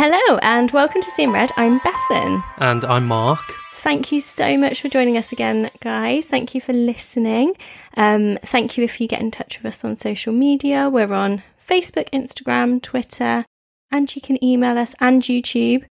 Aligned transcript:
Hello 0.00 0.38
and 0.42 0.70
welcome 0.70 1.00
to 1.00 1.10
Seeing 1.10 1.32
Red. 1.32 1.50
I'm 1.56 1.80
Bethan. 1.80 2.44
And 2.58 2.84
I'm 2.84 3.08
Mark. 3.08 3.40
Thank 3.78 4.12
you 4.12 4.20
so 4.20 4.56
much 4.56 4.80
for 4.80 4.88
joining 4.88 5.18
us 5.18 5.32
again, 5.32 5.72
guys. 5.80 6.28
Thank 6.28 6.54
you 6.54 6.60
for 6.60 6.72
listening. 6.72 7.56
Um, 7.96 8.38
thank 8.42 8.78
you 8.78 8.84
if 8.84 9.00
you 9.00 9.08
get 9.08 9.20
in 9.20 9.32
touch 9.32 9.58
with 9.58 9.74
us 9.74 9.84
on 9.84 9.96
social 9.96 10.32
media. 10.32 10.88
We're 10.88 11.12
on 11.12 11.42
Facebook, 11.60 12.08
Instagram, 12.10 12.80
Twitter, 12.80 13.44
and 13.90 14.14
you 14.14 14.22
can 14.22 14.42
email 14.42 14.78
us 14.78 14.94
and 15.00 15.20
YouTube. 15.20 15.84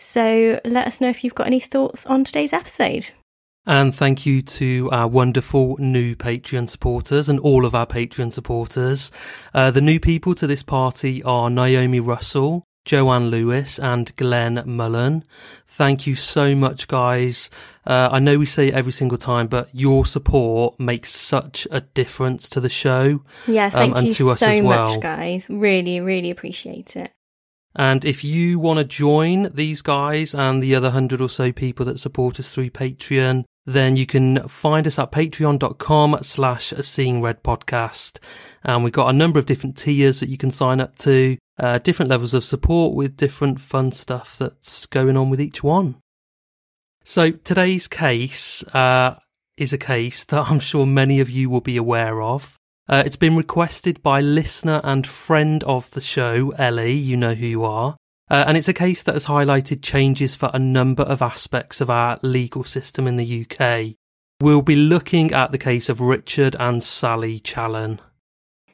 So 0.00 0.58
let 0.64 0.88
us 0.88 1.00
know 1.00 1.10
if 1.10 1.22
you've 1.22 1.36
got 1.36 1.46
any 1.46 1.60
thoughts 1.60 2.06
on 2.06 2.24
today's 2.24 2.52
episode. 2.52 3.12
And 3.66 3.94
thank 3.94 4.26
you 4.26 4.42
to 4.42 4.90
our 4.90 5.06
wonderful 5.06 5.76
new 5.78 6.16
Patreon 6.16 6.68
supporters 6.68 7.28
and 7.28 7.38
all 7.38 7.64
of 7.64 7.72
our 7.76 7.86
Patreon 7.86 8.32
supporters. 8.32 9.12
Uh, 9.54 9.70
the 9.70 9.80
new 9.80 10.00
people 10.00 10.34
to 10.34 10.48
this 10.48 10.64
party 10.64 11.22
are 11.22 11.48
Naomi 11.48 12.00
Russell, 12.00 12.64
Joanne 12.84 13.30
Lewis 13.30 13.78
and 13.78 14.14
Glenn 14.16 14.62
Mullen. 14.66 15.24
Thank 15.66 16.06
you 16.06 16.14
so 16.14 16.54
much, 16.54 16.86
guys. 16.88 17.50
Uh, 17.86 18.08
I 18.12 18.18
know 18.18 18.38
we 18.38 18.46
say 18.46 18.68
it 18.68 18.74
every 18.74 18.92
single 18.92 19.18
time, 19.18 19.46
but 19.46 19.68
your 19.72 20.04
support 20.06 20.78
makes 20.78 21.10
such 21.10 21.66
a 21.70 21.80
difference 21.80 22.48
to 22.50 22.60
the 22.60 22.68
show. 22.68 23.22
Yeah, 23.46 23.70
thank 23.70 23.96
um, 23.96 24.04
you 24.04 24.10
so 24.12 24.62
well. 24.62 24.88
much, 24.88 25.00
guys. 25.00 25.46
Really, 25.48 26.00
really 26.00 26.30
appreciate 26.30 26.96
it. 26.96 27.10
And 27.76 28.04
if 28.04 28.22
you 28.22 28.60
want 28.60 28.78
to 28.78 28.84
join 28.84 29.50
these 29.52 29.82
guys 29.82 30.34
and 30.34 30.62
the 30.62 30.74
other 30.74 30.90
hundred 30.90 31.20
or 31.20 31.28
so 31.28 31.50
people 31.50 31.84
that 31.86 31.98
support 31.98 32.38
us 32.38 32.48
through 32.48 32.70
Patreon, 32.70 33.44
then 33.66 33.96
you 33.96 34.06
can 34.06 34.46
find 34.46 34.86
us 34.86 34.98
at 34.98 35.10
patreon.com 35.10 36.18
slash 36.22 36.72
seeing 36.80 37.20
red 37.20 37.42
podcast. 37.42 38.20
And 38.62 38.84
we've 38.84 38.92
got 38.92 39.08
a 39.08 39.16
number 39.16 39.38
of 39.38 39.46
different 39.46 39.76
tiers 39.76 40.20
that 40.20 40.28
you 40.28 40.36
can 40.36 40.50
sign 40.50 40.80
up 40.80 40.96
to, 40.98 41.36
uh, 41.58 41.78
different 41.78 42.10
levels 42.10 42.34
of 42.34 42.44
support 42.44 42.94
with 42.94 43.16
different 43.16 43.60
fun 43.60 43.92
stuff 43.92 44.36
that's 44.38 44.86
going 44.86 45.16
on 45.16 45.30
with 45.30 45.40
each 45.40 45.62
one. 45.62 45.96
So 47.04 47.30
today's 47.30 47.86
case, 47.86 48.62
uh, 48.74 49.16
is 49.56 49.72
a 49.72 49.78
case 49.78 50.24
that 50.24 50.50
I'm 50.50 50.58
sure 50.58 50.86
many 50.86 51.20
of 51.20 51.30
you 51.30 51.48
will 51.48 51.60
be 51.60 51.76
aware 51.76 52.20
of. 52.22 52.58
Uh, 52.88 53.02
it's 53.06 53.16
been 53.16 53.36
requested 53.36 54.02
by 54.02 54.20
listener 54.20 54.80
and 54.84 55.06
friend 55.06 55.64
of 55.64 55.90
the 55.92 56.00
show, 56.00 56.50
Ellie, 56.58 56.92
you 56.92 57.16
know 57.16 57.34
who 57.34 57.46
you 57.46 57.64
are. 57.64 57.96
Uh, 58.30 58.44
and 58.46 58.56
it's 58.56 58.68
a 58.68 58.74
case 58.74 59.02
that 59.02 59.14
has 59.14 59.26
highlighted 59.26 59.82
changes 59.82 60.34
for 60.34 60.50
a 60.52 60.58
number 60.58 61.02
of 61.02 61.22
aspects 61.22 61.80
of 61.80 61.90
our 61.90 62.18
legal 62.22 62.64
system 62.64 63.06
in 63.06 63.16
the 63.16 63.46
UK. 63.46 63.94
We'll 64.40 64.62
be 64.62 64.76
looking 64.76 65.32
at 65.32 65.50
the 65.50 65.58
case 65.58 65.88
of 65.88 66.00
Richard 66.00 66.56
and 66.58 66.82
Sally 66.82 67.38
Challen. 67.38 68.00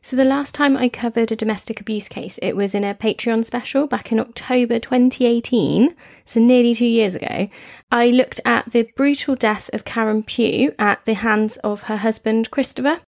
So, 0.02 0.16
the 0.16 0.24
last 0.24 0.54
time 0.54 0.78
I 0.78 0.88
covered 0.88 1.30
a 1.30 1.36
domestic 1.36 1.78
abuse 1.78 2.08
case, 2.08 2.38
it 2.40 2.56
was 2.56 2.74
in 2.74 2.84
a 2.84 2.94
Patreon 2.94 3.44
special 3.44 3.86
back 3.86 4.10
in 4.10 4.18
October 4.18 4.78
2018, 4.78 5.94
so 6.24 6.40
nearly 6.40 6.74
two 6.74 6.86
years 6.86 7.14
ago. 7.14 7.48
I 7.92 8.08
looked 8.08 8.40
at 8.46 8.70
the 8.72 8.90
brutal 8.96 9.34
death 9.34 9.68
of 9.74 9.84
Karen 9.84 10.22
Pugh 10.22 10.74
at 10.78 11.04
the 11.04 11.12
hands 11.12 11.58
of 11.58 11.82
her 11.82 11.98
husband, 11.98 12.50
Christopher. 12.50 13.00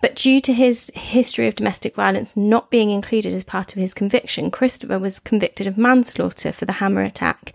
But 0.00 0.16
due 0.16 0.40
to 0.40 0.52
his 0.52 0.90
history 0.96 1.46
of 1.46 1.54
domestic 1.54 1.94
violence 1.94 2.36
not 2.36 2.72
being 2.72 2.90
included 2.90 3.32
as 3.34 3.44
part 3.44 3.72
of 3.72 3.80
his 3.80 3.94
conviction, 3.94 4.50
Christopher 4.50 4.98
was 4.98 5.20
convicted 5.20 5.68
of 5.68 5.78
manslaughter 5.78 6.50
for 6.50 6.64
the 6.64 6.72
hammer 6.72 7.02
attack. 7.02 7.52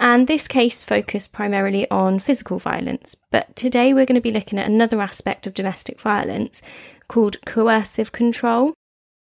And 0.00 0.26
this 0.26 0.48
case 0.48 0.82
focused 0.82 1.32
primarily 1.32 1.88
on 1.88 2.18
physical 2.18 2.58
violence. 2.58 3.16
But 3.30 3.54
today 3.54 3.94
we're 3.94 4.06
going 4.06 4.16
to 4.16 4.20
be 4.20 4.32
looking 4.32 4.58
at 4.58 4.66
another 4.66 5.00
aspect 5.00 5.46
of 5.46 5.54
domestic 5.54 6.00
violence 6.00 6.62
called 7.08 7.44
coercive 7.44 8.12
control. 8.12 8.74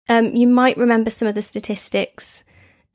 Um, 0.09 0.35
you 0.35 0.47
might 0.47 0.77
remember 0.77 1.09
some 1.09 1.27
of 1.27 1.35
the 1.35 1.41
statistics 1.41 2.43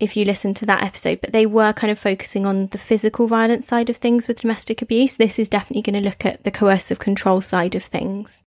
if 0.00 0.16
you 0.16 0.25
listen 0.25 0.55
to 0.55 0.66
that 0.66 0.83
episode, 0.83 1.21
but 1.21 1.33
they 1.33 1.47
were 1.47 1.72
kind 1.72 1.91
of 1.91 1.99
focusing 1.99 2.47
on 2.47 2.69
the 2.69 2.78
physical 2.78 3.27
violence 3.27 3.67
side 3.67 3.91
of 3.91 3.97
things 3.97 4.28
with 4.28 4.41
domestic 4.41 4.81
abuse. 4.81 5.17
This 5.17 5.38
is 5.38 5.49
definitely 5.49 5.83
going 5.83 6.00
to 6.00 6.09
look 6.09 6.25
at 6.25 6.44
the 6.44 6.50
coercive 6.50 6.99
control 6.99 7.41
side 7.41 7.75
of 7.75 7.83
things. 7.83 8.43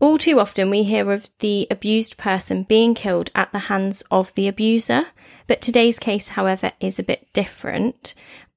All 0.00 0.18
too 0.18 0.40
often, 0.40 0.68
we 0.68 0.82
hear 0.82 1.12
of 1.12 1.30
the 1.38 1.68
abused 1.70 2.16
person 2.16 2.64
being 2.64 2.92
killed 2.94 3.30
at 3.36 3.52
the 3.52 3.60
hands 3.60 4.02
of 4.10 4.34
the 4.34 4.48
abuser, 4.48 5.06
but 5.46 5.60
today's 5.60 6.00
case, 6.00 6.30
however, 6.30 6.72
is 6.80 6.98
a 6.98 7.04
bit 7.04 7.28
different. 7.32 8.14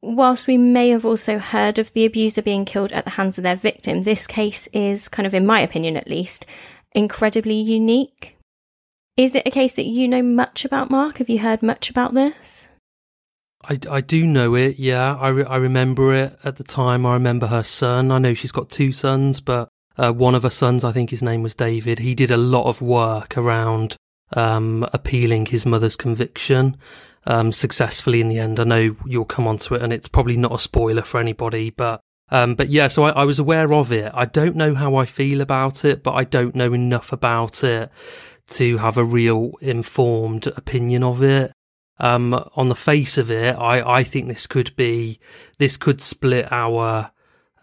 Whilst 0.08 0.46
we 0.46 0.56
may 0.56 0.90
have 0.90 1.04
also 1.04 1.40
heard 1.40 1.80
of 1.80 1.92
the 1.94 2.06
abuser 2.06 2.44
being 2.44 2.64
killed 2.64 2.92
at 2.92 3.06
the 3.06 3.12
hands 3.12 3.40
of 3.40 3.44
their 3.44 3.56
victim, 3.56 4.04
this 4.04 4.28
case 4.28 4.68
is, 4.68 5.10
kind 5.10 5.26
of 5.26 5.34
in 5.34 5.48
my 5.48 5.62
opinion 5.62 5.98
at 5.98 6.08
least, 6.08 6.46
incredibly 6.92 7.56
unique. 7.56 8.38
Is 9.18 9.34
it 9.34 9.48
a 9.48 9.52
case 9.52 9.74
that 9.74 9.88
you 9.88 10.08
know 10.08 10.22
much 10.22 10.64
about, 10.64 10.92
Mark? 10.92 11.18
Have 11.18 11.28
you 11.28 11.40
heard 11.40 11.64
much 11.64 11.90
about 11.90 12.14
this? 12.14 12.68
I, 13.68 13.80
I 13.90 14.02
do 14.02 14.28
know 14.28 14.54
it, 14.54 14.78
yeah. 14.78 15.16
I, 15.16 15.30
re- 15.30 15.44
I 15.44 15.58
remember 15.58 16.14
it 16.14 16.38
at 16.44 16.58
the 16.58 16.64
time. 16.64 17.04
I 17.04 17.14
remember 17.14 17.48
her 17.48 17.64
son. 17.64 18.12
I 18.12 18.20
know 18.20 18.36
she's 18.36 18.52
got 18.52 18.70
two 18.70 18.92
sons, 18.92 19.42
but 19.42 19.70
uh, 19.98 20.12
one 20.12 20.36
of 20.36 20.44
her 20.44 20.52
sons, 20.52 20.84
I 20.84 20.92
think 20.92 21.10
his 21.10 21.24
name 21.24 21.42
was 21.42 21.56
David, 21.56 21.98
he 21.98 22.14
did 22.14 22.30
a 22.30 22.38
lot 22.38 22.68
of 22.68 22.80
work 22.80 23.40
around 23.40 23.96
um, 24.34 24.88
appealing 24.94 25.48
his 25.48 25.66
mother's 25.66 25.96
conviction 25.96 26.78
um, 27.26 27.52
successfully 27.52 28.22
in 28.22 28.28
the 28.28 28.40
end. 28.40 28.60
I 28.60 28.64
know 28.64 28.96
you'll 29.06 29.26
come 29.26 29.48
onto 29.48 29.76
it, 29.76 29.82
and 29.82 29.92
it's 29.92 30.08
probably 30.08 30.38
not 30.38 30.54
a 30.54 30.60
spoiler 30.60 31.04
for 31.04 31.20
anybody, 31.20 31.70
but 31.70 32.02
um, 32.30 32.56
but 32.56 32.70
yeah, 32.70 32.88
so 32.88 33.04
I, 33.04 33.10
I, 33.12 33.24
was 33.24 33.38
aware 33.38 33.72
of 33.72 33.92
it. 33.92 34.12
I 34.14 34.26
don't 34.26 34.56
know 34.56 34.74
how 34.74 34.96
I 34.96 35.06
feel 35.06 35.42
about 35.42 35.86
it, 35.86 36.02
but 36.02 36.14
I 36.14 36.24
don't 36.24 36.56
know 36.56 36.74
enough 36.74 37.14
about 37.14 37.64
it 37.64 37.92
to 38.48 38.78
have 38.78 38.98
a 38.98 39.04
real 39.04 39.52
informed 39.62 40.48
opinion 40.48 41.04
of 41.04 41.22
it. 41.22 41.52
Um, 42.00 42.34
on 42.56 42.68
the 42.68 42.76
face 42.76 43.18
of 43.18 43.30
it, 43.30 43.56
I, 43.56 44.00
I 44.00 44.04
think 44.04 44.28
this 44.28 44.48
could 44.48 44.76
be, 44.76 45.20
this 45.60 45.78
could 45.78 46.02
split 46.02 46.52
our 46.52 47.12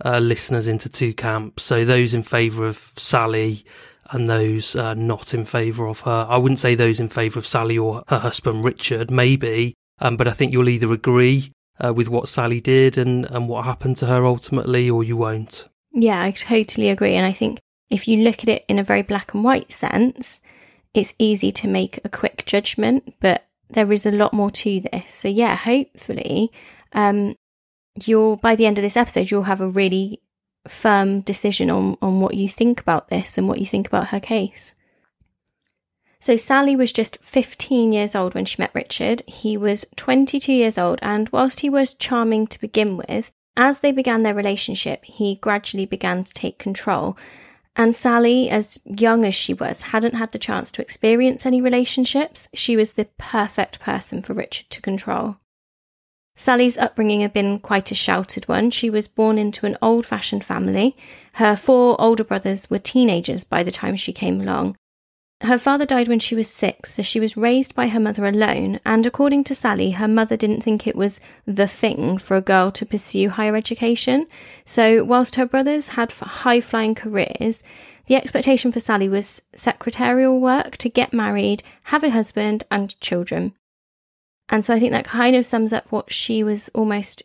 uh, 0.05 0.19
listeners 0.21 0.69
into 0.69 0.89
two 0.89 1.13
camps. 1.13 1.65
So 1.65 1.85
those 1.85 2.15
in 2.15 2.23
favour 2.23 2.67
of 2.67 2.77
Sally 2.97 3.65
and 4.13 4.29
those 4.29 4.77
uh, 4.77 4.95
not 4.95 5.35
in 5.35 5.45
favour 5.45 5.89
of 5.89 6.01
her. 6.01 6.27
I 6.29 6.37
wouldn't 6.37 6.59
say 6.59 6.75
those 6.75 7.01
in 7.01 7.09
favour 7.09 7.39
of 7.39 7.47
Sally 7.47 7.79
or 7.79 8.05
her 8.09 8.19
husband 8.19 8.65
Richard, 8.65 9.11
maybe, 9.11 9.75
um, 10.01 10.17
but 10.17 10.29
I 10.29 10.33
think 10.33 10.53
you'll 10.53 10.69
either 10.69 10.93
agree 10.93 11.53
uh, 11.83 11.93
with 11.93 12.09
what 12.09 12.29
Sally 12.29 12.61
did 12.61 12.99
and, 12.99 13.25
and 13.27 13.49
what 13.49 13.65
happened 13.65 13.97
to 13.99 14.07
her 14.07 14.25
ultimately, 14.25 14.89
or 14.89 15.03
you 15.03 15.17
won't. 15.17 15.69
Yeah, 15.93 16.23
I 16.23 16.31
totally 16.31 16.89
agree. 16.89 17.15
And 17.15 17.27
I 17.27 17.33
think 17.33 17.59
if 17.91 18.09
you 18.09 18.25
look 18.25 18.43
at 18.43 18.49
it 18.49 18.65
in 18.69 18.79
a 18.79 18.85
very 18.85 19.03
black 19.03 19.35
and 19.35 19.45
white 19.45 19.73
sense, 19.73 20.41
it's 20.95 21.15
easy 21.19 21.53
to 21.53 21.69
make 21.69 22.01
a 22.05 22.09
quick 22.09 22.45
judgment, 22.47 23.15
but 23.21 23.47
there 23.71 23.91
is 23.93 24.07
a 24.07 24.11
lot 24.11 24.33
more 24.33 24.51
to 24.51 24.81
this. 24.81 25.15
So 25.15 25.29
yeah, 25.29 25.57
hopefully, 25.57 26.53
um, 26.93 27.35
you'll 28.05 28.37
by 28.37 28.57
the 28.57 28.67
end 28.67 28.79
of 28.79 28.83
this 28.83 28.97
episode 28.97 29.31
you'll 29.31 29.43
have 29.43 29.61
a 29.61 29.69
really 29.69 30.21
firm 30.69 31.21
decision 31.21 31.71
on 31.71 31.97
on 32.01 32.21
what 32.21 32.35
you 32.35 32.49
think 32.49 32.81
about 32.81 33.09
this 33.09 33.39
and 33.39 33.49
what 33.49 33.59
you 33.59 33.67
think 33.67 33.87
about 33.87 34.09
her 34.09 34.21
case. 34.21 34.75
So 36.21 36.37
Sally 36.37 36.77
was 36.77 36.93
just 36.93 37.19
15 37.19 37.93
years 37.93 38.15
old 38.15 38.35
when 38.35 38.45
she 38.45 38.63
met 38.63 38.71
Richard. 38.75 39.25
He 39.27 39.57
was 39.57 39.85
22 39.97 40.53
years 40.53 40.79
old 40.79 41.01
and 41.03 41.29
whilst 41.31 41.61
he 41.61 41.69
was 41.69 41.95
charming 41.95 42.47
to 42.47 42.61
begin 42.61 42.97
with, 42.97 43.33
as 43.57 43.81
they 43.81 43.91
began 43.91 44.23
their 44.23 44.35
relationship, 44.35 45.05
he 45.05 45.35
gradually 45.35 45.85
began 45.85 46.23
to 46.23 46.33
take 46.33 46.59
control. 46.59 47.19
And 47.75 47.95
Sally, 47.95 48.51
as 48.51 48.79
young 48.85 49.25
as 49.25 49.35
she 49.35 49.53
was, 49.53 49.83
hadn't 49.83 50.15
had 50.15 50.31
the 50.31 50.39
chance 50.39 50.71
to 50.73 50.83
experience 50.83 51.45
any 51.45 51.61
relationships. 51.61 52.49
She 52.55 52.77
was 52.77 52.93
the 52.93 53.09
perfect 53.19 53.81
person 53.81 54.23
for 54.23 54.35
Richard 54.35 54.71
to 54.71 54.81
control. 54.81 55.39
Sally's 56.35 56.79
upbringing 56.79 57.21
had 57.21 57.33
been 57.33 57.59
quite 57.59 57.91
a 57.91 57.95
sheltered 57.95 58.49
one. 58.49 58.71
She 58.71 58.89
was 58.89 59.07
born 59.07 59.39
into 59.39 59.67
an 59.67 59.77
old 59.83 60.07
fashioned 60.07 60.45
family. 60.45 60.97
Her 61.35 61.57
four 61.57 62.01
older 62.01 62.25
brothers 62.25 62.71
were 62.71 62.79
teenagers 62.79 63.45
by 63.45 63.63
the 63.63 63.71
time 63.71 63.97
she 63.97 64.13
came 64.13 64.41
along. 64.41 64.77
Her 65.43 65.59
father 65.59 65.85
died 65.85 66.07
when 66.07 66.21
she 66.21 66.37
was 66.37 66.49
six, 66.49 66.95
so 66.95 67.03
she 67.03 67.19
was 67.19 67.37
raised 67.37 67.75
by 67.75 67.89
her 67.89 67.99
mother 67.99 68.27
alone, 68.27 68.79
and 68.87 69.05
according 69.05 69.43
to 69.45 69.57
Sally, 69.57 69.91
her 69.91 70.07
mother 70.07 70.37
didn't 70.37 70.61
think 70.61 70.87
it 70.87 70.95
was 70.95 71.21
the 71.47 71.67
thing 71.67 72.17
for 72.17 72.37
a 72.37 72.41
girl 72.41 72.71
to 72.71 72.87
pursue 72.87 73.29
higher 73.29 73.57
education. 73.57 74.29
So, 74.65 75.03
whilst 75.03 75.35
her 75.35 75.47
brothers 75.47 75.89
had 75.89 76.13
high 76.13 76.61
flying 76.61 76.95
careers, 76.95 77.65
the 78.07 78.15
expectation 78.15 78.71
for 78.71 78.79
Sally 78.79 79.09
was 79.09 79.43
secretarial 79.55 80.39
work 80.39 80.77
to 80.77 80.89
get 80.89 81.13
married, 81.13 81.65
have 81.85 82.05
a 82.05 82.11
husband, 82.11 82.63
and 82.71 82.99
children. 83.01 83.55
And 84.53 84.63
so 84.65 84.75
I 84.75 84.79
think 84.79 84.93
that 84.93 85.07
kind 85.07 85.35
of 85.35 85.47
sums 85.47 85.73
up 85.73 85.91
what 85.91 86.13
she 86.13 86.45
was 86.45 86.69
almost, 86.75 87.23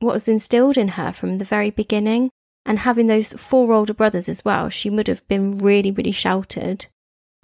what 0.00 0.14
was 0.14 0.26
instilled 0.26 0.76
in 0.76 0.88
her 0.88 1.12
from 1.12 1.38
the 1.38 1.44
very 1.44 1.70
beginning. 1.70 2.30
And 2.66 2.80
having 2.80 3.06
those 3.06 3.32
four 3.32 3.72
older 3.72 3.94
brothers 3.94 4.28
as 4.28 4.44
well, 4.44 4.68
she 4.68 4.90
would 4.90 5.06
have 5.06 5.26
been 5.28 5.58
really, 5.58 5.92
really 5.92 6.10
sheltered. 6.10 6.86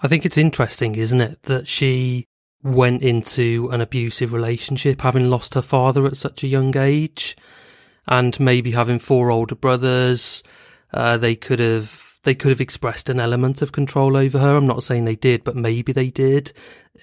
I 0.00 0.08
think 0.08 0.26
it's 0.26 0.36
interesting, 0.36 0.96
isn't 0.96 1.20
it, 1.20 1.44
that 1.44 1.68
she 1.68 2.26
went 2.64 3.02
into 3.02 3.68
an 3.72 3.80
abusive 3.80 4.32
relationship 4.32 5.00
having 5.00 5.30
lost 5.30 5.54
her 5.54 5.62
father 5.62 6.04
at 6.06 6.16
such 6.16 6.42
a 6.42 6.48
young 6.48 6.76
age 6.76 7.36
and 8.08 8.38
maybe 8.40 8.72
having 8.72 8.98
four 8.98 9.30
older 9.30 9.54
brothers. 9.54 10.42
Uh, 10.92 11.16
they 11.16 11.36
could 11.36 11.60
have 11.60 12.18
they 12.24 12.34
could 12.34 12.50
have 12.50 12.60
expressed 12.60 13.08
an 13.08 13.20
element 13.20 13.62
of 13.62 13.72
control 13.72 14.16
over 14.16 14.38
her. 14.38 14.56
I'm 14.56 14.66
not 14.66 14.82
saying 14.82 15.04
they 15.04 15.16
did, 15.16 15.44
but 15.44 15.56
maybe 15.56 15.92
they 15.92 16.10
did. 16.10 16.52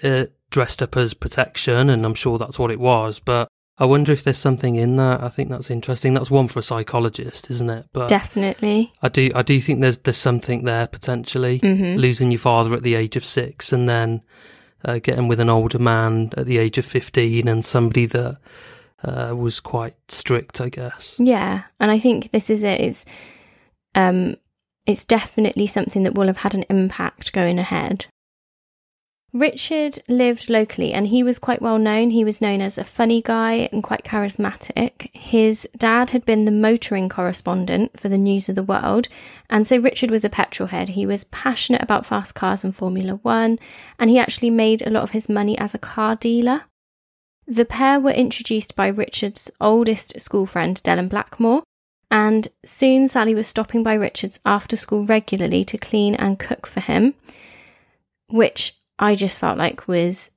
Uh, 0.04 0.26
dressed 0.50 0.82
up 0.82 0.98
as 0.98 1.14
protection, 1.14 1.90
and 1.90 2.06
I'm 2.06 2.14
sure 2.14 2.38
that's 2.38 2.60
what 2.60 2.72
it 2.72 2.80
was. 2.80 3.20
But 3.20 3.48
I 3.78 3.86
wonder 3.86 4.12
if 4.12 4.24
there's 4.24 4.38
something 4.38 4.76
in 4.76 4.98
that. 4.98 5.24
I 5.24 5.30
think 5.30 5.50
that's 5.50 5.72
interesting. 5.72 6.14
That's 6.14 6.30
one 6.30 6.48
for 6.48 6.60
a 6.60 6.64
psychologist, 6.64 7.50
isn't 7.50 7.70
it? 7.70 7.86
But 7.94 8.10
definitely, 8.10 8.92
I 9.02 9.10
do. 9.10 9.32
I 9.34 9.42
do 9.42 9.60
think 9.62 9.82
there's 9.82 10.00
there's 10.00 10.18
something 10.18 10.66
there 10.66 10.88
potentially. 10.88 11.60
Mm-hmm. 11.60 11.98
Losing 11.98 12.32
your 12.32 12.40
father 12.40 12.74
at 12.74 12.84
the 12.84 12.96
age 12.96 13.16
of 13.16 13.24
six, 13.24 13.72
and 13.72 13.88
then 13.88 14.22
uh, 14.84 15.00
getting 15.00 15.28
with 15.28 15.40
an 15.40 15.50
older 15.50 15.80
man 15.80 16.32
at 16.36 16.46
the 16.46 16.58
age 16.58 16.78
of 16.78 16.86
fifteen, 16.86 17.48
and 17.48 17.64
somebody 17.64 18.06
that 18.08 18.38
uh, 19.04 19.34
was 19.36 19.60
quite 19.60 19.96
strict, 20.10 20.60
I 20.60 20.70
guess. 20.70 21.16
Yeah, 21.20 21.64
and 21.80 21.90
I 21.90 22.00
think 22.00 22.32
this 22.32 22.50
is 22.50 22.64
it. 22.64 22.82
It's 22.82 23.06
um, 23.96 24.36
it's 24.86 25.06
definitely 25.06 25.68
something 25.68 26.04
that 26.04 26.16
will 26.16 26.28
have 26.28 26.38
had 26.38 26.56
an 26.56 26.66
impact 26.70 27.32
going 27.32 27.60
ahead. 27.60 28.08
Richard 29.32 30.00
lived 30.08 30.50
locally 30.50 30.92
and 30.92 31.06
he 31.06 31.22
was 31.22 31.38
quite 31.38 31.62
well 31.62 31.78
known. 31.78 32.10
He 32.10 32.24
was 32.24 32.42
known 32.42 32.62
as 32.62 32.78
a 32.78 32.84
funny 32.84 33.22
guy 33.22 33.70
and 33.72 33.84
quite 33.84 34.04
charismatic. 34.04 35.14
His 35.14 35.70
dad 35.78 36.10
had 36.10 36.26
been 36.26 36.46
the 36.46 36.52
motoring 36.52 37.10
correspondent 37.10 38.00
for 38.00 38.10
the 38.10 38.18
News 38.18 38.50
of 38.50 38.56
the 38.56 38.64
World, 38.64 39.08
and 39.48 39.68
so 39.68 39.78
Richard 39.78 40.10
was 40.10 40.26
a 40.26 40.30
petrolhead. 40.30 40.90
He 40.90 41.06
was 41.06 41.26
passionate 41.26 41.84
about 41.84 42.08
fast 42.08 42.34
cars 42.34 42.64
and 42.64 42.76
Formula 42.76 43.20
One, 43.22 43.60
and 44.00 44.10
he 44.10 44.18
actually 44.18 44.50
made 44.50 44.82
a 44.82 44.90
lot 44.90 45.04
of 45.04 45.12
his 45.12 45.30
money 45.30 45.56
as 45.60 45.76
a 45.76 45.80
car 45.80 46.16
dealer. 46.16 46.64
The 47.46 47.66
pair 47.66 48.00
were 48.00 48.12
introduced 48.12 48.76
by 48.76 48.88
Richard's 48.88 49.52
oldest 49.62 50.20
school 50.20 50.48
friend, 50.48 50.76
Dellen 50.84 51.10
Blackmore, 51.10 51.64
and 52.10 52.48
soon 52.66 53.08
Sally 53.08 53.36
was 53.36 53.48
stopping 53.48 53.84
by 53.84 53.94
Richard's 53.94 54.40
after 54.44 54.76
school 54.76 55.06
regularly 55.06 55.64
to 55.66 55.78
clean 55.78 56.16
and 56.16 56.40
cook 56.40 56.66
for 56.66 56.80
him, 56.80 57.14
which 58.28 58.79
I 59.00 59.16
just 59.16 59.40
felt 59.40 59.58
like 59.58 59.88
was 59.88 60.32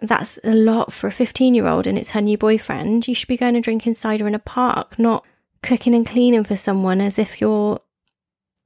that's 0.00 0.38
a 0.44 0.54
lot 0.54 0.92
for 0.92 1.06
a 1.06 1.12
15 1.12 1.54
year 1.54 1.66
old 1.66 1.86
and 1.86 1.96
it's 1.96 2.10
her 2.10 2.20
new 2.20 2.36
boyfriend. 2.36 3.06
You 3.06 3.14
should 3.14 3.28
be 3.28 3.36
going 3.36 3.54
and 3.54 3.64
drinking 3.64 3.94
cider 3.94 4.26
in 4.26 4.34
a 4.34 4.40
park, 4.40 4.98
not 4.98 5.24
cooking 5.62 5.94
and 5.94 6.06
cleaning 6.06 6.44
for 6.44 6.56
someone 6.56 7.00
as 7.00 7.18
if 7.18 7.40
you're 7.40 7.80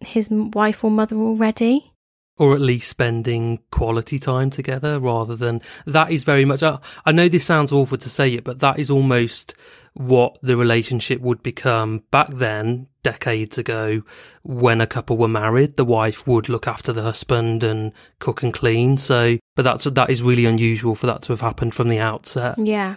his 0.00 0.30
wife 0.30 0.84
or 0.84 0.90
mother 0.90 1.16
already 1.16 1.93
or 2.36 2.54
at 2.54 2.60
least 2.60 2.90
spending 2.90 3.60
quality 3.70 4.18
time 4.18 4.50
together 4.50 4.98
rather 4.98 5.36
than 5.36 5.62
that 5.86 6.10
is 6.10 6.24
very 6.24 6.44
much 6.44 6.62
I, 6.62 6.78
I, 7.06 7.12
know 7.12 7.28
this 7.28 7.44
sounds 7.44 7.72
awful 7.72 7.98
to 7.98 8.10
say 8.10 8.34
it 8.34 8.44
but 8.44 8.60
that 8.60 8.78
is 8.78 8.90
almost 8.90 9.54
what 9.94 10.38
the 10.42 10.56
relationship 10.56 11.20
would 11.20 11.42
become 11.42 12.02
back 12.10 12.28
then 12.30 12.88
decades 13.02 13.58
ago 13.58 14.02
when 14.42 14.80
a 14.80 14.86
couple 14.86 15.16
were 15.16 15.28
married. 15.28 15.76
The 15.76 15.84
wife 15.84 16.26
would 16.26 16.48
look 16.48 16.66
after 16.66 16.92
the 16.92 17.02
husband 17.02 17.62
and 17.62 17.92
cook 18.18 18.42
and 18.42 18.52
clean. 18.52 18.98
So 18.98 19.38
but 19.54 19.62
that's 19.62 19.84
that 19.84 20.10
is 20.10 20.22
really 20.22 20.46
unusual 20.46 20.96
for 20.96 21.06
that 21.06 21.22
to 21.22 21.32
have 21.32 21.40
happened 21.40 21.74
from 21.74 21.88
the 21.88 22.00
outset. 22.00 22.58
Yeah. 22.58 22.96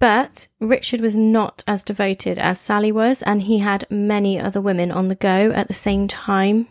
But 0.00 0.48
Richard 0.58 1.00
was 1.00 1.16
not 1.16 1.62
as 1.68 1.84
devoted 1.84 2.36
as 2.36 2.58
Sally 2.58 2.90
was, 2.90 3.22
and 3.22 3.40
he 3.40 3.58
had 3.58 3.84
many 3.88 4.36
other 4.36 4.60
women 4.60 4.90
on 4.90 5.06
the 5.06 5.14
go 5.14 5.52
at 5.52 5.68
the 5.68 5.74
same 5.74 6.08
time. 6.08 6.66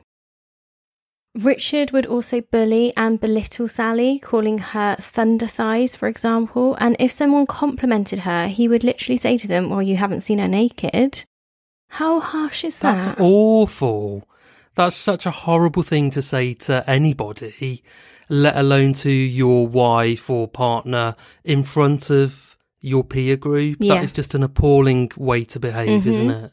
Richard 1.36 1.92
would 1.92 2.06
also 2.06 2.42
bully 2.42 2.92
and 2.98 3.19
belittle 3.19 3.69
Sally, 3.69 4.19
calling 4.19 4.57
her 4.57 4.98
thunder 5.00 5.48
thighs, 5.48 5.95
for 5.95 6.07
example. 6.07 6.75
And 6.80 6.98
if 7.00 7.12
someone 7.12 7.45
complimented 7.45 8.19
her, 8.19 8.48
he 8.48 8.68
would 8.68 8.83
literally 8.83 9.18
say 9.18 9.38
to 9.38 9.48
them, 9.48 9.69
Well, 9.69 9.81
you 9.81 9.95
haven't 9.95 10.22
seen 10.22 10.39
her 10.39 10.48
naked. 10.48 11.24
How 11.88 12.19
harsh 12.19 12.63
is 12.66 12.80
that? 12.80 13.06
That's 13.06 13.19
awful. 13.19 14.28
That's 14.75 14.95
such 14.95 15.25
a 15.25 15.31
horrible 15.31 15.83
thing 15.83 16.10
to 16.12 16.22
say 16.22 16.54
to 16.54 16.89
anybody, 16.89 17.84
let 18.30 18.56
alone 18.56 18.94
to 18.94 19.12
your 19.12 19.68
wife 19.68 20.30
or 20.30 20.48
partner 20.48 21.16
in 21.44 21.63
front 21.63 22.10
of 22.10 22.57
your 22.80 23.04
peer 23.04 23.36
group. 23.36 23.77
Yeah. 23.80 23.95
That 23.95 24.04
is 24.06 24.13
just 24.13 24.34
an 24.36 24.44
appalling 24.44 25.12
way 25.18 25.44
to 25.45 25.60
behave, 25.60 26.01
mm-hmm. 26.01 26.10
isn't 26.10 26.31
it? 26.31 26.51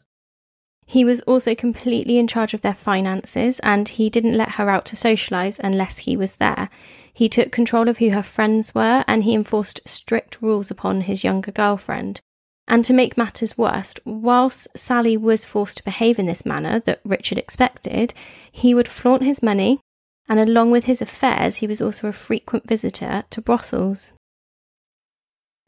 He 0.89 1.05
was 1.05 1.21
also 1.21 1.53
completely 1.53 2.17
in 2.17 2.25
charge 2.25 2.55
of 2.55 2.61
their 2.61 2.73
finances 2.73 3.59
and 3.59 3.87
he 3.87 4.09
didn't 4.09 4.35
let 4.35 4.53
her 4.53 4.71
out 4.71 4.85
to 4.85 4.95
socialise 4.95 5.59
unless 5.59 5.99
he 5.99 6.17
was 6.17 6.37
there. 6.37 6.67
He 7.13 7.29
took 7.29 7.51
control 7.51 7.87
of 7.87 7.99
who 7.99 8.09
her 8.09 8.23
friends 8.23 8.73
were 8.73 9.05
and 9.07 9.23
he 9.23 9.35
enforced 9.35 9.87
strict 9.87 10.41
rules 10.41 10.71
upon 10.71 11.01
his 11.01 11.23
younger 11.23 11.51
girlfriend. 11.51 12.21
And 12.67 12.83
to 12.85 12.93
make 12.93 13.19
matters 13.19 13.55
worse, 13.55 13.93
whilst 14.03 14.67
Sally 14.75 15.15
was 15.15 15.45
forced 15.45 15.77
to 15.77 15.83
behave 15.83 16.17
in 16.17 16.25
this 16.25 16.43
manner 16.43 16.79
that 16.79 17.01
Richard 17.05 17.37
expected, 17.37 18.15
he 18.51 18.73
would 18.73 18.87
flaunt 18.87 19.21
his 19.21 19.43
money, 19.43 19.79
and 20.27 20.39
along 20.39 20.71
with 20.71 20.85
his 20.85 21.03
affairs, 21.03 21.57
he 21.57 21.67
was 21.67 21.81
also 21.81 22.07
a 22.07 22.13
frequent 22.13 22.67
visitor 22.67 23.25
to 23.29 23.41
brothels. 23.41 24.13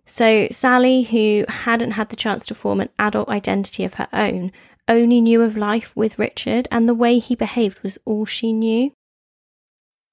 So, 0.08 0.48
Sally, 0.52 1.04
who 1.04 1.46
hadn't 1.48 1.92
had 1.92 2.10
the 2.10 2.16
chance 2.16 2.46
to 2.48 2.56
form 2.56 2.82
an 2.82 2.90
adult 3.00 3.30
identity 3.30 3.84
of 3.84 3.94
her 3.94 4.10
own, 4.12 4.52
only 4.88 5.22
knew 5.22 5.42
of 5.42 5.58
life 5.58 5.96
with 5.96 6.20
Richard, 6.20 6.68
and 6.72 6.88
the 6.88 6.94
way 6.94 7.20
he 7.20 7.36
behaved 7.36 7.82
was 7.82 7.98
all 8.06 8.26
she 8.26 8.52
knew. 8.52 8.94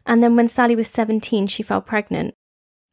And 0.07 0.23
then 0.23 0.37
when 0.37 0.49
Sally 0.49 0.77
was 0.77 0.89
17, 0.89 1.47
she 1.47 1.63
fell 1.63 1.83
pregnant. 1.83 2.35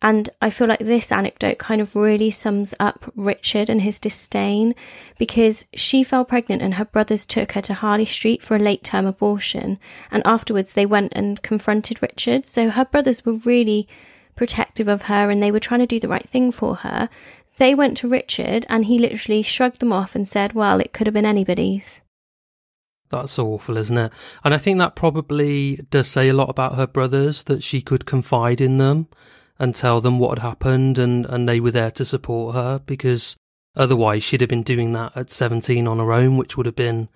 And 0.01 0.29
I 0.41 0.49
feel 0.49 0.67
like 0.67 0.79
this 0.79 1.11
anecdote 1.11 1.57
kind 1.57 1.81
of 1.81 1.95
really 1.95 2.29
sums 2.29 2.75
up 2.79 3.11
Richard 3.15 3.69
and 3.69 3.81
his 3.81 3.97
disdain 3.97 4.75
because 5.17 5.65
she 5.73 6.03
fell 6.03 6.25
pregnant 6.25 6.61
and 6.61 6.75
her 6.75 6.85
brothers 6.85 7.25
took 7.25 7.53
her 7.53 7.61
to 7.61 7.73
Harley 7.73 8.05
Street 8.05 8.43
for 8.43 8.55
a 8.55 8.59
late 8.59 8.83
term 8.83 9.05
abortion. 9.05 9.79
And 10.11 10.21
afterwards, 10.25 10.73
they 10.73 10.85
went 10.85 11.13
and 11.15 11.41
confronted 11.41 12.03
Richard. 12.03 12.45
So 12.45 12.69
her 12.69 12.85
brothers 12.85 13.25
were 13.25 13.33
really 13.33 13.87
protective 14.35 14.87
of 14.87 15.03
her 15.03 15.29
and 15.31 15.41
they 15.41 15.51
were 15.51 15.59
trying 15.59 15.79
to 15.79 15.87
do 15.87 15.99
the 15.99 16.09
right 16.09 16.27
thing 16.27 16.51
for 16.51 16.75
her. 16.75 17.09
They 17.57 17.73
went 17.73 17.97
to 17.97 18.07
Richard 18.07 18.65
and 18.69 18.85
he 18.85 18.99
literally 18.99 19.41
shrugged 19.41 19.79
them 19.79 19.93
off 19.93 20.15
and 20.15 20.27
said, 20.27 20.53
Well, 20.53 20.79
it 20.79 20.93
could 20.93 21.07
have 21.07 21.13
been 21.13 21.25
anybody's. 21.25 22.01
That's 23.09 23.37
awful, 23.37 23.77
isn't 23.77 23.97
it? 23.97 24.11
And 24.43 24.53
I 24.53 24.57
think 24.57 24.79
that 24.79 24.95
probably 24.95 25.77
does 25.89 26.07
say 26.07 26.27
a 26.27 26.33
lot 26.33 26.49
about 26.49 26.75
her 26.75 26.87
brothers 26.87 27.43
that 27.43 27.63
she 27.63 27.81
could 27.81 28.05
confide 28.05 28.59
in 28.59 28.77
them 28.77 29.07
and 29.59 29.73
tell 29.73 30.01
them 30.01 30.19
what 30.19 30.37
had 30.37 30.47
happened 30.47 30.97
and, 30.97 31.25
and 31.27 31.47
they 31.47 31.59
were 31.59 31.71
there 31.71 31.91
to 31.91 32.03
support 32.03 32.55
her 32.55 32.79
because 32.79 33.37
otherwise 33.75 34.23
she'd 34.23 34.41
have 34.41 34.49
been 34.49 34.63
doing 34.63 34.91
that 34.93 35.15
at 35.15 35.29
17 35.29 35.87
on 35.87 35.99
her 35.99 36.11
own, 36.11 36.35
which 36.35 36.57
would 36.57 36.65
have 36.65 36.75
been 36.75 37.07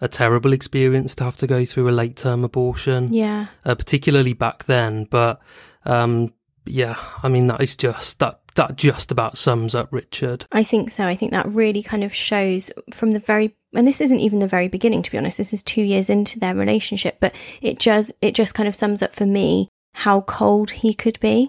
a 0.00 0.08
terrible 0.08 0.52
experience 0.52 1.14
to 1.14 1.24
have 1.24 1.36
to 1.36 1.46
go 1.46 1.64
through 1.64 1.88
a 1.88 1.92
late 1.92 2.16
term 2.16 2.44
abortion. 2.44 3.12
Yeah. 3.12 3.46
Uh, 3.64 3.74
particularly 3.74 4.32
back 4.32 4.64
then. 4.64 5.04
But, 5.04 5.40
um, 5.84 6.32
yeah, 6.70 6.96
I 7.22 7.28
mean, 7.28 7.46
that 7.48 7.60
is 7.60 7.76
just, 7.76 8.18
that 8.18 8.40
that 8.58 8.74
just 8.74 9.12
about 9.12 9.38
sums 9.38 9.74
up 9.74 9.88
Richard. 9.92 10.44
I 10.50 10.64
think 10.64 10.90
so. 10.90 11.04
I 11.04 11.14
think 11.14 11.30
that 11.30 11.46
really 11.46 11.82
kind 11.82 12.02
of 12.02 12.12
shows 12.12 12.72
from 12.92 13.12
the 13.12 13.20
very 13.20 13.54
and 13.74 13.86
this 13.86 14.00
isn't 14.00 14.18
even 14.18 14.40
the 14.40 14.48
very 14.48 14.66
beginning 14.68 15.02
to 15.02 15.10
be 15.10 15.18
honest. 15.18 15.38
This 15.38 15.52
is 15.52 15.62
2 15.62 15.82
years 15.82 16.10
into 16.10 16.40
their 16.40 16.54
relationship, 16.54 17.18
but 17.20 17.34
it 17.62 17.78
just 17.78 18.12
it 18.20 18.34
just 18.34 18.54
kind 18.54 18.68
of 18.68 18.74
sums 18.74 19.00
up 19.00 19.14
for 19.14 19.26
me 19.26 19.68
how 19.94 20.22
cold 20.22 20.70
he 20.70 20.92
could 20.92 21.18
be. 21.20 21.48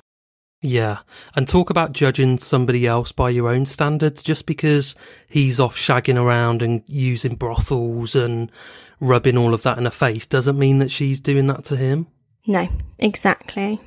Yeah, 0.61 0.99
and 1.35 1.47
talk 1.47 1.69
about 1.69 1.93
judging 1.93 2.37
somebody 2.37 2.85
else 2.85 3.11
by 3.11 3.29
your 3.29 3.47
own 3.47 3.65
standards 3.65 4.21
just 4.21 4.45
because 4.45 4.93
he's 5.27 5.59
off 5.59 5.77
shagging 5.77 6.21
around 6.21 6.61
and 6.61 6.83
using 6.85 7.35
brothels 7.35 8.13
and 8.13 8.51
rubbing 8.99 9.37
all 9.37 9.53
of 9.53 9.61
that 9.63 9.77
in 9.77 9.85
her 9.85 9.91
face 9.91 10.27
doesn't 10.27 10.59
mean 10.59 10.79
that 10.79 10.91
she's 10.91 11.21
doing 11.21 11.47
that 11.47 11.63
to 11.65 11.77
him. 11.77 12.07
No, 12.45 12.67
exactly. 12.99 13.79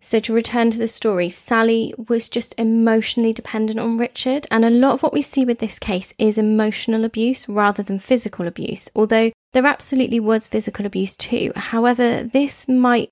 So, 0.00 0.20
to 0.20 0.32
return 0.32 0.70
to 0.70 0.78
the 0.78 0.88
story, 0.88 1.30
Sally 1.30 1.94
was 2.08 2.28
just 2.28 2.54
emotionally 2.58 3.32
dependent 3.32 3.80
on 3.80 3.98
Richard, 3.98 4.46
and 4.50 4.64
a 4.64 4.70
lot 4.70 4.92
of 4.92 5.02
what 5.02 5.12
we 5.12 5.22
see 5.22 5.44
with 5.44 5.58
this 5.58 5.78
case 5.78 6.12
is 6.18 6.38
emotional 6.38 7.04
abuse 7.04 7.48
rather 7.48 7.82
than 7.82 7.98
physical 7.98 8.46
abuse, 8.46 8.88
although 8.94 9.32
there 9.52 9.66
absolutely 9.66 10.20
was 10.20 10.46
physical 10.46 10.86
abuse 10.86 11.16
too. 11.16 11.50
However, 11.56 12.22
this 12.22 12.68
might 12.68 13.08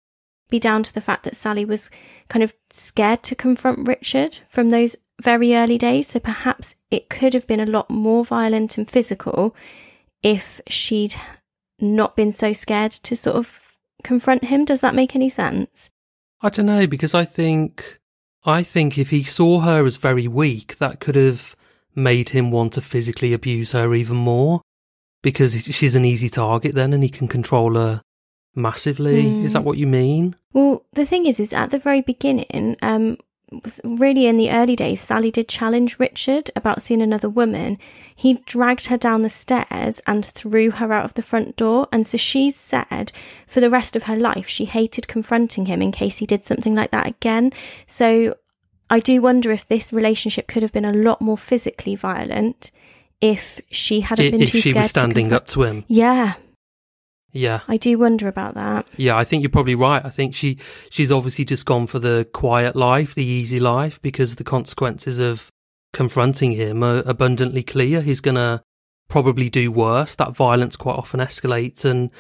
be 0.50 0.60
down 0.60 0.82
to 0.82 0.94
the 0.94 1.00
fact 1.00 1.24
that 1.24 1.36
Sally 1.36 1.64
was 1.64 1.90
kind 2.28 2.42
of 2.42 2.54
scared 2.70 3.22
to 3.24 3.34
confront 3.34 3.88
Richard 3.88 4.38
from 4.48 4.70
those 4.70 4.94
very 5.20 5.56
early 5.56 5.78
days, 5.78 6.08
so 6.08 6.20
perhaps 6.20 6.76
it 6.90 7.08
could 7.08 7.34
have 7.34 7.46
been 7.46 7.60
a 7.60 7.66
lot 7.66 7.88
more 7.88 8.24
violent 8.24 8.76
and 8.76 8.88
physical 8.88 9.56
if 10.22 10.60
she'd 10.68 11.14
not 11.80 12.14
been 12.14 12.30
so 12.30 12.52
scared 12.52 12.92
to 12.92 13.16
sort 13.16 13.36
of 13.36 13.78
confront 14.02 14.44
him. 14.44 14.64
Does 14.64 14.80
that 14.82 14.94
make 14.94 15.16
any 15.16 15.30
sense? 15.30 15.90
I 16.44 16.50
don't 16.50 16.66
know 16.66 16.86
because 16.86 17.14
I 17.14 17.24
think 17.24 17.98
I 18.44 18.62
think 18.62 18.98
if 18.98 19.08
he 19.08 19.22
saw 19.22 19.60
her 19.60 19.86
as 19.86 19.96
very 19.96 20.28
weak, 20.28 20.76
that 20.76 21.00
could 21.00 21.14
have 21.14 21.56
made 21.94 22.28
him 22.28 22.50
want 22.50 22.74
to 22.74 22.82
physically 22.82 23.32
abuse 23.32 23.72
her 23.72 23.94
even 23.94 24.18
more 24.18 24.60
because 25.22 25.62
she's 25.62 25.96
an 25.96 26.04
easy 26.04 26.28
target 26.28 26.74
then 26.74 26.92
and 26.92 27.02
he 27.02 27.08
can 27.08 27.28
control 27.28 27.76
her 27.76 28.02
massively. 28.54 29.24
Mm. 29.24 29.44
Is 29.44 29.54
that 29.54 29.60
hmm. 29.60 29.64
what 29.64 29.78
you 29.78 29.86
mean? 29.86 30.36
Well, 30.52 30.84
the 30.92 31.06
thing 31.06 31.24
is 31.24 31.40
is 31.40 31.54
at 31.54 31.70
the 31.70 31.78
very 31.78 32.02
beginning, 32.02 32.76
um 32.82 33.16
really 33.84 34.26
in 34.26 34.36
the 34.36 34.50
early 34.50 34.76
days, 34.76 35.00
Sally 35.00 35.30
did 35.30 35.48
challenge 35.48 35.98
Richard 35.98 36.50
about 36.56 36.82
seeing 36.82 37.02
another 37.02 37.28
woman. 37.28 37.78
He 38.14 38.34
dragged 38.46 38.86
her 38.86 38.96
down 38.96 39.22
the 39.22 39.30
stairs 39.30 40.00
and 40.06 40.24
threw 40.24 40.70
her 40.70 40.92
out 40.92 41.04
of 41.04 41.14
the 41.14 41.22
front 41.22 41.56
door. 41.56 41.88
And 41.92 42.06
so 42.06 42.16
she 42.16 42.50
said 42.50 43.12
for 43.46 43.60
the 43.60 43.70
rest 43.70 43.96
of 43.96 44.04
her 44.04 44.16
life, 44.16 44.48
she 44.48 44.64
hated 44.64 45.08
confronting 45.08 45.66
him 45.66 45.82
in 45.82 45.92
case 45.92 46.18
he 46.18 46.26
did 46.26 46.44
something 46.44 46.74
like 46.74 46.90
that 46.92 47.06
again. 47.06 47.52
So 47.86 48.36
I 48.90 49.00
do 49.00 49.20
wonder 49.20 49.50
if 49.50 49.66
this 49.66 49.92
relationship 49.92 50.46
could 50.46 50.62
have 50.62 50.72
been 50.72 50.84
a 50.84 50.92
lot 50.92 51.20
more 51.20 51.38
physically 51.38 51.96
violent 51.96 52.70
if 53.20 53.60
she 53.70 54.00
hadn't 54.00 54.30
been 54.30 54.42
if 54.42 54.50
too 54.50 54.60
she 54.60 54.70
scared 54.70 54.84
was 54.84 54.90
standing 54.90 55.30
to 55.30 55.36
up 55.36 55.46
to 55.48 55.62
him. 55.62 55.84
Yeah, 55.88 56.34
Yeah. 57.34 57.60
I 57.66 57.76
do 57.76 57.98
wonder 57.98 58.28
about 58.28 58.54
that. 58.54 58.86
Yeah, 58.96 59.16
I 59.16 59.24
think 59.24 59.42
you're 59.42 59.50
probably 59.50 59.74
right. 59.74 60.02
I 60.04 60.08
think 60.08 60.34
she 60.34 60.58
she's 60.88 61.10
obviously 61.12 61.44
just 61.44 61.66
gone 61.66 61.86
for 61.86 61.98
the 61.98 62.26
quiet 62.32 62.76
life, 62.76 63.14
the 63.14 63.24
easy 63.24 63.60
life, 63.60 64.00
because 64.00 64.36
the 64.36 64.44
consequences 64.44 65.18
of 65.18 65.50
confronting 65.92 66.52
him 66.52 66.82
are 66.84 67.02
abundantly 67.04 67.64
clear. 67.64 68.00
He's 68.00 68.20
gonna 68.20 68.62
probably 69.08 69.50
do 69.50 69.72
worse. 69.72 70.14
That 70.14 70.34
violence 70.34 70.76
quite 70.76 70.94
often 70.94 71.18
escalates, 71.18 71.84
and 71.84 72.10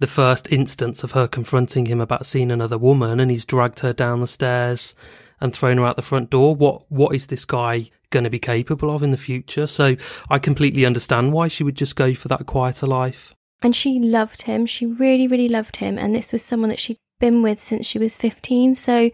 the 0.00 0.08
first 0.08 0.50
instance 0.50 1.04
of 1.04 1.12
her 1.12 1.28
confronting 1.28 1.86
him 1.86 2.00
about 2.00 2.26
seeing 2.26 2.50
another 2.50 2.76
woman, 2.76 3.20
and 3.20 3.30
he's 3.30 3.46
dragged 3.46 3.80
her 3.80 3.92
down 3.92 4.20
the 4.20 4.26
stairs 4.26 4.94
and 5.40 5.52
thrown 5.52 5.78
her 5.78 5.86
out 5.86 5.94
the 5.94 6.02
front 6.02 6.30
door. 6.30 6.56
What 6.56 6.90
what 6.90 7.14
is 7.14 7.28
this 7.28 7.44
guy 7.44 7.90
going 8.10 8.24
to 8.24 8.30
be 8.30 8.40
capable 8.40 8.92
of 8.92 9.04
in 9.04 9.12
the 9.12 9.16
future? 9.16 9.68
So 9.68 9.94
I 10.28 10.40
completely 10.40 10.84
understand 10.84 11.32
why 11.32 11.46
she 11.46 11.62
would 11.62 11.76
just 11.76 11.94
go 11.94 12.12
for 12.12 12.26
that 12.26 12.46
quieter 12.46 12.88
life. 12.88 13.36
And 13.64 13.74
she 13.74 13.98
loved 13.98 14.42
him. 14.42 14.66
She 14.66 14.86
really, 14.86 15.26
really 15.26 15.48
loved 15.48 15.76
him. 15.76 15.98
And 15.98 16.14
this 16.14 16.32
was 16.32 16.44
someone 16.44 16.68
that 16.68 16.78
she'd 16.78 16.98
been 17.18 17.42
with 17.42 17.60
since 17.60 17.86
she 17.86 17.98
was 17.98 18.16
15. 18.16 18.76
So, 18.76 19.10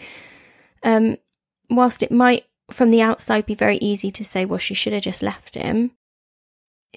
um, 0.83 1.16
whilst 1.71 2.02
it 2.02 2.11
might 2.11 2.45
from 2.71 2.90
the 2.90 3.00
outside 3.00 3.47
be 3.47 3.54
very 3.54 3.76
easy 3.76 4.11
to 4.11 4.25
say, 4.25 4.45
well, 4.45 4.59
she 4.59 4.75
should 4.75 4.92
have 4.92 5.02
just 5.02 5.23
left 5.23 5.54
him, 5.54 5.92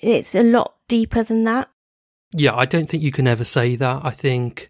it's 0.02 0.36
a 0.36 0.44
lot 0.44 0.76
deeper 0.88 1.24
than 1.24 1.44
that. 1.44 1.70
Yeah, 2.36 2.56
I 2.56 2.66
don't 2.66 2.90
think 2.90 3.04
you 3.04 3.12
can 3.12 3.28
ever 3.28 3.44
say 3.44 3.76
that. 3.76 4.02
I 4.04 4.12
think 4.12 4.70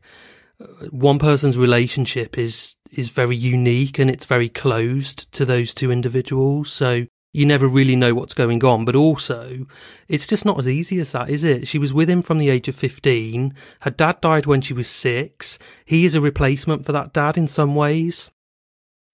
uh, 0.62 0.88
one 0.92 1.20
person's 1.20 1.58
relationship 1.58 2.38
is 2.38 2.76
is 2.92 3.10
very 3.10 3.36
unique 3.36 3.98
and 3.98 4.10
it's 4.10 4.26
very 4.26 4.50
closed 4.50 5.32
to 5.32 5.46
those 5.46 5.74
two 5.74 5.92
individuals. 5.92 6.72
So 6.72 7.08
you 7.34 7.46
never 7.48 7.68
really 7.68 7.96
know 7.96 8.14
what's 8.14 8.36
going 8.36 8.64
on. 8.64 8.86
But 8.86 8.96
also, 8.96 9.66
it's 10.08 10.28
just 10.28 10.46
not 10.46 10.60
as 10.60 10.70
easy 10.70 11.00
as 11.00 11.12
that, 11.12 11.30
is 11.30 11.44
it? 11.44 11.68
She 11.68 11.80
was 11.80 11.94
with 11.94 12.10
him 12.10 12.22
from 12.22 12.38
the 12.38 12.50
age 12.50 12.68
of 12.68 12.76
15. 12.76 13.54
Her 13.82 13.92
dad 13.92 14.22
died 14.22 14.46
when 14.46 14.62
she 14.62 14.74
was 14.74 14.88
six. 14.88 15.58
He 15.84 16.06
is 16.06 16.14
a 16.14 16.22
replacement 16.22 16.86
for 16.86 16.92
that 16.92 17.12
dad 17.12 17.38
in 17.38 17.48
some 17.48 17.76
ways. 17.76 18.32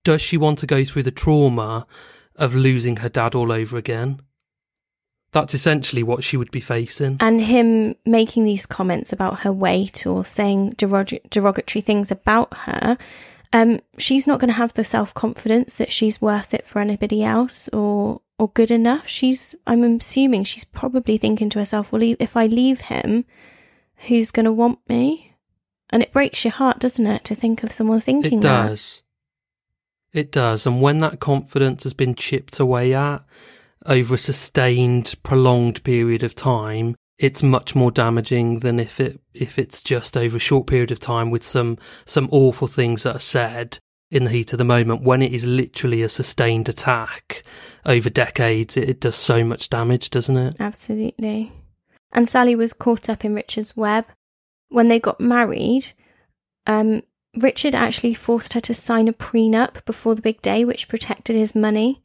Does 0.04 0.22
she 0.22 0.38
want 0.38 0.60
to 0.60 0.68
go 0.68 0.84
through 0.84 1.04
the 1.04 1.12
trauma 1.12 1.88
of 2.36 2.54
losing 2.54 2.98
her 2.98 3.10
dad 3.10 3.36
all 3.36 3.52
over 3.52 3.78
again? 3.78 4.22
That's 5.32 5.54
essentially 5.54 6.04
what 6.04 6.24
she 6.24 6.38
would 6.38 6.52
be 6.52 6.60
facing. 6.60 7.18
And 7.20 7.40
him 7.40 7.96
making 8.06 8.46
these 8.46 8.66
comments 8.66 9.14
about 9.14 9.42
her 9.42 9.54
weight 9.54 10.08
or 10.08 10.26
saying 10.26 10.74
derog- 10.74 11.30
derogatory 11.30 11.82
things 11.82 12.12
about 12.12 12.54
her, 12.54 12.98
um, 13.54 13.80
she's 13.98 14.28
not 14.28 14.40
going 14.40 14.50
to 14.50 14.54
have 14.54 14.74
the 14.74 14.84
self 14.84 15.14
confidence 15.14 15.78
that 15.78 15.92
she's 15.92 16.22
worth 16.22 16.54
it 16.54 16.66
for 16.66 16.80
anybody 16.80 17.24
else 17.24 17.68
or 17.70 18.22
or 18.40 18.50
good 18.50 18.72
enough. 18.72 19.08
She's, 19.08 19.54
I'm 19.68 19.84
assuming, 19.84 20.46
she's 20.46 20.64
probably 20.64 21.18
thinking 21.18 21.50
to 21.50 21.60
herself, 21.60 21.92
well, 21.92 22.02
if 22.02 22.38
I 22.38 22.46
leave 22.46 22.80
him, 22.82 23.26
who's 24.08 24.32
going 24.32 24.46
to 24.46 24.52
want 24.54 24.80
me? 24.88 25.36
And 25.90 26.02
it 26.02 26.14
breaks 26.14 26.46
your 26.46 26.54
heart, 26.54 26.80
doesn't 26.80 27.06
it, 27.06 27.26
to 27.26 27.36
think 27.36 27.64
of 27.64 27.72
someone 27.72 28.00
thinking 28.00 28.40
It 28.40 28.44
that? 28.44 28.68
does. 28.70 29.04
It 30.14 30.32
does. 30.32 30.66
And 30.66 30.82
when 30.82 31.00
that 31.00 31.20
confidence 31.20 31.84
has 31.84 31.94
been 31.94 32.16
chipped 32.16 32.60
away 32.60 32.94
at 32.94 33.24
over 33.86 34.16
a 34.16 34.18
sustained, 34.18 35.16
prolonged 35.22 35.84
period 35.84 36.24
of 36.24 36.34
time, 36.34 36.96
it's 37.20 37.44
much 37.44 37.76
more 37.76 37.92
damaging 37.92 38.60
than 38.60 38.80
if 38.80 39.00
it 39.00 39.20
if 39.34 39.60
it's 39.60 39.84
just 39.84 40.16
over 40.16 40.38
a 40.38 40.40
short 40.40 40.66
period 40.68 40.92
of 40.92 41.00
time 41.00 41.30
with 41.30 41.44
some 41.44 41.78
some 42.06 42.30
awful 42.32 42.68
things 42.68 43.04
that 43.04 43.16
are 43.16 43.20
said 43.20 43.78
in 44.10 44.24
the 44.24 44.32
heat 44.32 44.54
of 44.54 44.58
the 44.58 44.66
moment. 44.66 45.04
When 45.04 45.22
it 45.22 45.34
is 45.34 45.46
literally 45.46 46.02
a 46.02 46.10
sustained 46.10 46.70
attack 46.70 47.44
over 47.86 48.10
decades, 48.10 48.78
it, 48.78 48.90
it 48.90 49.00
does 49.02 49.16
so 49.16 49.44
much 49.44 49.70
damage, 49.70 50.10
doesn't 50.10 50.38
it? 50.38 50.56
Absolutely. 50.60 51.52
And 52.12 52.28
Sally 52.28 52.56
was 52.56 52.74
caught 52.74 53.10
up 53.10 53.24
in 53.24 53.36
Richard's 53.36 53.78
web. 53.78 54.06
When 54.70 54.88
they 54.88 55.00
got 55.00 55.20
married, 55.20 55.92
um, 56.66 57.04
Richard 57.36 57.76
actually 57.76 58.14
forced 58.14 58.54
her 58.54 58.62
to 58.62 58.74
sign 58.74 59.08
a 59.08 59.14
prenup 59.14 59.86
before 59.86 60.16
the 60.16 60.22
big 60.22 60.42
day, 60.42 60.66
which 60.66 60.88
protected 60.88 61.36
his 61.36 61.54
money. 61.54 62.02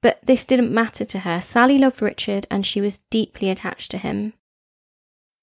But 0.00 0.20
this 0.22 0.44
didn't 0.44 0.72
matter 0.72 1.04
to 1.06 1.20
her. 1.20 1.40
Sally 1.40 1.78
loved 1.78 2.02
Richard 2.02 2.46
and 2.50 2.64
she 2.64 2.80
was 2.80 2.98
deeply 3.10 3.50
attached 3.50 3.90
to 3.92 3.98
him. 3.98 4.34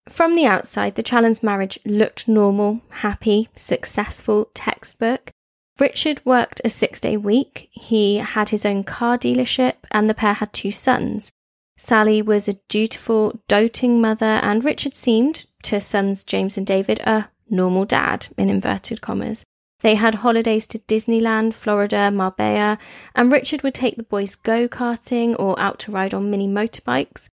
From 0.09 0.35
the 0.35 0.45
outside, 0.45 0.95
the 0.95 1.03
Challens 1.03 1.41
marriage 1.41 1.79
looked 1.83 2.27
normal, 2.27 2.81
happy, 2.89 3.49
successful, 3.55 4.49
textbook. 4.53 5.31
Richard 5.79 6.23
worked 6.25 6.61
a 6.63 6.69
six 6.69 7.01
day 7.01 7.17
week. 7.17 7.69
He 7.71 8.17
had 8.17 8.49
his 8.49 8.65
own 8.65 8.83
car 8.83 9.17
dealership 9.17 9.75
and 9.91 10.09
the 10.09 10.13
pair 10.13 10.33
had 10.33 10.53
two 10.53 10.71
sons. 10.71 11.31
Sally 11.77 12.21
was 12.21 12.47
a 12.47 12.59
dutiful, 12.69 13.41
doting 13.49 13.99
mother, 13.99 14.39
and 14.41 14.63
Richard 14.63 14.95
seemed, 14.95 15.45
to 15.63 15.81
sons 15.81 16.23
James 16.23 16.55
and 16.55 16.65
David, 16.65 16.99
a 16.99 17.29
normal 17.49 17.83
dad, 17.83 18.27
in 18.37 18.49
inverted 18.49 19.01
commas. 19.01 19.43
They 19.81 19.95
had 19.95 20.15
holidays 20.15 20.67
to 20.67 20.79
Disneyland, 20.79 21.53
Florida, 21.53 22.09
Marbella, 22.11 22.77
and 23.13 23.31
Richard 23.31 23.61
would 23.63 23.73
take 23.73 23.97
the 23.97 24.03
boys 24.03 24.35
go 24.35 24.69
karting 24.69 25.35
or 25.37 25.59
out 25.59 25.79
to 25.79 25.91
ride 25.91 26.13
on 26.13 26.31
mini 26.31 26.47
motorbikes, 26.47 27.27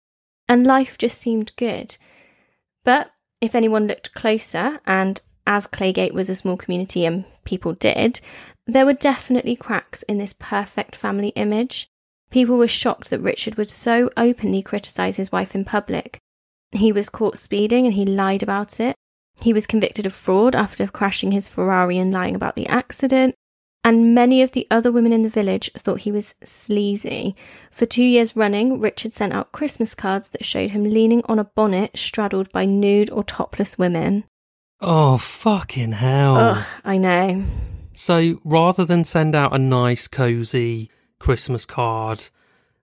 and 0.49 0.67
life 0.67 0.97
just 0.97 1.19
seemed 1.19 1.55
good. 1.57 1.99
But 2.85 3.11
if 3.41 3.55
anyone 3.55 3.87
looked 3.87 4.15
closer, 4.15 4.81
and 4.87 5.21
as 5.47 5.67
Claygate 5.67 6.13
was 6.13 6.31
a 6.31 6.35
small 6.35 6.57
community 6.57 7.05
and 7.05 7.25
people 7.45 7.73
did, 7.73 8.21
there 8.67 8.87
were 8.87 8.93
definitely 8.93 9.57
cracks 9.57 10.03
in 10.05 10.19
this 10.19 10.35
perfect 10.39 10.95
family 10.95 11.29
image. 11.31 11.89
People 12.31 12.57
were 12.57 12.69
shocked 12.69 13.11
that 13.11 13.21
Richard 13.21 13.57
would 13.57 13.71
so 13.71 14.11
openly 14.17 14.63
criticise 14.63 15.17
his 15.17 15.33
wife 15.33 15.55
in 15.55 15.65
public. 15.65 16.19
He 16.73 16.93
was 16.93 17.09
caught 17.09 17.39
speeding 17.39 17.87
and 17.87 17.95
he 17.95 18.05
lied 18.05 18.43
about 18.43 18.79
it. 18.79 18.95
He 19.41 19.53
was 19.53 19.67
convicted 19.67 20.07
of 20.07 20.13
fraud 20.13 20.55
after 20.55 20.87
crashing 20.87 21.33
his 21.33 21.49
Ferrari 21.49 21.99
and 21.99 22.13
lying 22.13 22.37
about 22.37 22.55
the 22.55 22.69
accident. 22.69 23.35
And 23.83 24.15
many 24.15 24.43
of 24.43 24.53
the 24.53 24.67
other 24.71 24.93
women 24.93 25.13
in 25.13 25.23
the 25.23 25.31
village 25.31 25.71
thought 25.75 26.03
he 26.03 26.13
was 26.13 26.35
sleazy. 26.45 27.35
For 27.71 27.87
two 27.87 28.05
years 28.05 28.37
running, 28.37 28.79
Richard 28.79 29.13
sent 29.13 29.33
out 29.33 29.53
Christmas 29.53 29.95
cards 29.95 30.31
that 30.31 30.45
showed 30.45 30.71
him 30.71 30.85
leaning 30.85 31.23
on 31.25 31.39
a 31.39 31.45
bonnet 31.45 31.97
straddled 31.97 32.53
by 32.53 32.67
nude 32.67 33.11
or 33.11 33.25
topless 33.25 33.79
women. 33.79 34.25
Oh, 34.83 35.17
fucking 35.17 35.93
hell. 35.93 36.37
Ugh, 36.37 36.67
I 36.85 36.99
know. 36.99 37.45
So 37.93 38.41
rather 38.45 38.85
than 38.85 39.05
send 39.05 39.35
out 39.35 39.55
a 39.55 39.59
nice, 39.59 40.09
cozy 40.09 40.91
Christmas 41.19 41.65
card, 41.65 42.29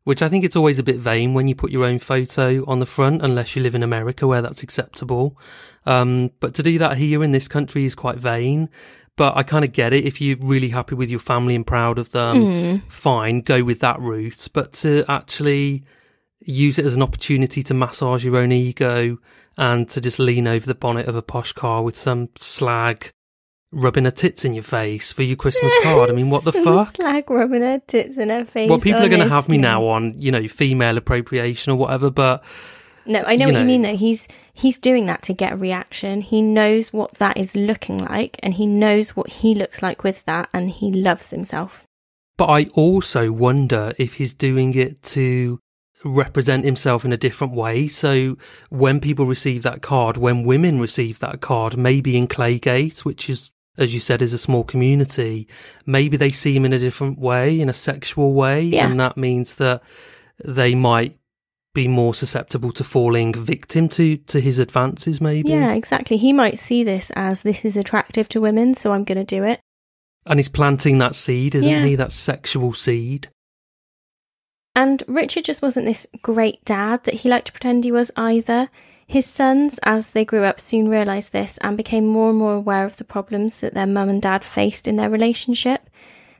which 0.03 0.21
I 0.21 0.29
think 0.29 0.45
it's 0.45 0.55
always 0.55 0.79
a 0.79 0.83
bit 0.83 0.97
vain 0.97 1.33
when 1.33 1.47
you 1.47 1.55
put 1.55 1.71
your 1.71 1.85
own 1.85 1.99
photo 1.99 2.63
on 2.65 2.79
the 2.79 2.85
front, 2.85 3.21
unless 3.21 3.55
you 3.55 3.61
live 3.61 3.75
in 3.75 3.83
America 3.83 4.25
where 4.25 4.41
that's 4.41 4.63
acceptable. 4.63 5.37
Um, 5.85 6.31
but 6.39 6.53
to 6.55 6.63
do 6.63 6.77
that 6.79 6.97
here 6.97 7.23
in 7.23 7.31
this 7.31 7.47
country 7.47 7.83
is 7.85 7.93
quite 7.93 8.17
vain. 8.17 8.69
But 9.17 9.35
I 9.35 9.43
kind 9.43 9.65
of 9.65 9.73
get 9.73 9.91
it. 9.93 10.05
If 10.05 10.21
you're 10.21 10.37
really 10.39 10.69
happy 10.69 10.95
with 10.95 11.09
your 11.11 11.19
family 11.19 11.55
and 11.55 11.67
proud 11.67 11.97
of 11.99 12.11
them, 12.11 12.37
Mm. 12.37 12.81
fine, 12.91 13.41
go 13.41 13.63
with 13.63 13.79
that 13.81 13.99
route. 13.99 14.47
But 14.53 14.71
to 14.73 15.03
actually 15.09 15.83
use 16.39 16.77
it 16.79 16.85
as 16.85 16.95
an 16.95 17.01
opportunity 17.01 17.63
to 17.63 17.73
massage 17.73 18.23
your 18.23 18.37
own 18.37 18.51
ego 18.51 19.17
and 19.57 19.89
to 19.89 19.99
just 19.99 20.19
lean 20.19 20.47
over 20.47 20.65
the 20.65 20.75
bonnet 20.75 21.07
of 21.07 21.15
a 21.15 21.21
posh 21.21 21.51
car 21.51 21.81
with 21.83 21.97
some 21.97 22.29
slag 22.37 23.11
rubbing 23.71 24.05
her 24.05 24.11
tits 24.11 24.45
in 24.45 24.53
your 24.53 24.63
face 24.63 25.11
for 25.11 25.23
your 25.23 25.35
Christmas 25.35 25.73
card. 25.83 26.09
I 26.09 26.13
mean, 26.13 26.29
what 26.29 26.43
the 26.45 26.53
fuck? 26.53 26.95
Slag 26.95 27.29
rubbing 27.29 27.63
her 27.63 27.81
tits 27.87 28.17
in 28.17 28.29
her 28.29 28.45
face. 28.45 28.69
Well, 28.69 28.79
people 28.79 29.01
are 29.03 29.09
going 29.09 29.21
to 29.21 29.27
have 29.27 29.49
me 29.49 29.57
now 29.57 29.85
on, 29.87 30.13
you 30.17 30.31
know, 30.31 30.47
female 30.47 30.95
appropriation 30.97 31.73
or 31.73 31.75
whatever, 31.75 32.09
but 32.11 32.43
No, 33.07 33.23
I 33.25 33.35
know 33.35 33.47
you 33.47 33.53
what 33.53 33.59
you 33.59 33.65
mean 33.65 33.81
though. 33.81 33.95
He's 33.95 34.27
he's 34.53 34.77
doing 34.77 35.05
that 35.07 35.21
to 35.23 35.33
get 35.33 35.53
a 35.53 35.55
reaction. 35.55 36.21
He 36.21 36.41
knows 36.41 36.91
what 36.91 37.13
that 37.15 37.37
is 37.37 37.55
looking 37.55 37.99
like 37.99 38.39
and 38.43 38.53
he 38.53 38.65
knows 38.65 39.15
what 39.15 39.29
he 39.29 39.55
looks 39.55 39.81
like 39.81 40.03
with 40.03 40.25
that 40.25 40.49
and 40.53 40.69
he 40.69 40.91
loves 40.91 41.29
himself. 41.31 41.85
but 42.37 42.49
I 42.49 42.65
also 42.75 43.31
wonder 43.31 43.93
if 43.97 44.13
he's 44.15 44.33
doing 44.33 44.75
it 44.75 45.01
to 45.03 45.59
represent 46.05 46.63
himself 46.63 47.03
in 47.03 47.11
a 47.11 47.17
different 47.17 47.53
way. 47.53 47.87
So 47.87 48.37
when 48.69 48.99
people 48.99 49.25
receive 49.25 49.63
that 49.63 49.81
card, 49.81 50.15
when 50.17 50.43
women 50.43 50.79
receive 50.79 51.17
that 51.19 51.41
card, 51.41 51.75
maybe 51.75 52.15
in 52.15 52.27
Claygate, 52.27 52.99
which 53.03 53.29
is, 53.29 53.49
as 53.77 53.93
you 53.93 53.99
said, 53.99 54.21
is 54.21 54.33
a 54.33 54.37
small 54.37 54.63
community, 54.63 55.47
maybe 55.87 56.15
they 56.15 56.29
see 56.29 56.55
him 56.55 56.65
in 56.65 56.73
a 56.73 56.79
different 56.79 57.17
way, 57.17 57.59
in 57.59 57.69
a 57.69 57.73
sexual 57.73 58.33
way. 58.33 58.61
Yeah. 58.61 58.87
And 58.87 58.99
that 58.99 59.17
means 59.17 59.55
that 59.55 59.81
they 60.45 60.75
might 60.75 61.16
be 61.77 61.87
more 61.87 62.15
susceptible 62.15 62.71
to 62.71 62.83
falling 62.83 63.31
victim 63.31 63.87
to, 63.87 64.17
to 64.17 64.41
his 64.41 64.57
advances, 64.57 65.21
maybe. 65.21 65.51
Yeah, 65.51 65.73
exactly. 65.75 66.17
He 66.17 66.33
might 66.33 66.57
see 66.57 66.83
this 66.83 67.11
as 67.15 67.43
this 67.43 67.63
is 67.65 67.77
attractive 67.77 68.27
to 68.29 68.41
women, 68.41 68.73
so 68.73 68.93
I'm 68.93 69.03
going 69.03 69.19
to 69.19 69.23
do 69.23 69.43
it. 69.43 69.59
And 70.25 70.39
he's 70.39 70.49
planting 70.49 70.97
that 70.97 71.13
seed, 71.15 71.53
isn't 71.53 71.69
Yeah. 71.69 71.85
he? 71.85 71.95
That 71.95 72.11
sexual 72.11 72.73
seed. 72.73 73.27
And 74.75 75.03
Richard 75.07 75.45
just 75.45 75.61
wasn't 75.61 75.85
this 75.85 76.07
great 76.23 76.65
dad 76.65 77.03
that 77.03 77.13
he 77.13 77.29
liked 77.29 77.45
to 77.47 77.53
pretend 77.53 77.83
he 77.83 77.91
was 77.91 78.09
either. 78.17 78.69
His 79.05 79.27
sons, 79.27 79.79
as 79.83 80.13
they 80.13 80.25
grew 80.25 80.43
up, 80.43 80.59
soon 80.59 80.89
realised 80.89 81.31
this 81.31 81.59
and 81.59 81.77
became 81.77 82.07
more 82.07 82.31
and 82.31 82.39
more 82.39 82.55
aware 82.55 82.85
of 82.85 82.97
the 82.97 83.03
problems 83.03 83.59
that 83.61 83.75
their 83.75 83.85
mum 83.85 84.09
and 84.09 84.21
dad 84.21 84.43
faced 84.43 84.87
in 84.87 84.95
their 84.95 85.11
relationship. 85.11 85.91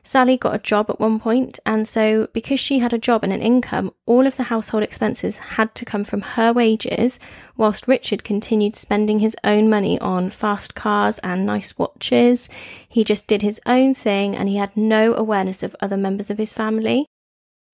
Sally 0.08 0.38
got 0.38 0.54
a 0.54 0.58
job 0.58 0.88
at 0.88 0.98
one 0.98 1.20
point, 1.20 1.58
and 1.66 1.86
so 1.86 2.28
because 2.32 2.58
she 2.58 2.78
had 2.78 2.94
a 2.94 2.98
job 2.98 3.22
and 3.22 3.30
an 3.30 3.42
income, 3.42 3.92
all 4.06 4.26
of 4.26 4.38
the 4.38 4.44
household 4.44 4.82
expenses 4.82 5.36
had 5.36 5.74
to 5.74 5.84
come 5.84 6.02
from 6.02 6.22
her 6.22 6.50
wages, 6.50 7.20
whilst 7.58 7.86
Richard 7.86 8.24
continued 8.24 8.74
spending 8.74 9.18
his 9.18 9.36
own 9.44 9.68
money 9.68 10.00
on 10.00 10.30
fast 10.30 10.74
cars 10.74 11.18
and 11.18 11.44
nice 11.44 11.76
watches. 11.76 12.48
He 12.88 13.04
just 13.04 13.26
did 13.26 13.42
his 13.42 13.60
own 13.66 13.92
thing 13.92 14.34
and 14.34 14.48
he 14.48 14.56
had 14.56 14.74
no 14.78 15.12
awareness 15.12 15.62
of 15.62 15.76
other 15.78 15.98
members 15.98 16.30
of 16.30 16.38
his 16.38 16.54
family. 16.54 17.04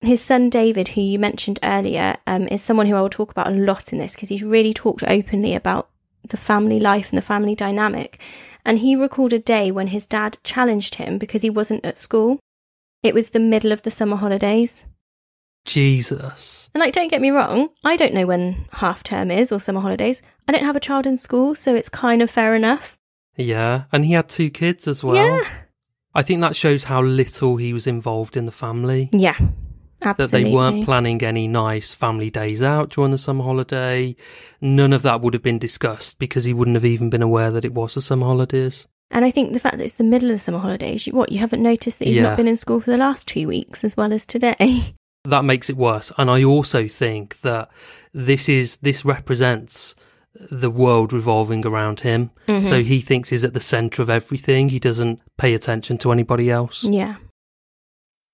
His 0.01 0.21
son 0.21 0.49
David, 0.49 0.89
who 0.89 0.99
you 0.99 1.17
mentioned 1.17 1.59
earlier, 1.63 2.17
um, 2.27 2.49
is 2.49 2.61
someone 2.61 2.87
who 2.87 2.95
I 2.95 3.01
will 3.01 3.09
talk 3.09 3.31
about 3.31 3.47
a 3.47 3.51
lot 3.51 3.93
in 3.93 3.99
this 3.99 4.13
because 4.13 4.27
he's 4.27 4.43
really 4.43 4.73
talked 4.73 5.05
openly 5.07 5.55
about 5.55 5.87
the 6.27 6.35
family 6.35 6.81
life 6.81 7.11
and 7.11 7.17
the 7.17 7.21
family 7.21 7.55
dynamic. 7.55 8.19
And 8.65 8.79
he 8.79 8.95
recalled 8.95 9.31
a 9.31 9.39
day 9.39 9.71
when 9.71 9.87
his 9.87 10.07
dad 10.07 10.37
challenged 10.43 10.95
him 10.95 11.17
because 11.19 11.43
he 11.43 11.49
wasn't 11.49 11.85
at 11.85 11.97
school. 11.97 12.39
It 13.03 13.13
was 13.13 13.29
the 13.29 13.39
middle 13.39 13.71
of 13.71 13.83
the 13.83 13.91
summer 13.91 14.15
holidays. 14.15 14.85
Jesus. 15.65 16.69
And 16.73 16.81
like, 16.81 16.93
don't 16.93 17.09
get 17.09 17.21
me 17.21 17.31
wrong, 17.31 17.69
I 17.83 17.95
don't 17.95 18.13
know 18.13 18.25
when 18.25 18.67
half 18.71 19.03
term 19.03 19.31
is 19.31 19.51
or 19.51 19.59
summer 19.59 19.81
holidays. 19.81 20.21
I 20.47 20.51
don't 20.51 20.63
have 20.63 20.75
a 20.75 20.79
child 20.79 21.07
in 21.07 21.17
school, 21.17 21.55
so 21.55 21.75
it's 21.75 21.89
kind 21.89 22.21
of 22.21 22.29
fair 22.29 22.55
enough. 22.55 22.97
Yeah. 23.35 23.83
And 23.91 24.05
he 24.05 24.13
had 24.13 24.29
two 24.29 24.49
kids 24.49 24.87
as 24.87 25.03
well. 25.03 25.15
Yeah. 25.15 25.47
I 26.13 26.21
think 26.21 26.41
that 26.41 26.55
shows 26.55 26.85
how 26.85 27.01
little 27.01 27.57
he 27.57 27.73
was 27.73 27.87
involved 27.87 28.37
in 28.37 28.45
the 28.45 28.51
family. 28.51 29.09
Yeah. 29.11 29.37
That 30.01 30.17
they 30.31 30.51
weren't 30.53 30.85
planning 30.85 31.23
any 31.23 31.47
nice 31.47 31.93
family 31.93 32.29
days 32.29 32.61
out 32.61 32.89
during 32.89 33.11
the 33.11 33.17
summer 33.17 33.43
holiday. 33.43 34.15
None 34.61 34.93
of 34.93 35.01
that 35.01 35.21
would 35.21 35.33
have 35.33 35.41
been 35.43 35.57
discussed 35.57 36.19
because 36.19 36.43
he 36.43 36.53
wouldn't 36.53 36.75
have 36.75 36.85
even 36.85 37.09
been 37.09 37.23
aware 37.23 37.49
that 37.51 37.65
it 37.65 37.73
was 37.73 37.95
the 37.95 38.01
summer 38.01 38.25
holidays. 38.27 38.87
And 39.11 39.23
I 39.23 39.31
think 39.31 39.53
the 39.53 39.59
fact 39.59 39.77
that 39.77 39.83
it's 39.83 39.95
the 39.95 40.03
middle 40.03 40.29
of 40.29 40.35
the 40.35 40.39
summer 40.39 40.59
holidays, 40.59 41.07
you, 41.07 41.13
what, 41.13 41.31
you 41.31 41.39
haven't 41.39 41.63
noticed 41.63 41.99
that 41.99 42.07
he's 42.07 42.17
Yeah. 42.17 42.23
not 42.23 42.37
been 42.37 42.47
in 42.47 42.57
school 42.57 42.81
for 42.81 42.91
the 42.91 42.97
last 42.97 43.27
two 43.27 43.47
weeks 43.47 43.83
as 43.83 43.95
well 43.95 44.11
as 44.13 44.25
today? 44.25 44.93
that 45.23 45.45
makes 45.45 45.69
it 45.69 45.77
worse. 45.77 46.11
And 46.17 46.29
I 46.29 46.43
also 46.43 46.87
think 46.87 47.41
that 47.41 47.69
this 48.13 48.49
is 48.49 48.77
this 48.77 49.05
represents 49.05 49.95
the 50.51 50.69
world 50.69 51.13
revolving 51.13 51.65
around 51.65 52.01
him. 52.01 52.31
Mm-hmm. 52.47 52.67
So 52.67 52.83
he 52.83 52.99
thinks 52.99 53.29
he's 53.29 53.45
at 53.45 53.53
the 53.53 53.59
center 53.59 54.01
of 54.01 54.09
everything. 54.09 54.69
He 54.69 54.79
doesn't 54.79 55.21
pay 55.37 55.53
attention 55.53 55.97
to 55.99 56.11
anybody 56.11 56.51
else. 56.51 56.83
Yeah. 56.83 57.15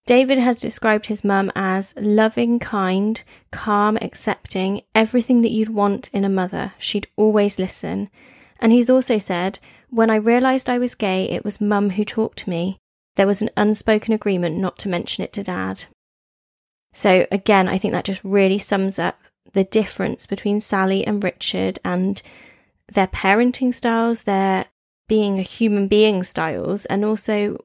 David 0.06 0.40
has 0.40 0.60
described 0.60 1.06
his 1.06 1.24
mum 1.24 1.52
as 1.56 1.94
loving, 1.96 2.60
kind, 2.60 3.22
calm, 3.52 3.98
accepting, 4.02 4.82
everything 4.96 5.42
that 5.42 5.52
you'd 5.52 5.70
want 5.70 6.10
in 6.12 6.26
a 6.26 6.30
mother. 6.30 6.74
She'd 6.80 7.08
always 7.16 7.60
listen. 7.60 8.10
And 8.60 8.72
he's 8.72 8.90
also 8.90 9.18
said, 9.18 9.60
When 9.90 10.10
I 10.10 10.16
realised 10.16 10.70
I 10.70 10.80
was 10.80 10.96
gay, 10.96 11.30
it 11.30 11.46
was 11.46 11.62
mum 11.62 11.92
who 11.92 12.04
talked 12.04 12.40
to 12.40 12.50
me. 12.50 12.80
There 13.16 13.28
was 13.28 13.42
an 13.42 13.52
unspoken 13.56 14.14
agreement 14.14 14.58
not 14.58 14.80
to 14.80 14.90
mention 14.90 15.24
it 15.24 15.34
to 15.34 15.44
dad. 15.44 15.86
So, 16.94 17.28
again, 17.32 17.68
I 17.68 17.78
think 17.78 17.94
that 17.94 18.06
just 18.06 18.24
really 18.24 18.58
sums 18.58 18.98
up 18.98 19.20
the 19.54 19.64
difference 19.64 20.26
between 20.26 20.60
Sally 20.60 21.06
and 21.06 21.24
Richard 21.24 21.80
and 21.86 22.22
their 22.88 23.08
parenting 23.08 23.74
styles, 23.74 24.24
their 24.24 24.66
being 25.08 25.40
a 25.40 25.44
human 25.44 25.88
being 25.88 26.24
styles, 26.24 26.86
and 26.86 27.04
also 27.06 27.64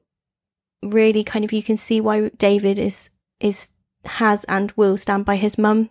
really 0.83 1.23
kind 1.23 1.43
of 1.45 1.53
you 1.53 1.63
can 1.63 1.77
see 1.77 2.01
why 2.01 2.29
David 2.29 2.79
is 2.79 3.09
is 3.39 3.69
has 4.05 4.43
and 4.45 4.71
will 4.75 4.97
stand 4.97 5.25
by 5.25 5.35
his 5.35 5.57
mum 5.57 5.89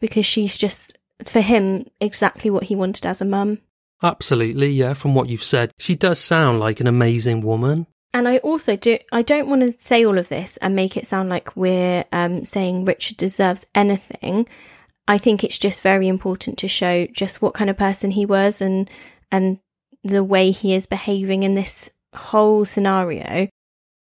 because 0.00 0.26
she's 0.26 0.56
just 0.56 0.96
for 1.24 1.40
him 1.40 1.86
exactly 2.00 2.50
what 2.50 2.64
he 2.64 2.76
wanted 2.76 3.06
as 3.06 3.20
a 3.20 3.24
mum. 3.24 3.58
Absolutely, 4.02 4.68
yeah, 4.68 4.94
from 4.94 5.14
what 5.14 5.28
you've 5.28 5.42
said. 5.42 5.72
She 5.78 5.94
does 5.94 6.18
sound 6.18 6.60
like 6.60 6.80
an 6.80 6.86
amazing 6.86 7.40
woman. 7.40 7.86
And 8.12 8.28
I 8.28 8.38
also 8.38 8.76
do 8.76 8.98
I 9.12 9.22
don't 9.22 9.48
want 9.48 9.62
to 9.62 9.72
say 9.72 10.04
all 10.04 10.18
of 10.18 10.28
this 10.28 10.56
and 10.58 10.74
make 10.76 10.96
it 10.96 11.06
sound 11.06 11.28
like 11.28 11.56
we're 11.56 12.04
um, 12.12 12.44
saying 12.44 12.84
Richard 12.84 13.16
deserves 13.16 13.66
anything. 13.74 14.48
I 15.08 15.18
think 15.18 15.44
it's 15.44 15.58
just 15.58 15.82
very 15.82 16.08
important 16.08 16.58
to 16.58 16.68
show 16.68 17.06
just 17.06 17.40
what 17.40 17.54
kind 17.54 17.70
of 17.70 17.76
person 17.76 18.10
he 18.10 18.26
was 18.26 18.60
and 18.60 18.90
and 19.30 19.58
the 20.02 20.24
way 20.24 20.50
he 20.50 20.74
is 20.74 20.86
behaving 20.86 21.42
in 21.42 21.54
this 21.54 21.90
whole 22.14 22.64
scenario. 22.64 23.48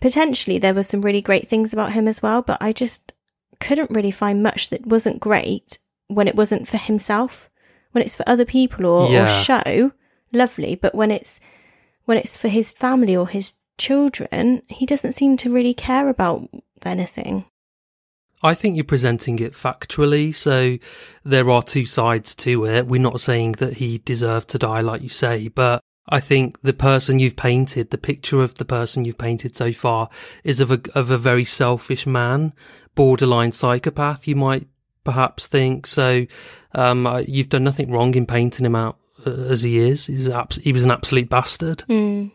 Potentially 0.05 0.59
there 0.59 0.75
were 0.75 0.83
some 0.83 1.01
really 1.01 1.23
great 1.23 1.49
things 1.49 1.73
about 1.73 1.95
him 1.95 2.07
as 2.07 2.23
well, 2.23 2.43
but 2.43 2.59
I 2.61 2.75
just 2.75 3.15
couldn't 3.59 3.91
really 3.91 4.11
find 4.11 4.43
much 4.43 4.69
that 4.69 4.87
wasn't 4.87 5.19
great 5.19 5.79
when 6.09 6.29
it 6.29 6.35
wasn't 6.35 6.69
for 6.69 6.77
himself. 6.77 7.49
When 7.93 8.05
it's 8.05 8.15
for 8.15 8.29
other 8.29 8.45
people 8.45 8.85
or, 8.85 9.11
Yeah. 9.11 9.25
or 9.25 9.27
show, 9.27 9.93
lovely, 10.31 10.75
but 10.75 10.95
when 10.95 11.11
it's 11.11 11.41
when 12.05 12.19
it's 12.19 12.37
for 12.37 12.49
his 12.49 12.75
family 12.75 13.17
or 13.17 13.27
his 13.27 13.57
children, 13.79 14.61
he 14.69 14.85
doesn't 14.85 15.13
seem 15.13 15.39
to 15.39 15.51
really 15.51 15.73
care 15.73 16.11
about 16.11 16.51
anything. 16.85 17.47
I 18.43 18.53
think 18.53 18.77
you're 18.77 18.85
presenting 18.85 19.39
it 19.39 19.55
factually, 19.55 20.35
so 20.35 20.77
there 21.25 21.49
are 21.49 21.63
two 21.63 21.87
sides 21.87 22.35
to 22.45 22.67
it. 22.67 22.87
We're 22.87 23.01
not 23.01 23.21
saying 23.23 23.53
that 23.53 23.79
he 23.79 23.97
deserved 24.05 24.51
to 24.51 24.59
die, 24.59 24.83
like 24.83 25.01
you 25.01 25.09
say, 25.09 25.49
but 25.49 25.81
I 26.09 26.21
think 26.21 26.61
the 26.61 26.75
person 26.75 27.19
you've 27.19 27.37
painted, 27.37 27.91
the 27.91 27.99
picture 27.99 28.43
of 28.43 28.55
the 28.57 28.65
person 28.65 29.05
you've 29.05 29.19
painted 29.19 29.57
so 29.57 29.73
far, 29.73 30.11
is 30.43 30.61
of 30.61 30.71
a 30.71 30.81
of 30.95 31.11
a 31.11 31.19
very 31.19 31.45
selfish 31.45 32.07
man, 32.07 32.53
borderline 32.95 33.53
psychopath. 33.53 34.29
You 34.29 34.37
might 34.37 34.67
perhaps 35.03 35.47
think 35.47 35.87
so. 35.87 36.27
Um, 36.75 37.25
you've 37.27 37.49
done 37.49 37.65
nothing 37.65 37.91
wrong 37.91 38.15
in 38.15 38.27
painting 38.27 38.67
him 38.67 38.77
out 38.77 38.99
uh, 39.27 39.31
as 39.31 39.63
he 39.63 39.79
is. 39.79 40.07
He's 40.07 40.29
abs- 40.29 40.57
he 40.57 40.73
was 40.73 40.85
an 40.85 40.91
absolute 40.91 41.31
bastard. 41.31 41.85
Mm. 41.89 42.33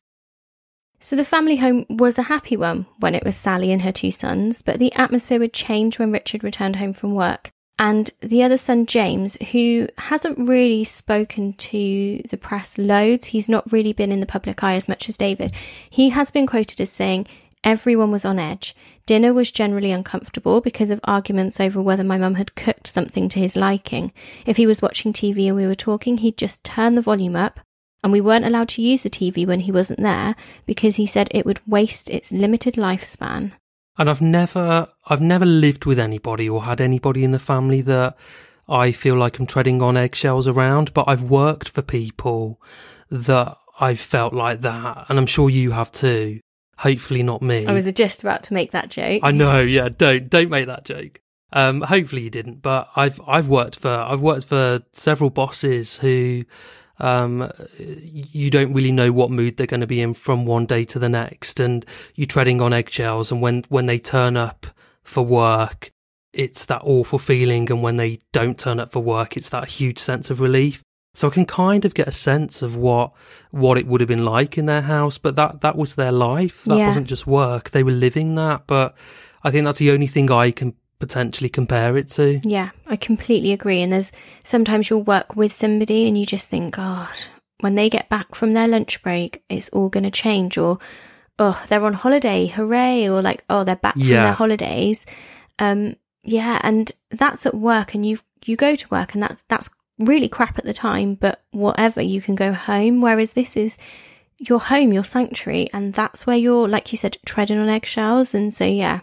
So 1.02 1.16
the 1.16 1.26
family 1.26 1.56
home 1.56 1.86
was 1.90 2.18
a 2.18 2.24
happy 2.24 2.58
one 2.58 2.86
when 3.00 3.16
it 3.16 3.24
was 3.24 3.38
Sally 3.38 3.72
and 3.72 3.82
her 3.84 3.92
two 3.92 4.12
sons, 4.12 4.62
but 4.62 4.80
the 4.80 4.94
atmosphere 4.94 5.40
would 5.40 5.54
change 5.54 5.98
when 5.98 6.12
Richard 6.12 6.44
returned 6.44 6.76
home 6.76 6.94
from 6.94 7.16
work. 7.16 7.52
And 7.82 8.12
the 8.20 8.44
other 8.44 8.58
son, 8.58 8.86
James, 8.86 9.38
who 9.52 9.88
hasn't 9.98 10.50
really 10.50 10.84
spoken 10.84 11.54
to 11.54 12.22
the 12.30 12.38
press 12.38 12.78
loads, 12.78 13.28
he's 13.28 13.48
not 13.48 13.72
really 13.72 13.94
been 13.94 14.12
in 14.12 14.20
the 14.20 14.26
public 14.26 14.62
eye 14.62 14.76
as 14.76 14.90
much 14.90 15.08
as 15.08 15.18
David. 15.18 15.54
He 15.90 16.10
has 16.10 16.30
been 16.30 16.46
quoted 16.46 16.82
as 16.82 16.92
saying, 16.92 17.26
Everyone 17.64 18.12
was 18.12 18.26
on 18.26 18.38
edge. 18.38 18.76
Dinner 19.06 19.34
was 19.34 19.52
generally 19.52 19.92
uncomfortable 19.92 20.60
because 20.62 20.90
of 20.90 21.00
arguments 21.06 21.60
over 21.60 21.82
whether 21.82 22.04
my 22.04 22.18
mum 22.18 22.36
had 22.36 22.56
cooked 22.56 22.88
something 22.88 23.30
to 23.30 23.40
his 23.40 23.56
liking. 23.56 24.12
If 24.46 24.58
he 24.58 24.68
was 24.68 24.82
watching 24.82 25.14
TV 25.14 25.48
and 25.48 25.56
we 25.56 25.66
were 25.68 25.76
talking, 25.76 26.18
he'd 26.18 26.38
just 26.38 26.64
turn 26.64 26.96
the 26.96 27.02
volume 27.02 27.36
up, 27.36 27.62
and 28.04 28.12
we 28.12 28.22
weren't 28.22 28.46
allowed 28.46 28.70
to 28.70 28.82
use 28.82 29.04
the 29.04 29.10
TV 29.10 29.48
when 29.48 29.62
he 29.62 29.72
wasn't 29.72 30.00
there 30.00 30.36
because 30.66 30.98
he 30.98 31.06
said 31.06 31.30
it 31.32 31.46
would 31.46 31.60
waste 31.68 32.10
its 32.10 32.32
limited 32.32 32.76
lifespan. 32.76 33.54
And 34.00 34.10
I've 34.10 34.22
never, 34.22 34.88
I've 35.08 35.22
never 35.22 35.46
lived 35.46 35.86
with 35.86 36.00
anybody 36.00 36.48
or 36.50 36.64
had 36.64 36.80
anybody 36.80 37.26
in 37.26 37.32
the 37.32 37.38
family 37.38 37.82
that 37.82 38.16
I 38.70 38.94
feel 38.94 39.16
like 39.16 39.38
I'm 39.38 39.46
treading 39.46 39.82
on 39.82 39.98
eggshells 39.98 40.48
around, 40.48 40.94
but 40.94 41.04
I've 41.08 41.24
worked 41.24 41.68
for 41.68 41.82
people 41.82 42.62
that 43.12 43.58
I've 43.80 44.00
felt 44.00 44.34
like 44.34 44.62
that. 44.62 45.08
And 45.10 45.20
I'm 45.20 45.26
sure 45.26 45.50
you 45.50 45.72
have 45.72 45.92
too. 45.92 46.40
Hopefully 46.78 47.24
not 47.24 47.42
me. 47.42 47.66
I 47.66 47.74
was 47.74 47.92
just 47.92 48.22
about 48.22 48.42
to 48.44 48.54
make 48.54 48.72
that 48.72 48.90
joke. 48.90 49.20
I 49.22 49.32
know, 49.32 49.60
yeah, 49.60 49.90
don't, 49.90 50.30
don't 50.30 50.50
make 50.50 50.68
that 50.68 50.86
joke. 50.86 51.20
Um, 51.52 51.82
hopefully 51.82 52.22
you 52.22 52.30
didn't, 52.30 52.62
but 52.62 52.88
I've, 52.96 53.20
I've 53.28 53.50
worked 53.50 53.76
for, 53.76 53.90
I've 53.90 54.22
worked 54.22 54.46
for 54.46 54.82
several 54.94 55.30
bosses 55.30 55.98
who, 55.98 56.46
um, 57.00 57.52
you 57.78 58.50
don't 58.50 58.74
really 58.74 58.92
know 58.92 59.12
what 59.12 59.32
mood 59.32 59.58
they're 59.58 59.68
going 59.68 59.82
to 59.82 59.88
be 59.88 60.02
in 60.02 60.14
from 60.14 60.46
one 60.46 60.66
day 60.66 60.84
to 60.86 61.00
the 61.00 61.10
next, 61.10 61.60
and 61.60 61.86
you're 62.16 62.28
treading 62.28 62.62
on 62.62 62.74
eggshells. 62.74 63.32
And 63.32 63.42
when 63.42 63.64
when 63.70 63.86
they 63.86 64.00
turn 64.00 64.38
up 64.38 64.66
for 65.04 65.24
work, 65.24 65.92
it's 66.34 66.66
that 66.66 66.82
awful 66.84 67.20
feeling, 67.20 67.72
and 67.72 67.82
when 67.82 67.96
they 67.96 68.20
don't 68.32 68.58
turn 68.58 68.80
up 68.80 68.92
for 68.92 69.02
work, 69.02 69.38
it's 69.38 69.50
that 69.50 69.68
huge 69.68 69.98
sense 70.00 70.30
of 70.30 70.42
relief. 70.42 70.84
So 71.16 71.28
I 71.28 71.32
can 71.32 71.46
kind 71.46 71.86
of 71.86 71.96
get 71.96 72.08
a 72.08 72.12
sense 72.12 72.62
of 72.62 72.76
what 72.76 73.14
what 73.52 73.78
it 73.78 73.88
would 73.88 74.02
have 74.02 74.08
been 74.08 74.26
like 74.26 74.58
in 74.58 74.66
their 74.68 74.82
house, 74.82 75.18
but 75.18 75.36
that 75.36 75.62
that 75.62 75.76
was 75.76 75.96
their 75.96 76.12
life. 76.12 76.64
That 76.66 76.78
Yeah. 76.78 76.88
wasn't 76.88 77.08
just 77.08 77.26
work; 77.26 77.72
they 77.72 77.84
were 77.84 77.92
living 77.92 78.36
that. 78.36 78.64
But 78.68 78.96
I 79.44 79.52
think 79.52 79.66
that's 79.66 79.80
the 79.80 79.92
only 79.92 80.08
thing 80.08 80.30
I 80.32 80.52
can 80.52 80.74
potentially 81.00 81.50
compare 81.50 81.98
it 81.98 82.10
to. 82.10 82.40
Yeah, 82.44 82.70
I 82.88 82.96
completely 82.96 83.52
agree. 83.52 83.82
And 83.82 83.92
there's 83.92 84.12
sometimes 84.44 84.90
you'll 84.90 85.04
work 85.04 85.36
with 85.36 85.52
somebody 85.52 86.08
and 86.08 86.18
you 86.18 86.26
just 86.26 86.50
think, 86.50 86.76
God, 86.76 87.16
when 87.62 87.76
they 87.76 87.90
get 87.90 88.10
back 88.10 88.36
from 88.36 88.54
their 88.54 88.68
lunch 88.68 89.02
break, 89.02 89.44
it's 89.50 89.70
all 89.70 89.90
going 89.90 90.04
to 90.04 90.12
change. 90.12 90.58
Or, 90.58 90.80
oh, 91.40 91.64
they're 91.70 91.84
on 91.84 91.94
holiday, 91.94 92.48
hooray. 92.48 93.10
Or 93.10 93.22
like, 93.22 93.44
oh, 93.50 93.64
they're 93.64 93.76
back 93.76 93.96
from 93.96 94.08
their 94.08 94.34
holidays. 94.34 95.06
Um, 95.58 95.96
yeah, 96.24 96.60
and 96.64 96.92
that's 97.10 97.46
at 97.46 97.56
work 97.56 97.96
and 97.96 98.06
you 98.06 98.20
you 98.46 98.56
go 98.56 98.76
to 98.76 98.88
work 98.90 99.14
and 99.14 99.24
that's 99.24 99.44
that's 99.44 99.70
really 100.00 100.30
crap 100.30 100.58
at 100.58 100.66
the 100.66 100.74
time, 100.74 101.16
but 101.16 101.44
whatever, 101.52 102.02
you 102.02 102.22
can 102.22 102.36
go 102.36 102.54
home. 102.54 103.02
Whereas 103.02 103.34
this 103.34 103.58
is 103.58 103.78
your 104.38 104.60
home, 104.60 104.94
your 104.94 105.04
sanctuary, 105.04 105.70
and 105.74 105.94
that's 105.94 106.26
where 106.26 106.38
you're, 106.38 106.68
like 106.68 106.92
you 106.92 106.98
said, 106.98 107.18
treading 107.26 107.58
on 107.58 107.70
eggshells. 107.70 108.34
And 108.34 108.54
so, 108.54 108.66
yeah. 108.66 109.02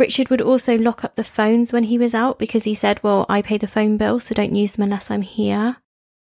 Richard 0.00 0.30
would 0.30 0.40
also 0.40 0.76
lock 0.76 1.04
up 1.04 1.14
the 1.14 1.22
phones 1.22 1.72
when 1.72 1.84
he 1.84 1.98
was 1.98 2.14
out 2.14 2.38
because 2.38 2.64
he 2.64 2.74
said, 2.74 3.00
Well, 3.02 3.26
I 3.28 3.42
pay 3.42 3.58
the 3.58 3.66
phone 3.66 3.98
bill, 3.98 4.18
so 4.18 4.34
don't 4.34 4.54
use 4.56 4.72
them 4.72 4.82
unless 4.82 5.10
I'm 5.10 5.22
here. 5.22 5.76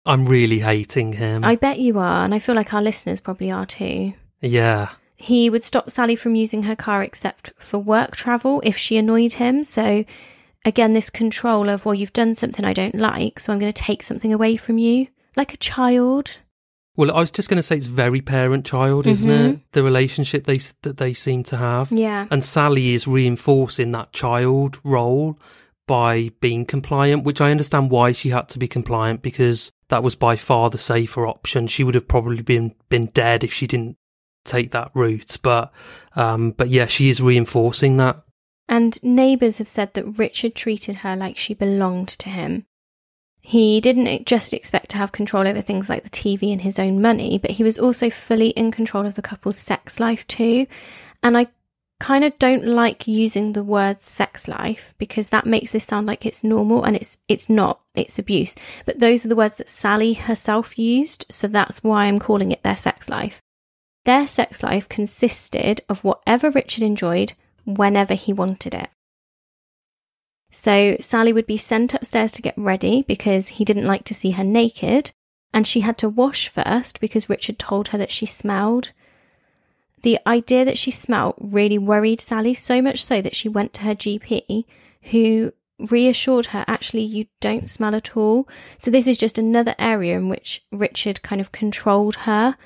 I'm 0.07 0.27
really 0.27 0.61
hating 0.61 1.13
him. 1.13 1.45
I 1.45 1.55
bet 1.55 1.79
you 1.79 1.99
are, 1.99 2.25
and 2.25 2.35
I 2.35 2.39
feel 2.39 2.55
like 2.55 2.73
our 2.73 2.83
listeners 2.83 3.21
probably 3.21 3.51
are 3.51 3.67
too. 3.67 4.15
yeah. 4.41 4.91
He 5.21 5.51
would 5.51 5.65
stop 5.65 5.91
Sally 5.91 6.15
from 6.15 6.37
using 6.37 6.63
her 6.63 6.77
car 6.77 7.03
except 7.03 7.53
for 7.59 7.77
work 7.79 8.15
travel 8.15 8.63
if 8.65 8.77
she 8.77 8.97
annoyed 8.97 9.33
him. 9.33 9.65
So, 9.65 10.05
again, 10.65 10.93
this 10.93 11.11
control 11.11 11.69
of, 11.69 11.85
well, 11.85 11.95
you've 11.95 12.13
done 12.13 12.37
something 12.37 12.65
I 12.65 12.73
don't 12.73 12.95
like, 12.95 13.41
so 13.41 13.53
I'm 13.53 13.59
going 13.59 13.73
to 13.73 13.83
take 13.83 14.05
something 14.05 14.33
away 14.33 14.57
from 14.57 14.79
you, 14.79 15.09
like 15.37 15.53
a 15.53 15.57
child. 15.57 16.39
Well, 16.99 17.13
I 17.13 17.21
was 17.21 17.31
just 17.31 17.49
going 17.49 17.59
to 17.59 17.63
say 17.63 17.77
it's 17.77 17.87
very 17.87 18.21
parent-child, 18.21 19.07
isn't 19.07 19.31
Mhm. 19.31 19.53
it? 19.55 19.61
The 19.71 19.85
relationship 19.85 20.45
they 20.45 20.59
that 20.83 20.97
they 20.97 21.13
seem 21.15 21.45
to 21.45 21.57
have. 21.57 21.93
Yeah. 21.93 22.27
And 22.29 22.45
Sally 22.45 22.93
is 22.93 23.07
reinforcing 23.07 23.93
that 23.93 24.13
child 24.13 24.79
role 24.83 25.39
by 25.87 26.31
being 26.41 26.67
compliant, 26.67 27.23
which 27.23 27.41
I 27.41 27.53
understand 27.53 27.93
why 27.93 28.11
she 28.13 28.31
had 28.31 28.49
to 28.49 28.59
be 28.59 28.67
compliant 28.67 29.23
because 29.23 29.71
that 29.91 30.03
was 30.03 30.17
by 30.17 30.35
far 30.35 30.71
the 30.71 30.77
safer 30.77 31.25
option. 31.25 31.69
She 31.69 31.85
would 31.85 31.95
have 31.95 32.09
probably 32.09 32.43
been 32.43 32.75
been 32.89 33.07
dead 33.15 33.45
if 33.45 33.53
she 33.53 33.69
didn't 33.69 33.97
take 34.45 34.73
that 34.73 34.91
route. 34.93 35.39
But 35.41 35.73
um, 36.17 36.51
but 36.51 36.69
yeah, 36.69 36.87
she 36.87 37.09
is 37.11 37.21
reinforcing 37.23 37.97
that. 37.99 38.25
And 38.69 39.03
neighbours 39.05 39.59
have 39.59 39.69
said 39.69 39.95
that 39.95 40.19
Richard 40.19 40.55
treated 40.57 40.97
her 40.97 41.15
like 41.17 41.39
she 41.39 41.55
belonged 41.55 42.09
to 42.09 42.29
him. 42.29 42.67
He 43.41 43.81
didn't 43.81 44.27
just 44.27 44.53
expect 44.53 44.91
to 44.91 44.99
have 44.99 45.13
control 45.13 45.49
over 45.49 45.61
things 45.61 45.89
like 45.89 46.03
the 46.03 46.11
TV 46.11 46.53
and 46.53 46.61
his 46.61 46.79
own 46.79 47.01
money, 47.01 47.39
but 47.39 47.53
he 47.53 47.63
was 47.63 47.79
also 47.79 48.11
fully 48.11 48.49
in 48.51 48.71
control 48.71 49.07
of 49.07 49.15
the 49.15 49.23
couple's 49.23 49.59
sex 49.59 49.99
life 49.99 50.27
too. 50.27 50.67
And 51.23 51.37
I 51.37 51.47
kind 52.01 52.25
of 52.25 52.39
don't 52.39 52.65
like 52.65 53.09
using 53.09 53.53
the 53.53 53.65
word 53.65 54.01
sex 54.01 54.47
life 54.47 54.95
because 54.99 55.31
that 55.31 55.47
makes 55.47 55.73
this 55.73 55.85
sound 55.85 56.07
like 56.07 56.27
it's 56.27 56.45
normal 56.45 56.85
and 56.85 56.95
it's 56.95 57.19
it's 57.27 57.49
not. 57.49 57.81
It's 57.95 58.19
abuse. 58.19 58.55
But 58.85 59.01
those 59.01 59.25
are 59.25 59.29
the 59.29 59.37
words 59.37 59.57
that 59.57 59.71
Sally 59.71 60.13
herself 60.13 60.79
used 60.79 61.25
so 61.29 61.49
that's 61.49 61.83
why 61.83 62.05
I'm 62.05 62.19
calling 62.19 62.53
it 62.53 62.63
their 62.63 62.77
sex 62.77 63.09
life. 63.09 63.41
Their 64.05 64.27
sex 64.27 64.63
life 64.63 64.89
consisted 64.89 65.81
of 65.89 66.05
whatever 66.05 66.51
Richard 66.51 66.85
enjoyed 66.85 67.33
whenever 67.65 68.15
he 68.15 68.33
wanted 68.33 68.75
it 68.75 68.89
so 70.59 70.97
Sally 70.99 71.33
would 71.33 71.47
be 71.47 71.57
sent 71.57 71.95
upstairs 71.95 72.33
to 72.33 72.43
get 72.43 72.59
ready 72.59 73.03
because 73.07 73.47
he 73.47 73.65
didn't 73.65 73.87
like 73.87 74.03
to 74.07 74.13
see 74.13 74.33
her 74.33 74.43
naked 74.43 75.13
and 75.55 75.65
she 75.65 75.83
had 75.83 75.97
to 75.99 76.09
wash 76.09 76.49
first 76.49 77.01
because 77.01 77.31
Richard 77.31 77.61
told 77.61 77.89
her 77.89 77.99
that 77.99 78.11
she 78.11 78.27
smelled 78.27 78.91
the 80.03 80.19
idea 80.27 80.65
that 80.65 80.77
she 80.77 80.91
smelt 80.91 81.37
really 81.39 81.79
worried 81.79 82.21
Sally 82.21 82.55
so 82.55 82.83
much 82.83 83.05
so 83.05 83.23
that 83.23 83.37
she 83.37 83.49
went 83.49 83.73
to 83.75 83.83
her 83.83 83.95
GP, 83.95 84.65
who 85.13 85.53
reassured 85.79 86.47
her 86.47 86.65
actually 86.67 87.03
you 87.03 87.27
don't 87.39 87.71
smell 87.71 87.95
at 87.95 88.17
all. 88.17 88.49
So 88.79 88.91
this 88.91 89.07
is 89.07 89.17
just 89.17 89.39
another 89.39 89.77
area 89.79 90.17
in 90.17 90.29
which 90.29 90.65
Richard 90.73 91.23
kind 91.23 91.41
of 91.41 91.53
controlled 91.53 92.17
her. 92.17 92.57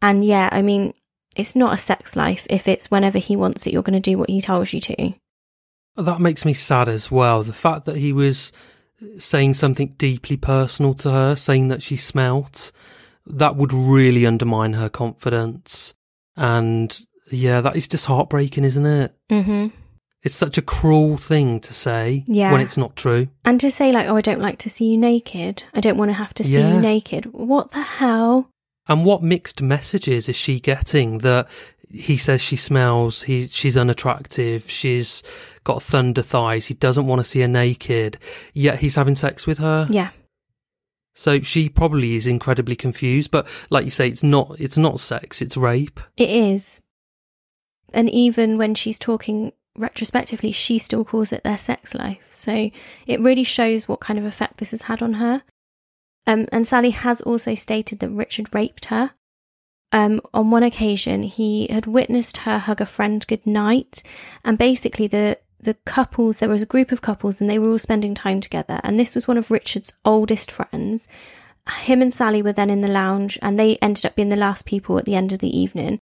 And 0.00 0.24
yeah, 0.24 0.48
I 0.50 0.62
mean, 0.62 0.94
it's 1.36 1.54
not 1.54 1.74
a 1.74 1.76
sex 1.76 2.16
life 2.16 2.46
if 2.48 2.66
it's 2.66 2.90
whenever 2.90 3.18
he 3.18 3.36
wants 3.36 3.66
it, 3.66 3.74
you're 3.74 3.82
going 3.82 4.00
to 4.00 4.10
do 4.10 4.16
what 4.16 4.30
he 4.30 4.40
tells 4.40 4.72
you 4.72 4.80
to. 4.80 5.12
That 5.96 6.20
makes 6.20 6.44
me 6.44 6.52
sad 6.54 6.88
as 6.88 7.10
well. 7.10 7.42
The 7.42 7.52
fact 7.52 7.84
that 7.86 7.96
he 7.96 8.12
was 8.12 8.52
saying 9.18 9.54
something 9.54 9.94
deeply 9.98 10.36
personal 10.36 10.94
to 10.94 11.10
her, 11.10 11.34
saying 11.34 11.68
that 11.68 11.82
she 11.82 11.96
smelt, 11.96 12.72
that 13.26 13.56
would 13.56 13.72
really 13.72 14.26
undermine 14.26 14.74
her 14.74 14.88
confidence. 14.88 15.94
And 16.36 16.98
yeah, 17.30 17.60
that 17.60 17.76
is 17.76 17.88
just 17.88 18.06
heartbreaking, 18.06 18.64
isn't 18.64 18.86
it? 18.86 19.14
hmm 19.30 19.66
It's 20.22 20.34
such 20.36 20.56
a 20.56 20.62
cruel 20.62 21.16
thing 21.16 21.60
to 21.60 21.74
say 21.74 22.24
Yeah. 22.26 22.52
when 22.52 22.60
it's 22.60 22.76
not 22.76 22.96
true. 22.96 23.28
And 23.44 23.60
to 23.60 23.70
say 23.70 23.92
like, 23.92 24.06
oh, 24.08 24.16
I 24.16 24.20
don't 24.20 24.40
like 24.40 24.58
to 24.60 24.70
see 24.70 24.86
you 24.92 24.98
naked. 24.98 25.64
I 25.74 25.80
don't 25.80 25.96
want 25.98 26.10
to 26.10 26.14
have 26.14 26.32
to 26.34 26.44
see 26.44 26.58
Yeah. 26.60 26.74
you 26.76 26.80
naked. 26.80 27.26
What 27.32 27.72
the 27.72 27.82
hell? 27.82 28.48
And 28.88 29.04
what 29.04 29.22
mixed 29.22 29.60
messages 29.62 30.28
is 30.28 30.36
she 30.36 30.58
getting 30.60 31.18
that 31.18 31.48
he 31.90 32.16
says 32.16 32.40
she 32.40 32.56
smells, 32.56 33.22
he 33.24 33.46
she's 33.48 33.76
unattractive, 33.76 34.70
she's 34.70 35.22
got 35.64 35.82
thunder 35.82 36.22
thighs, 36.22 36.66
he 36.66 36.74
doesn't 36.74 37.06
want 37.06 37.20
to 37.20 37.24
see 37.24 37.40
her 37.40 37.48
naked, 37.48 38.18
yet 38.52 38.80
he's 38.80 38.96
having 38.96 39.14
sex 39.14 39.46
with 39.46 39.58
her. 39.58 39.86
Yeah. 39.90 40.10
So 41.14 41.40
she 41.40 41.68
probably 41.68 42.14
is 42.14 42.26
incredibly 42.26 42.76
confused, 42.76 43.30
but 43.30 43.46
like 43.70 43.84
you 43.84 43.90
say, 43.90 44.08
it's 44.08 44.22
not 44.22 44.56
it's 44.58 44.78
not 44.78 45.00
sex, 45.00 45.42
it's 45.42 45.56
rape. 45.56 46.00
It 46.16 46.30
is. 46.30 46.80
And 47.92 48.08
even 48.08 48.56
when 48.56 48.74
she's 48.74 48.98
talking 48.98 49.52
retrospectively, 49.76 50.52
she 50.52 50.78
still 50.78 51.04
calls 51.04 51.32
it 51.32 51.44
their 51.44 51.58
sex 51.58 51.94
life. 51.94 52.28
So 52.32 52.70
it 53.06 53.20
really 53.20 53.44
shows 53.44 53.86
what 53.86 54.00
kind 54.00 54.18
of 54.18 54.24
effect 54.24 54.58
this 54.58 54.70
has 54.70 54.82
had 54.82 55.02
on 55.02 55.14
her. 55.14 55.42
Um, 56.26 56.46
and 56.52 56.66
Sally 56.66 56.90
has 56.90 57.20
also 57.20 57.54
stated 57.54 57.98
that 57.98 58.10
Richard 58.10 58.54
raped 58.54 58.86
her. 58.86 59.12
Um, 59.90 60.22
on 60.32 60.50
one 60.50 60.62
occasion, 60.62 61.22
he 61.22 61.66
had 61.68 61.86
witnessed 61.86 62.38
her 62.38 62.58
hug 62.58 62.80
a 62.80 62.86
friend 62.86 63.26
goodnight, 63.26 64.02
and 64.42 64.56
basically 64.56 65.06
the 65.06 65.38
the 65.62 65.74
couples 65.86 66.38
there 66.38 66.48
was 66.48 66.62
a 66.62 66.66
group 66.66 66.92
of 66.92 67.02
couples 67.02 67.40
and 67.40 67.48
they 67.48 67.58
were 67.58 67.70
all 67.70 67.78
spending 67.78 68.14
time 68.14 68.40
together, 68.40 68.80
and 68.84 68.98
this 68.98 69.14
was 69.14 69.28
one 69.28 69.38
of 69.38 69.50
Richard's 69.50 69.94
oldest 70.04 70.50
friends. 70.50 71.08
Him 71.82 72.02
and 72.02 72.12
Sally 72.12 72.42
were 72.42 72.52
then 72.52 72.70
in 72.70 72.80
the 72.80 72.88
lounge, 72.88 73.38
and 73.40 73.58
they 73.58 73.76
ended 73.76 74.04
up 74.04 74.16
being 74.16 74.28
the 74.28 74.36
last 74.36 74.66
people 74.66 74.98
at 74.98 75.04
the 75.04 75.14
end 75.14 75.32
of 75.32 75.38
the 75.38 75.56
evening. 75.56 75.98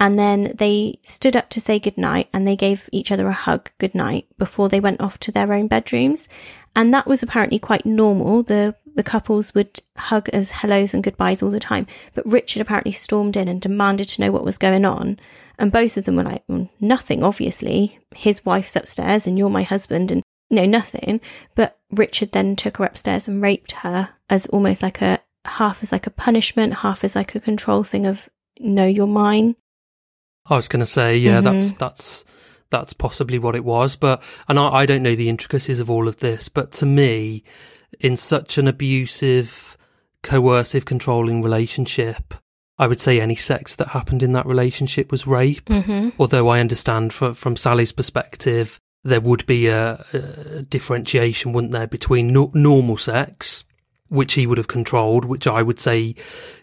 And 0.00 0.18
then 0.18 0.54
they 0.56 0.98
stood 1.02 1.36
up 1.36 1.50
to 1.50 1.60
say 1.60 1.78
goodnight 1.78 2.30
and 2.32 2.48
they 2.48 2.56
gave 2.56 2.88
each 2.90 3.12
other 3.12 3.26
a 3.26 3.32
hug 3.32 3.70
goodnight 3.76 4.26
before 4.38 4.70
they 4.70 4.80
went 4.80 5.02
off 5.02 5.20
to 5.20 5.30
their 5.30 5.52
own 5.52 5.68
bedrooms. 5.68 6.26
And 6.74 6.94
that 6.94 7.06
was 7.06 7.22
apparently 7.22 7.58
quite 7.58 7.84
normal. 7.84 8.42
The 8.42 8.74
the 8.94 9.02
couples 9.02 9.54
would 9.54 9.80
hug 9.96 10.28
as 10.30 10.50
hellos 10.50 10.94
and 10.94 11.04
goodbyes 11.04 11.42
all 11.42 11.50
the 11.50 11.60
time. 11.60 11.86
But 12.14 12.26
Richard 12.26 12.62
apparently 12.62 12.92
stormed 12.92 13.36
in 13.36 13.46
and 13.46 13.60
demanded 13.60 14.08
to 14.08 14.22
know 14.22 14.32
what 14.32 14.44
was 14.44 14.58
going 14.58 14.84
on. 14.84 15.18
And 15.60 15.70
both 15.70 15.96
of 15.96 16.04
them 16.06 16.16
were 16.16 16.24
like, 16.24 16.42
well, 16.48 16.68
nothing, 16.80 17.22
obviously. 17.22 17.98
His 18.16 18.44
wife's 18.44 18.74
upstairs 18.74 19.26
and 19.26 19.38
you're 19.38 19.50
my 19.50 19.62
husband 19.62 20.10
and 20.10 20.22
no, 20.50 20.64
nothing. 20.66 21.20
But 21.54 21.78
Richard 21.92 22.32
then 22.32 22.56
took 22.56 22.78
her 22.78 22.84
upstairs 22.84 23.28
and 23.28 23.42
raped 23.42 23.72
her 23.72 24.08
as 24.28 24.46
almost 24.46 24.82
like 24.82 25.00
a 25.02 25.20
half 25.44 25.82
as 25.82 25.92
like 25.92 26.06
a 26.06 26.10
punishment, 26.10 26.74
half 26.74 27.04
as 27.04 27.14
like 27.14 27.34
a 27.34 27.40
control 27.40 27.84
thing 27.84 28.06
of 28.06 28.28
no, 28.58 28.86
you're 28.86 29.06
mine. 29.06 29.54
I 30.46 30.56
was 30.56 30.66
going 30.68 30.80
to 30.80 30.86
say, 30.86 31.16
yeah, 31.16 31.40
Mhm. 31.40 31.44
that's 31.44 31.72
that's 31.72 32.24
that's 32.70 32.92
possibly 32.92 33.38
what 33.38 33.54
it 33.56 33.64
was, 33.64 33.96
but 33.96 34.22
and 34.48 34.58
I, 34.58 34.68
I 34.68 34.86
don't 34.86 35.02
know 35.02 35.14
the 35.16 35.28
intricacies 35.28 35.80
of 35.80 35.90
all 35.90 36.08
of 36.08 36.18
this, 36.18 36.48
but 36.48 36.72
to 36.72 36.86
me, 36.86 37.42
in 38.00 38.16
such 38.16 38.58
an 38.58 38.66
abusive, 38.68 39.76
coercive, 40.22 40.84
controlling 40.84 41.42
relationship, 41.42 42.34
I 42.80 42.86
would 42.86 43.00
say 43.00 43.20
any 43.20 43.36
sex 43.36 43.76
that 43.76 43.88
happened 43.88 44.22
in 44.22 44.32
that 44.32 44.46
relationship 44.46 45.12
was 45.12 45.26
rape. 45.26 45.66
Mm-hmm. 45.66 46.08
Although 46.18 46.48
I 46.48 46.60
understand 46.60 47.12
from 47.12 47.34
from 47.34 47.54
Sally's 47.54 47.92
perspective, 47.92 48.80
there 49.04 49.20
would 49.20 49.44
be 49.44 49.66
a, 49.68 50.04
a 50.14 50.62
differentiation, 50.62 51.52
wouldn't 51.52 51.72
there, 51.72 51.86
between 51.86 52.32
no, 52.32 52.50
normal 52.54 52.96
sex. 52.96 53.64
Which 54.08 54.32
he 54.32 54.44
would 54.44 54.58
have 54.58 54.66
controlled, 54.66 55.24
which 55.24 55.46
I 55.46 55.62
would 55.62 55.78
say 55.78 56.16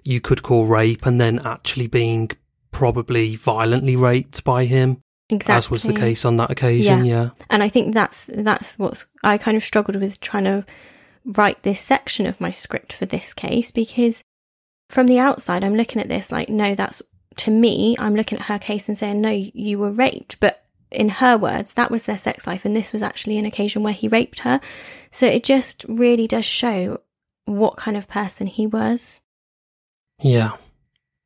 you 0.03 0.19
could 0.19 0.43
call 0.43 0.65
rape, 0.65 1.05
and 1.05 1.21
then 1.21 1.39
actually 1.45 1.87
being 1.87 2.31
probably 2.71 3.37
violently 3.37 3.95
raped 3.95 4.43
by 4.43 4.65
him, 4.65 5.01
Exactly. 5.29 5.57
as 5.57 5.69
was 5.69 5.83
the 5.83 5.93
case 5.93 6.25
on 6.25 6.35
that 6.37 6.51
occasion. 6.51 7.05
Yeah. 7.05 7.29
And 7.49 7.63
I 7.63 7.69
think 7.69 7.93
that's 7.93 8.29
that's 8.33 8.77
what's 8.77 9.05
I 9.23 9.37
kind 9.37 9.55
of 9.55 9.63
struggled 9.63 9.95
with 9.95 10.19
trying 10.19 10.43
to 10.43 10.65
write 11.25 11.63
this 11.63 11.79
section 11.79 12.25
of 12.25 12.41
my 12.41 12.51
script 12.51 12.91
for 12.91 13.05
this 13.05 13.33
case 13.33 13.71
because 13.71 14.23
from 14.89 15.07
the 15.07 15.19
outside 15.19 15.63
I'm 15.63 15.75
looking 15.75 16.01
at 16.01 16.07
this 16.07 16.31
like 16.31 16.49
no 16.49 16.75
that's 16.75 17.01
to 17.37 17.51
me 17.51 17.95
I'm 17.99 18.15
looking 18.15 18.37
at 18.39 18.45
her 18.45 18.59
case 18.59 18.87
and 18.87 18.97
saying 18.97 19.21
no 19.21 19.29
you 19.29 19.77
were 19.79 19.91
raped 19.91 20.39
but 20.39 20.63
in 20.91 21.09
her 21.09 21.37
words 21.37 21.73
that 21.73 21.91
was 21.91 22.05
their 22.05 22.17
sex 22.17 22.47
life 22.47 22.63
and 22.65 22.75
this 22.75 22.93
was 22.93 23.03
actually 23.03 23.37
an 23.37 23.45
occasion 23.45 23.83
where 23.83 23.93
he 23.93 24.07
raped 24.07 24.39
her 24.39 24.61
so 25.11 25.27
it 25.27 25.43
just 25.43 25.85
really 25.87 26.27
does 26.27 26.45
show 26.45 27.01
what 27.45 27.75
kind 27.77 27.97
of 27.97 28.07
person 28.07 28.47
he 28.47 28.65
was 28.65 29.21
Yeah. 30.21 30.55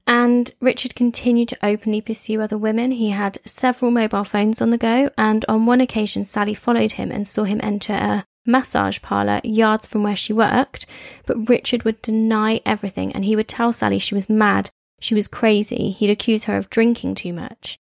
and 0.07 0.51
Richard 0.59 0.95
continued 0.95 1.49
to 1.49 1.65
openly 1.65 2.01
pursue 2.01 2.41
other 2.41 2.57
women. 2.57 2.91
He 2.91 3.11
had 3.11 3.37
several 3.45 3.91
mobile 3.91 4.23
phones 4.23 4.61
on 4.61 4.71
the 4.71 4.77
go, 4.77 5.09
and 5.17 5.45
on 5.47 5.65
one 5.65 5.79
occasion, 5.81 6.25
Sally 6.25 6.53
followed 6.53 6.93
him 6.93 7.11
and 7.11 7.27
saw 7.27 7.43
him 7.43 7.59
enter 7.63 7.93
a 7.93 8.25
massage 8.45 9.01
parlour 9.01 9.41
yards 9.43 9.85
from 9.85 10.03
where 10.03 10.15
she 10.15 10.33
worked. 10.33 10.85
But 11.25 11.49
Richard 11.49 11.83
would 11.83 12.01
deny 12.01 12.61
everything, 12.65 13.11
and 13.13 13.25
he 13.25 13.35
would 13.35 13.47
tell 13.47 13.73
Sally 13.73 13.99
she 13.99 14.15
was 14.15 14.29
mad, 14.29 14.69
she 14.99 15.15
was 15.15 15.27
crazy, 15.27 15.91
he'd 15.91 16.09
accuse 16.09 16.45
her 16.45 16.57
of 16.57 16.69
drinking 16.69 17.15
too 17.15 17.33
much. 17.33 17.77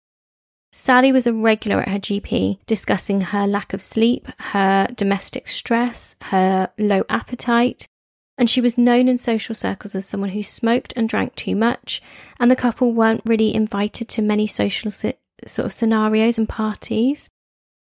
Sally 0.73 1.11
was 1.11 1.27
a 1.27 1.33
regular 1.33 1.81
at 1.81 1.88
her 1.88 1.99
GP, 1.99 2.59
discussing 2.66 3.20
her 3.20 3.46
lack 3.46 3.73
of 3.73 3.83
sleep, 3.83 4.29
her 4.38 4.87
domestic 4.94 5.49
stress, 5.49 6.14
her 6.23 6.70
low 6.79 7.03
appetite, 7.09 7.88
and 8.38 8.49
she 8.49 8.61
was 8.61 8.79
known 8.79 9.09
in 9.09 9.18
social 9.18 9.55
circles 9.55 9.94
as 9.94 10.07
someone 10.07 10.31
who 10.31 10.42
smoked 10.42 10.92
and 10.96 11.09
drank 11.09 11.35
too 11.35 11.57
much, 11.57 12.01
and 12.38 12.51
the 12.51 12.57
couple 12.57 12.92
weren't 12.92 13.23
really 13.27 13.55
invited 13.55 14.09
to 14.09 14.23
many 14.23 14.46
social 14.46 14.90
si- 14.90 15.14
sort 15.46 15.66
of 15.66 15.73
scenarios 15.73 16.38
and 16.38 16.49
parties. 16.49 17.29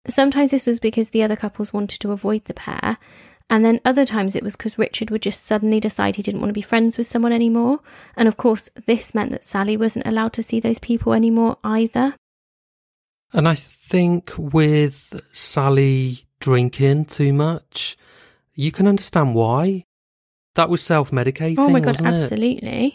Sometimes 0.06 0.50
this 0.50 0.66
was 0.66 0.80
because 0.80 1.10
the 1.10 1.22
other 1.22 1.36
couples 1.36 1.72
wanted 1.72 2.00
to 2.00 2.12
avoid 2.12 2.44
the 2.44 2.54
pair, 2.54 2.98
and 3.50 3.64
then 3.64 3.80
other 3.84 4.04
times 4.04 4.36
it 4.36 4.42
was 4.42 4.56
because 4.56 4.78
Richard 4.78 5.10
would 5.10 5.22
just 5.22 5.44
suddenly 5.44 5.80
decide 5.80 6.16
he 6.16 6.22
didn't 6.22 6.40
want 6.40 6.50
to 6.50 6.54
be 6.54 6.62
friends 6.62 6.96
with 6.96 7.06
someone 7.06 7.32
anymore. 7.32 7.80
And 8.16 8.26
of 8.28 8.36
course, 8.36 8.68
this 8.86 9.14
meant 9.14 9.30
that 9.32 9.44
Sally 9.44 9.76
wasn't 9.76 10.06
allowed 10.06 10.32
to 10.34 10.42
see 10.42 10.60
those 10.60 10.78
people 10.78 11.12
anymore 11.12 11.58
either. 11.62 12.14
And 13.32 13.48
I 13.48 13.54
think 13.54 14.32
with 14.38 15.20
Sally 15.32 16.26
drinking 16.40 17.06
too 17.06 17.32
much, 17.32 17.96
you 18.54 18.72
can 18.72 18.86
understand 18.86 19.34
why. 19.34 19.84
That 20.54 20.70
was 20.70 20.82
self-medicating. 20.82 21.56
Oh 21.58 21.68
my 21.68 21.80
god, 21.80 22.00
wasn't 22.00 22.42
it? 22.62 22.94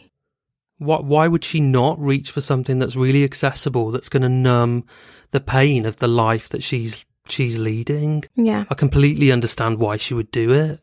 Why 0.79 1.27
would 1.27 1.43
she 1.43 1.59
not 1.59 1.99
reach 1.99 2.31
for 2.31 2.41
something 2.41 2.79
that's 2.79 2.95
really 2.95 3.23
accessible, 3.23 3.91
that's 3.91 4.09
going 4.09 4.23
to 4.23 4.29
numb 4.29 4.85
the 5.31 5.41
pain 5.41 5.85
of 5.85 5.97
the 5.97 6.07
life 6.07 6.49
that 6.49 6.63
she's 6.63 7.05
she's 7.27 7.57
leading? 7.57 8.23
Yeah. 8.35 8.65
I 8.69 8.73
completely 8.75 9.31
understand 9.31 9.79
why 9.79 9.97
she 9.97 10.13
would 10.13 10.31
do 10.31 10.51
it. 10.51 10.79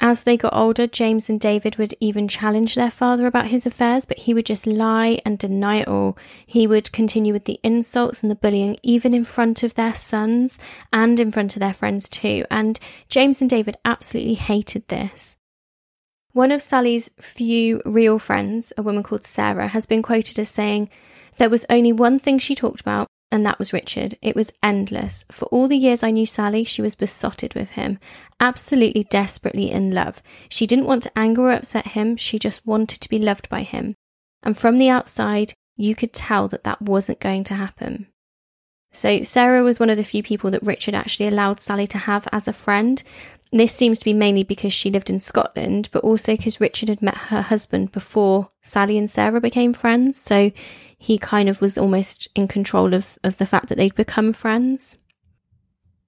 As 0.00 0.24
they 0.24 0.36
got 0.36 0.54
older, 0.54 0.88
James 0.88 1.30
and 1.30 1.38
David 1.38 1.76
would 1.76 1.94
even 2.00 2.26
challenge 2.26 2.74
their 2.74 2.90
father 2.90 3.26
about 3.26 3.46
his 3.46 3.64
affairs, 3.64 4.04
but 4.04 4.18
he 4.18 4.34
would 4.34 4.44
just 4.44 4.66
lie 4.66 5.20
and 5.24 5.38
deny 5.38 5.82
it 5.82 5.88
all. 5.88 6.18
He 6.44 6.66
would 6.66 6.90
continue 6.92 7.32
with 7.32 7.44
the 7.44 7.60
insults 7.62 8.22
and 8.22 8.30
the 8.30 8.36
bullying, 8.36 8.76
even 8.82 9.14
in 9.14 9.24
front 9.24 9.62
of 9.62 9.74
their 9.74 9.94
sons 9.94 10.58
and 10.92 11.20
in 11.20 11.30
front 11.30 11.54
of 11.54 11.60
their 11.60 11.72
friends 11.72 12.08
too. 12.08 12.44
And 12.50 12.78
James 13.08 13.40
and 13.40 13.48
David 13.48 13.76
absolutely 13.84 14.34
hated 14.34 14.88
this. 14.88 15.36
One 16.34 16.50
of 16.50 16.62
Sally's 16.62 17.10
few 17.20 17.80
real 17.86 18.18
friends, 18.18 18.72
a 18.76 18.82
woman 18.82 19.04
called 19.04 19.22
Sarah, 19.22 19.68
has 19.68 19.86
been 19.86 20.02
quoted 20.02 20.36
as 20.40 20.48
saying, 20.48 20.90
There 21.36 21.48
was 21.48 21.64
only 21.70 21.92
one 21.92 22.18
thing 22.18 22.40
she 22.40 22.56
talked 22.56 22.80
about, 22.80 23.06
and 23.30 23.46
that 23.46 23.60
was 23.60 23.72
Richard. 23.72 24.18
It 24.20 24.34
was 24.34 24.52
endless. 24.60 25.24
For 25.30 25.44
all 25.46 25.68
the 25.68 25.76
years 25.76 26.02
I 26.02 26.10
knew 26.10 26.26
Sally, 26.26 26.64
she 26.64 26.82
was 26.82 26.96
besotted 26.96 27.54
with 27.54 27.70
him, 27.70 28.00
absolutely 28.40 29.04
desperately 29.04 29.70
in 29.70 29.92
love. 29.92 30.24
She 30.48 30.66
didn't 30.66 30.86
want 30.86 31.04
to 31.04 31.16
anger 31.16 31.42
or 31.42 31.52
upset 31.52 31.86
him, 31.86 32.16
she 32.16 32.40
just 32.40 32.66
wanted 32.66 33.00
to 33.00 33.08
be 33.08 33.20
loved 33.20 33.48
by 33.48 33.62
him. 33.62 33.94
And 34.42 34.58
from 34.58 34.78
the 34.78 34.88
outside, 34.88 35.52
you 35.76 35.94
could 35.94 36.12
tell 36.12 36.48
that 36.48 36.64
that 36.64 36.82
wasn't 36.82 37.20
going 37.20 37.44
to 37.44 37.54
happen. 37.54 38.08
So, 38.90 39.22
Sarah 39.22 39.62
was 39.62 39.78
one 39.78 39.90
of 39.90 39.96
the 39.96 40.04
few 40.04 40.24
people 40.24 40.50
that 40.50 40.62
Richard 40.64 40.96
actually 40.96 41.28
allowed 41.28 41.60
Sally 41.60 41.86
to 41.88 41.98
have 41.98 42.28
as 42.32 42.48
a 42.48 42.52
friend. 42.52 43.00
This 43.54 43.72
seems 43.72 44.00
to 44.00 44.04
be 44.04 44.12
mainly 44.12 44.42
because 44.42 44.72
she 44.72 44.90
lived 44.90 45.08
in 45.08 45.20
Scotland, 45.20 45.88
but 45.92 46.02
also 46.02 46.32
because 46.32 46.60
Richard 46.60 46.88
had 46.88 47.00
met 47.00 47.16
her 47.16 47.40
husband 47.40 47.92
before 47.92 48.50
Sally 48.62 48.98
and 48.98 49.08
Sarah 49.08 49.40
became 49.40 49.72
friends. 49.72 50.20
So 50.20 50.50
he 50.98 51.18
kind 51.18 51.48
of 51.48 51.60
was 51.60 51.78
almost 51.78 52.26
in 52.34 52.48
control 52.48 52.94
of, 52.94 53.16
of 53.22 53.38
the 53.38 53.46
fact 53.46 53.68
that 53.68 53.78
they'd 53.78 53.94
become 53.94 54.32
friends. 54.32 54.96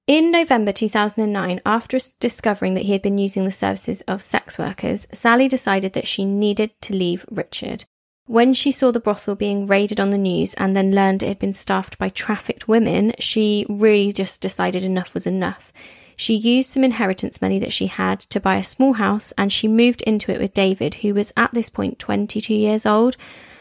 In 0.09 0.33
November 0.33 0.73
2009, 0.73 1.61
after 1.65 1.99
discovering 2.19 2.75
that 2.75 2.83
he 2.83 2.91
had 2.91 3.03
been 3.03 3.17
using 3.17 3.45
the 3.45 3.53
services 3.53 4.01
of 4.03 4.23
sex 4.23 4.59
workers, 4.59 5.07
Sally 5.13 5.47
decided 5.47 5.93
that 5.93 6.09
she 6.09 6.25
needed 6.25 6.73
to 6.81 6.97
leave 6.97 7.25
Richard. 7.31 7.85
When 8.27 8.55
she 8.55 8.73
saw 8.73 8.91
the 8.91 8.99
brothel 8.99 9.37
being 9.37 9.69
raided 9.69 10.01
on 10.01 10.11
the 10.11 10.19
news 10.19 10.55
and 10.55 10.75
then 10.75 10.97
learned 10.97 11.23
it 11.23 11.29
had 11.29 11.39
been 11.39 11.53
staffed 11.53 11.97
by 11.97 12.09
trafficked 12.09 12.67
women, 12.67 13.13
she 13.21 13.67
really 13.69 14.13
just 14.13 14.43
decided 14.43 14.85
enough 14.85 15.15
was 15.15 15.29
enough. 15.29 15.73
She 16.17 16.35
used 16.35 16.71
some 16.71 16.83
inheritance 16.83 17.43
money 17.43 17.59
that 17.59 17.73
she 17.73 17.87
had 17.87 18.21
to 18.21 18.41
buy 18.41 18.57
a 18.57 18.65
small 18.65 18.95
house 18.95 19.33
and 19.37 19.53
she 19.53 19.69
moved 19.69 20.01
into 20.03 20.33
it 20.33 20.41
with 20.41 20.55
David, 20.55 20.97
who 20.97 21.13
was 21.15 21.33
at 21.37 21.53
this 21.53 21.69
point 21.69 21.99
22 21.99 22.55
years 22.55 22.87
old, 22.87 23.17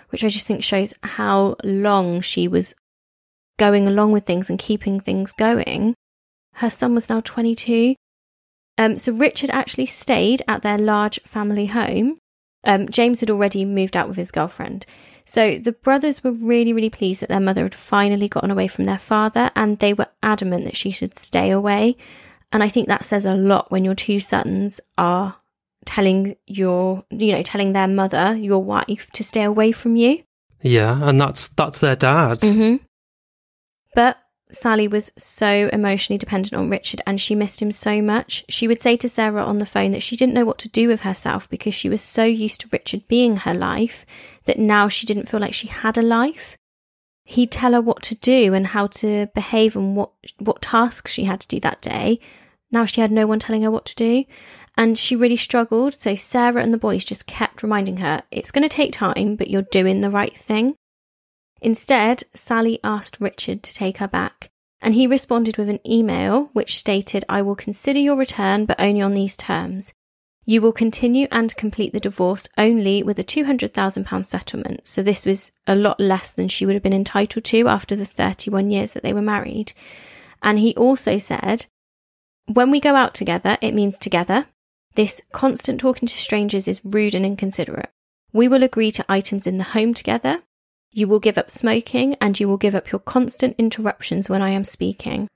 which 0.09 0.23
I 0.23 0.29
just 0.29 0.47
think 0.47 0.63
shows 0.63 0.93
how 1.03 1.55
long 1.63 2.21
she 2.21 2.47
was 2.47 2.73
going 3.57 3.87
along 3.87 4.13
with 4.13 4.25
things 4.25 4.49
and 4.49 4.57
keeping 4.57 4.99
things 4.99 5.33
going. 5.33 5.95
Her 6.53 6.69
son 6.69 6.95
was 6.95 7.09
now 7.09 7.19
22. 7.19 7.95
Um, 8.77 8.97
so 8.97 9.13
Richard 9.13 9.49
actually 9.49 9.85
stayed 9.85 10.41
at 10.47 10.61
their 10.61 10.77
large 10.77 11.19
family 11.21 11.67
home. 11.67 12.17
Um, 12.63 12.87
James 12.89 13.19
had 13.19 13.29
already 13.29 13.65
moved 13.65 13.95
out 13.95 14.07
with 14.07 14.17
his 14.17 14.31
girlfriend. 14.31 14.85
So 15.25 15.57
the 15.57 15.71
brothers 15.71 16.23
were 16.23 16.31
really, 16.31 16.71
really 16.71 16.89
pleased 16.89 17.21
that 17.21 17.29
their 17.29 17.39
mother 17.39 17.63
had 17.63 17.75
finally 17.75 18.29
gotten 18.29 18.51
away 18.51 18.67
from 18.67 18.85
their 18.85 18.97
father 18.97 19.49
and 19.55 19.79
they 19.79 19.93
were 19.93 20.07
adamant 20.21 20.65
that 20.65 20.77
she 20.77 20.91
should 20.91 21.17
stay 21.17 21.49
away. 21.49 21.97
And 22.51 22.63
I 22.63 22.69
think 22.69 22.87
that 22.87 23.05
says 23.05 23.25
a 23.25 23.35
lot 23.35 23.71
when 23.71 23.83
your 23.83 23.95
two 23.95 24.19
sons 24.19 24.79
are 24.97 25.35
telling 25.85 26.35
your, 26.47 27.03
you 27.09 27.33
know, 27.33 27.43
telling 27.43 27.73
their 27.73 27.87
mother, 27.87 28.35
your 28.35 28.63
wife, 28.63 29.09
to 29.11 29.23
stay 29.23 29.43
away 29.43 29.71
from 29.71 29.95
you. 29.95 30.23
Yeah, 30.61 30.99
and 31.07 31.19
that's 31.19 31.49
that's 31.49 31.79
their 31.79 31.95
dad. 31.95 32.39
Mm-hmm. 32.39 32.83
But 33.93 34.17
Sally 34.51 34.87
was 34.87 35.11
so 35.17 35.69
emotionally 35.73 36.17
dependent 36.17 36.53
on 36.53 36.69
Richard 36.69 37.01
and 37.05 37.19
she 37.19 37.35
missed 37.35 37.61
him 37.61 37.71
so 37.71 38.01
much. 38.01 38.45
She 38.49 38.67
would 38.67 38.81
say 38.81 38.95
to 38.97 39.09
Sarah 39.09 39.43
on 39.43 39.59
the 39.59 39.65
phone 39.65 39.91
that 39.91 40.03
she 40.03 40.15
didn't 40.15 40.33
know 40.33 40.45
what 40.45 40.59
to 40.59 40.69
do 40.69 40.87
with 40.87 41.01
herself 41.01 41.49
because 41.49 41.73
she 41.73 41.89
was 41.89 42.01
so 42.01 42.23
used 42.23 42.61
to 42.61 42.69
Richard 42.71 43.07
being 43.07 43.37
her 43.37 43.53
life 43.53 44.05
that 44.45 44.59
now 44.59 44.87
she 44.87 45.05
didn't 45.05 45.27
feel 45.29 45.39
like 45.39 45.53
she 45.53 45.67
had 45.67 45.97
a 45.97 46.01
life. 46.01 46.57
He'd 47.25 47.51
tell 47.51 47.73
her 47.73 47.81
what 47.81 48.03
to 48.03 48.15
do 48.15 48.53
and 48.53 48.67
how 48.67 48.87
to 48.87 49.27
behave 49.33 49.75
and 49.75 49.95
what 49.95 50.11
what 50.37 50.61
tasks 50.61 51.11
she 51.11 51.23
had 51.23 51.41
to 51.41 51.47
do 51.47 51.59
that 51.61 51.81
day. 51.81 52.19
Now 52.71 52.85
she 52.85 53.01
had 53.01 53.11
no 53.11 53.25
one 53.25 53.39
telling 53.39 53.63
her 53.63 53.71
what 53.71 53.85
to 53.85 53.95
do. 53.95 54.25
And 54.77 54.97
she 54.97 55.15
really 55.15 55.37
struggled. 55.37 55.93
So 55.93 56.15
Sarah 56.15 56.61
and 56.61 56.73
the 56.73 56.77
boys 56.77 57.03
just 57.03 57.27
kept 57.27 57.63
reminding 57.63 57.97
her, 57.97 58.21
it's 58.29 58.51
going 58.51 58.63
to 58.63 58.69
take 58.69 58.91
time, 58.91 59.35
but 59.35 59.49
you're 59.49 59.61
doing 59.63 60.01
the 60.01 60.11
right 60.11 60.35
thing. 60.37 60.75
Instead, 61.61 62.23
Sally 62.35 62.79
asked 62.83 63.21
Richard 63.21 63.63
to 63.63 63.73
take 63.73 63.97
her 63.97 64.07
back, 64.07 64.49
and 64.81 64.93
he 64.93 65.07
responded 65.07 65.57
with 65.57 65.69
an 65.69 65.79
email 65.89 66.49
which 66.53 66.77
stated, 66.77 67.23
I 67.29 67.41
will 67.41 67.55
consider 67.55 67.99
your 67.99 68.17
return, 68.17 68.65
but 68.65 68.79
only 68.79 69.01
on 69.01 69.13
these 69.13 69.37
terms. 69.37 69.93
You 70.47 70.61
will 70.61 70.71
continue 70.71 71.27
and 71.31 71.55
complete 71.55 71.91
the 71.91 71.99
divorce 71.99 72.47
only 72.55 73.01
with 73.01 73.17
a 73.17 73.23
£200,000 73.23 74.25
settlement. 74.25 74.87
So 74.87 75.01
this 75.01 75.25
was 75.25 75.51
a 75.65 75.75
lot 75.75 75.99
less 75.99 76.33
than 76.33 76.49
she 76.49 76.65
would 76.65 76.75
have 76.75 76.83
been 76.83 76.93
entitled 76.93 77.45
to 77.45 77.67
after 77.67 77.95
the 77.95 78.05
31 78.05 78.69
years 78.69 78.93
that 78.93 79.01
they 79.01 79.13
were 79.13 79.23
married. 79.23 79.73
And 80.43 80.59
he 80.59 80.75
also 80.75 81.17
said, 81.17 81.65
when 82.47 82.69
we 82.69 82.79
go 82.79 82.95
out 82.95 83.15
together, 83.15 83.57
it 83.59 83.73
means 83.73 83.97
together. 83.97 84.45
This 84.93 85.21
constant 85.31 85.79
talking 85.79 86.07
to 86.07 86.17
strangers 86.17 86.67
is 86.67 86.85
rude 86.85 87.15
and 87.15 87.25
inconsiderate. 87.25 87.89
We 88.31 88.47
will 88.47 88.63
agree 88.63 88.91
to 88.91 89.05
items 89.09 89.47
in 89.47 89.57
the 89.57 89.63
home 89.63 89.95
together. 89.95 90.43
You 90.91 91.07
will 91.07 91.19
give 91.19 91.39
up 91.39 91.49
smoking 91.49 92.15
and 92.21 92.39
you 92.39 92.47
will 92.47 92.57
give 92.57 92.75
up 92.75 92.91
your 92.91 92.99
constant 92.99 93.55
interruptions 93.57 94.29
when 94.29 94.43
I 94.43 94.51
am 94.51 94.63
speaking. 94.63 95.27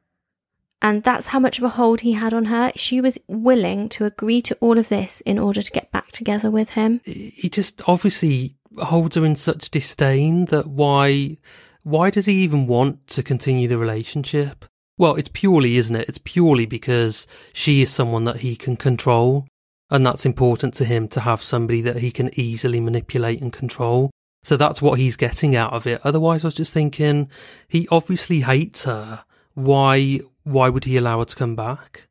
And 0.82 1.04
that's 1.04 1.28
how 1.28 1.40
much 1.40 1.58
of 1.58 1.64
a 1.64 1.70
hold 1.70 2.02
he 2.02 2.14
had 2.14 2.34
on 2.34 2.46
her. 2.46 2.72
She 2.76 3.02
was 3.02 3.18
willing 3.28 3.90
to 3.90 4.06
agree 4.06 4.42
to 4.44 4.58
all 4.62 4.78
of 4.78 4.90
this 4.90 5.22
in 5.22 5.38
order 5.38 5.62
to 5.62 5.72
get 5.72 5.92
back 5.92 6.12
together 6.12 6.50
with 6.50 6.72
him. 6.72 7.02
He 7.04 7.50
just 7.50 7.82
obviously 7.88 8.56
holds 8.78 9.16
her 9.16 9.26
in 9.26 9.36
such 9.36 9.70
disdain 9.72 10.46
that 10.46 10.68
why 10.68 11.38
why 11.84 12.10
does 12.10 12.26
he 12.26 12.34
even 12.44 12.68
want 12.68 13.08
to 13.08 13.24
continue 13.24 13.68
the 13.68 13.78
relationship? 13.78 14.66
Well, 14.98 15.16
it's 15.16 15.32
purely, 15.34 15.78
isn't 15.78 15.96
it? 15.96 16.10
It's 16.10 16.18
purely 16.18 16.66
because 16.66 17.26
she 17.54 17.82
is 17.82 17.90
someone 17.90 18.26
that 18.26 18.38
he 18.38 18.56
can 18.56 18.76
control. 18.76 19.48
And 19.90 20.06
that's 20.06 20.26
important 20.26 20.74
to 20.76 20.86
him 20.86 21.08
to 21.10 21.22
have 21.22 21.42
somebody 21.42 21.82
that 21.82 21.98
he 21.98 22.12
can 22.12 22.30
easily 22.38 22.80
manipulate 22.80 23.42
and 23.42 23.52
control. 23.52 24.12
So 24.44 24.56
that's 24.56 24.82
what 24.82 25.00
he's 25.00 25.16
getting 25.16 25.56
out 25.56 25.74
of 25.74 25.88
it. 25.88 26.02
Otherwise, 26.04 26.44
I 26.44 26.48
was 26.48 26.54
just 26.54 26.74
thinking, 26.74 27.30
he 27.68 27.88
obviously 27.90 28.42
hates 28.42 28.84
her. 28.84 29.24
Why, 29.54 30.20
why 30.50 30.70
would 30.70 30.86
he 30.86 30.98
allow 30.98 31.20
her 31.20 31.26
to 31.26 31.36
come 31.36 31.56
back? 31.56 32.08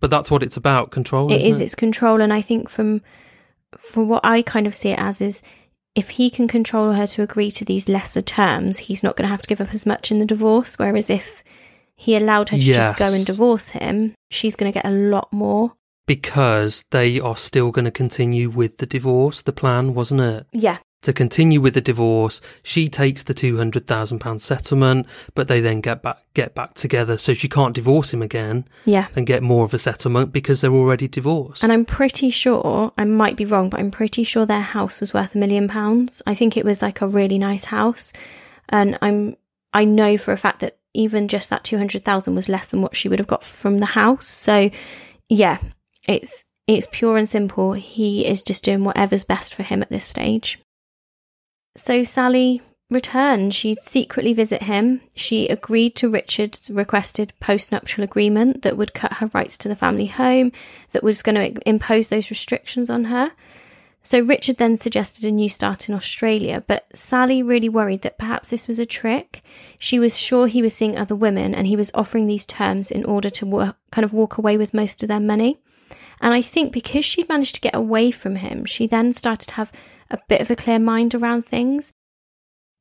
But 0.00 0.10
that's 0.10 0.30
what 0.30 0.42
it's 0.42 0.56
about, 0.56 0.90
control. 0.90 1.32
It 1.32 1.40
is, 1.42 1.60
it's 1.60 1.74
control. 1.74 2.20
And 2.20 2.32
I 2.32 2.42
think 2.42 2.68
from, 2.68 3.00
from 3.78 4.08
what 4.08 4.24
I 4.24 4.42
kind 4.42 4.66
of 4.66 4.74
see 4.74 4.90
it 4.90 4.98
as 4.98 5.20
is 5.20 5.42
if 5.94 6.10
he 6.10 6.28
can 6.28 6.46
control 6.48 6.92
her 6.92 7.06
to 7.06 7.22
agree 7.22 7.50
to 7.52 7.64
these 7.64 7.88
lesser 7.88 8.20
terms, 8.22 8.78
he's 8.78 9.02
not 9.02 9.16
going 9.16 9.24
to 9.24 9.30
have 9.30 9.40
to 9.42 9.48
give 9.48 9.60
up 9.62 9.72
as 9.72 9.86
much 9.86 10.10
in 10.10 10.18
the 10.18 10.26
divorce. 10.26 10.78
Whereas 10.78 11.08
if 11.08 11.42
he 11.94 12.14
allowed 12.14 12.50
her 12.50 12.58
to 12.58 12.62
just 12.62 12.98
go 12.98 13.10
and 13.12 13.24
divorce 13.24 13.70
him, 13.70 14.14
she's 14.30 14.54
going 14.56 14.70
to 14.70 14.76
get 14.76 14.84
a 14.86 14.90
lot 14.90 15.32
more. 15.32 15.72
because 16.06 16.84
they 16.90 17.18
are 17.18 17.36
still 17.36 17.70
going 17.70 17.84
to 17.84 17.90
continue 17.90 18.48
with 18.48 18.78
the 18.78 18.86
divorce. 18.86 19.42
The 19.42 19.52
plan, 19.52 19.94
wasn't 19.94 20.20
it? 20.20 20.46
Yeah. 20.52 20.78
To 21.02 21.12
continue 21.12 21.60
with 21.60 21.74
the 21.74 21.80
divorce, 21.80 22.40
she 22.64 22.88
takes 22.88 23.22
the 23.22 23.34
two 23.34 23.56
hundred 23.58 23.86
thousand 23.86 24.18
pound 24.18 24.42
settlement, 24.42 25.06
but 25.34 25.46
they 25.46 25.60
then 25.60 25.80
get 25.80 26.02
back 26.02 26.18
get 26.34 26.54
back 26.54 26.74
together, 26.74 27.16
so 27.16 27.32
she 27.32 27.48
can't 27.48 27.74
divorce 27.74 28.12
him 28.12 28.22
again 28.22 28.66
Yeah. 28.86 29.06
and 29.14 29.24
get 29.26 29.42
more 29.42 29.64
of 29.64 29.72
a 29.74 29.78
settlement 29.78 30.32
because 30.32 30.60
they're 30.60 30.72
already 30.72 31.06
divorced. 31.06 31.62
And 31.62 31.70
I'm 31.70 31.84
pretty 31.84 32.30
sure, 32.30 32.92
I 32.98 33.04
might 33.04 33.36
be 33.36 33.44
wrong, 33.44 33.70
but 33.70 33.78
I'm 33.78 33.90
pretty 33.92 34.24
sure 34.24 34.46
their 34.46 34.60
house 34.60 35.00
was 35.00 35.14
worth 35.14 35.34
a 35.34 35.38
million 35.38 35.68
pounds. 35.68 36.22
I 36.26 36.34
think 36.34 36.56
it 36.56 36.64
was 36.64 36.82
like 36.82 37.00
a 37.00 37.06
really 37.08 37.38
nice 37.38 37.66
house. 37.66 38.12
And 38.68 38.98
I'm, 39.00 39.36
I 39.72 39.84
know 39.84 40.18
for 40.18 40.32
a 40.32 40.36
fact 40.36 40.60
that 40.60 40.76
even 40.92 41.28
just 41.28 41.50
that 41.50 41.62
200,000 41.62 42.34
was 42.34 42.48
less 42.48 42.70
than 42.70 42.82
what 42.82 42.96
she 42.96 43.08
would 43.08 43.20
have 43.20 43.28
got 43.28 43.44
from 43.44 43.78
the 43.78 43.86
house. 43.86 44.26
So 44.26 44.70
yeah, 45.28 45.58
it's, 46.08 46.44
It's 46.66 46.88
pure 46.90 47.16
and 47.16 47.28
simple. 47.28 47.74
He 47.74 48.26
is 48.26 48.42
just 48.42 48.64
doing 48.64 48.82
whatever's 48.82 49.22
best 49.24 49.54
for 49.54 49.62
him 49.62 49.82
at 49.82 49.88
this 49.90 50.04
stage. 50.04 50.58
So 51.76 52.04
Sally 52.04 52.62
returned. 52.90 53.54
She'd 53.54 53.82
secretly 53.82 54.32
visit 54.32 54.62
him. 54.62 55.00
She 55.14 55.48
agreed 55.48 55.96
to 55.96 56.08
Richard's 56.08 56.70
requested 56.70 57.32
postnuptial 57.40 58.04
agreement 58.04 58.62
that 58.62 58.76
would 58.76 58.94
cut 58.94 59.14
her 59.14 59.30
rights 59.34 59.58
to 59.58 59.68
the 59.68 59.76
family 59.76 60.06
home, 60.06 60.52
that 60.92 61.02
was 61.02 61.22
going 61.22 61.54
to 61.54 61.68
impose 61.68 62.08
those 62.08 62.30
restrictions 62.30 62.88
on 62.88 63.04
her. 63.04 63.32
So 64.02 64.20
Richard 64.20 64.58
then 64.58 64.76
suggested 64.76 65.24
a 65.24 65.32
new 65.32 65.48
start 65.48 65.88
in 65.88 65.94
Australia, 65.96 66.62
but 66.64 66.86
Sally 66.94 67.42
really 67.42 67.68
worried 67.68 68.02
that 68.02 68.18
perhaps 68.18 68.50
this 68.50 68.68
was 68.68 68.78
a 68.78 68.86
trick. 68.86 69.42
She 69.80 69.98
was 69.98 70.16
sure 70.16 70.46
he 70.46 70.62
was 70.62 70.74
seeing 70.74 70.96
other 70.96 71.16
women 71.16 71.56
and 71.56 71.66
he 71.66 71.74
was 71.74 71.90
offering 71.92 72.28
these 72.28 72.46
terms 72.46 72.92
in 72.92 73.04
order 73.04 73.30
to 73.30 73.44
work, 73.44 73.76
kind 73.90 74.04
of 74.04 74.12
walk 74.12 74.38
away 74.38 74.56
with 74.56 74.72
most 74.72 75.02
of 75.02 75.08
their 75.08 75.18
money. 75.18 75.58
And 76.20 76.32
I 76.32 76.42
think 76.42 76.72
because 76.72 77.04
she'd 77.04 77.28
managed 77.28 77.54
to 77.56 77.60
get 77.60 77.74
away 77.74 78.10
from 78.10 78.36
him, 78.36 78.64
she 78.64 78.86
then 78.86 79.12
started 79.12 79.48
to 79.48 79.54
have 79.54 79.72
a 80.10 80.18
bit 80.28 80.40
of 80.40 80.50
a 80.50 80.56
clear 80.56 80.78
mind 80.78 81.14
around 81.14 81.44
things. 81.44 81.92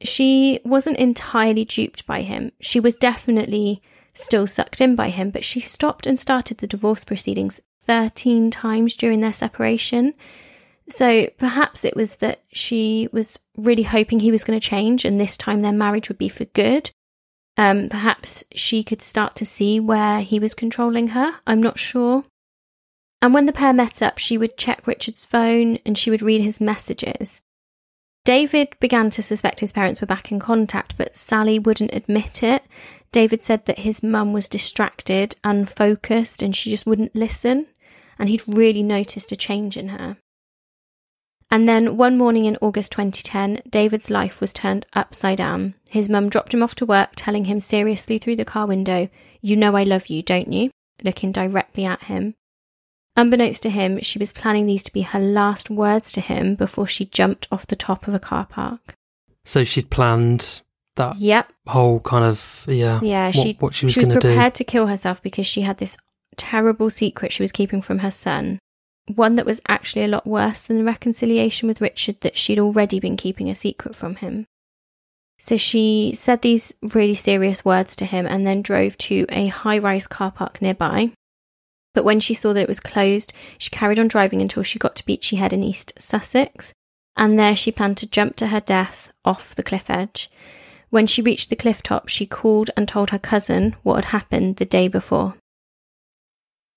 She 0.02 0.60
wasn't 0.64 0.98
entirely 0.98 1.66
duped 1.66 2.06
by 2.06 2.22
him. 2.22 2.52
She 2.62 2.80
was 2.80 2.96
definitely 2.96 3.82
still 4.14 4.48
sucked 4.48 4.82
in 4.82 4.96
by 4.96 5.10
him, 5.10 5.30
but 5.30 5.46
she 5.46 5.60
stopped 5.60 6.08
and 6.08 6.20
started 6.20 6.58
the 6.58 6.68
divorce 6.68 7.04
proceedings 7.04 7.60
13 7.84 8.52
times 8.52 8.96
during 8.96 9.20
their 9.20 9.34
separation. 9.34 10.14
So 10.90 11.28
perhaps 11.38 11.84
it 11.84 11.96
was 11.96 12.18
that 12.18 12.44
she 12.52 13.10
was 13.12 13.40
really 13.58 13.84
hoping 13.84 14.20
he 14.20 14.32
was 14.32 14.44
going 14.44 14.60
to 14.60 14.66
change 14.70 15.04
and 15.04 15.20
this 15.20 15.38
time 15.38 15.62
their 15.62 15.72
marriage 15.72 16.10
would 16.10 16.18
be 16.18 16.30
for 16.30 16.46
good. 16.46 16.92
Um, 17.58 17.90
perhaps 17.90 18.44
she 18.54 18.84
could 18.84 19.02
start 19.02 19.36
to 19.36 19.46
see 19.46 19.80
where 19.80 20.22
he 20.22 20.40
was 20.40 20.54
controlling 20.54 21.10
her. 21.10 21.36
I'm 21.48 21.64
not 21.64 21.80
sure. 21.80 22.26
And 23.26 23.34
when 23.34 23.48
the 23.48 23.54
pair 23.54 23.74
met 23.74 24.04
up, 24.04 24.20
she 24.20 24.38
would 24.38 24.56
check 24.56 24.86
Richard's 24.86 25.26
phone 25.26 25.80
and 25.84 25.98
she 25.98 26.12
would 26.12 26.22
read 26.22 26.42
his 26.42 26.62
messages. 26.62 27.42
David 28.24 28.76
began 28.80 29.10
to 29.10 29.24
suspect 29.24 29.62
his 29.62 29.74
parents 29.74 30.00
were 30.00 30.06
back 30.06 30.32
in 30.32 30.38
contact, 30.38 30.96
but 30.96 31.18
Sally 31.18 31.58
wouldn't 31.58 31.92
admit 31.92 32.44
it. 32.44 32.62
David 33.12 33.42
said 33.42 33.66
that 33.66 33.80
his 33.80 34.04
mum 34.04 34.32
was 34.32 34.48
distracted, 34.48 35.36
unfocused, 35.44 36.44
and 36.44 36.56
she 36.56 36.70
just 36.70 36.86
wouldn't 36.86 37.16
listen. 37.16 37.66
And 38.20 38.30
he'd 38.30 38.44
really 38.46 38.84
noticed 38.84 39.32
a 39.32 39.36
change 39.36 39.76
in 39.76 39.88
her. 39.88 40.18
And 41.50 41.68
then 41.68 41.98
one 41.98 42.20
morning 42.20 42.46
in 42.46 42.60
August 42.62 42.92
2010, 42.92 43.64
David's 43.68 44.12
life 44.12 44.40
was 44.40 44.54
turned 44.54 44.86
upside 44.94 45.40
down. 45.40 45.74
His 45.90 46.10
mum 46.10 46.30
dropped 46.30 46.54
him 46.54 46.62
off 46.62 46.76
to 46.76 46.86
work, 46.86 47.14
telling 47.16 47.46
him 47.46 47.60
seriously 47.60 48.20
through 48.20 48.36
the 48.36 48.46
car 48.46 48.68
window, 48.68 49.10
You 49.42 49.56
know 49.56 49.76
I 49.76 49.84
love 49.84 50.10
you, 50.10 50.22
don't 50.22 50.54
you? 50.54 50.70
looking 51.04 51.32
directly 51.32 51.86
at 51.86 52.04
him. 52.04 52.36
Unbeknownst 53.18 53.64
to 53.64 53.70
him, 53.70 54.02
she 54.02 54.20
was 54.20 54.34
planning 54.34 54.66
these 54.66 54.84
to 54.84 54.94
be 54.94 55.02
her 55.02 55.20
last 55.20 55.70
words 55.70 56.12
to 56.14 56.22
him 56.22 56.56
before 56.56 56.86
she 56.88 57.06
jumped 57.06 57.48
off 57.52 57.68
the 57.68 57.76
top 57.76 58.08
of 58.08 58.14
a 58.14 58.20
car 58.20 58.46
park. 58.46 58.96
So 59.46 59.64
she'd 59.64 59.90
planned 59.90 60.62
that 60.96 61.18
Yep. 61.18 61.52
whole 61.68 62.00
kind 62.02 62.26
of 62.26 62.66
yeah 62.68 63.00
Yeah, 63.02 63.28
what, 63.28 63.36
she 63.36 63.58
what 63.60 63.74
she 63.74 63.86
was 63.86 63.94
she 63.94 64.00
was 64.00 64.08
going 64.08 64.20
to 64.20 64.28
do. 64.28 64.34
prepared 64.34 64.56
to 64.56 64.64
kill 64.64 64.88
herself 64.88 65.22
because 65.22 65.46
she 65.46 65.62
had 65.62 65.78
this 65.78 65.98
terrible 66.38 66.90
secret 66.90 67.32
she 67.32 67.44
was 67.44 67.52
keeping 67.52 67.82
from 67.82 68.00
her 68.00 68.12
son. 68.12 68.60
One 69.14 69.36
that 69.36 69.46
was 69.46 69.62
actually 69.68 70.04
a 70.06 70.08
lot 70.10 70.26
worse 70.26 70.64
than 70.64 70.78
the 70.78 70.84
reconciliation 70.84 71.68
with 71.68 71.80
Richard 71.82 72.20
that 72.22 72.38
she'd 72.38 72.60
already 72.60 73.00
been 73.00 73.18
keeping 73.18 73.50
a 73.50 73.56
secret 73.56 73.96
from 73.96 74.16
him. 74.16 74.46
So 75.38 75.58
she 75.58 76.14
said 76.16 76.42
these 76.42 76.74
really 76.82 77.14
serious 77.14 77.64
words 77.64 77.96
to 77.98 78.06
him 78.06 78.26
and 78.26 78.48
then 78.48 78.62
drove 78.62 78.98
to 79.00 79.26
a 79.30 79.48
high 79.48 79.78
rise 79.80 80.08
car 80.08 80.32
park 80.32 80.62
nearby. 80.62 81.12
But 81.96 82.04
when 82.04 82.20
she 82.20 82.36
saw 82.36 82.54
that 82.54 82.62
it 82.62 82.68
was 82.68 82.80
closed, 82.80 83.34
she 83.58 83.72
carried 83.72 84.00
on 84.00 84.10
driving 84.10 84.42
until 84.42 84.62
she 84.62 84.78
got 84.78 84.96
to 84.98 85.06
Beachy 85.06 85.38
Head 85.38 85.54
in 85.54 85.64
East 85.64 85.94
Sussex, 85.98 86.74
and 87.18 87.40
there 87.40 87.56
she 87.56 87.72
planned 87.72 87.98
to 87.98 88.10
jump 88.10 88.36
to 88.36 88.48
her 88.48 88.60
death 88.60 89.12
off 89.24 89.56
the 89.56 89.64
cliff 89.64 89.90
edge. 89.90 90.30
When 90.90 91.08
she 91.08 91.22
reached 91.22 91.50
the 91.50 91.56
cliff 91.56 91.82
top, 91.82 92.10
she 92.10 92.26
called 92.26 92.70
and 92.78 92.88
told 92.88 93.10
her 93.10 93.18
cousin 93.18 93.76
what 93.82 93.96
had 93.96 94.06
happened 94.06 94.58
the 94.58 94.66
day 94.66 94.88
before. 94.88 95.36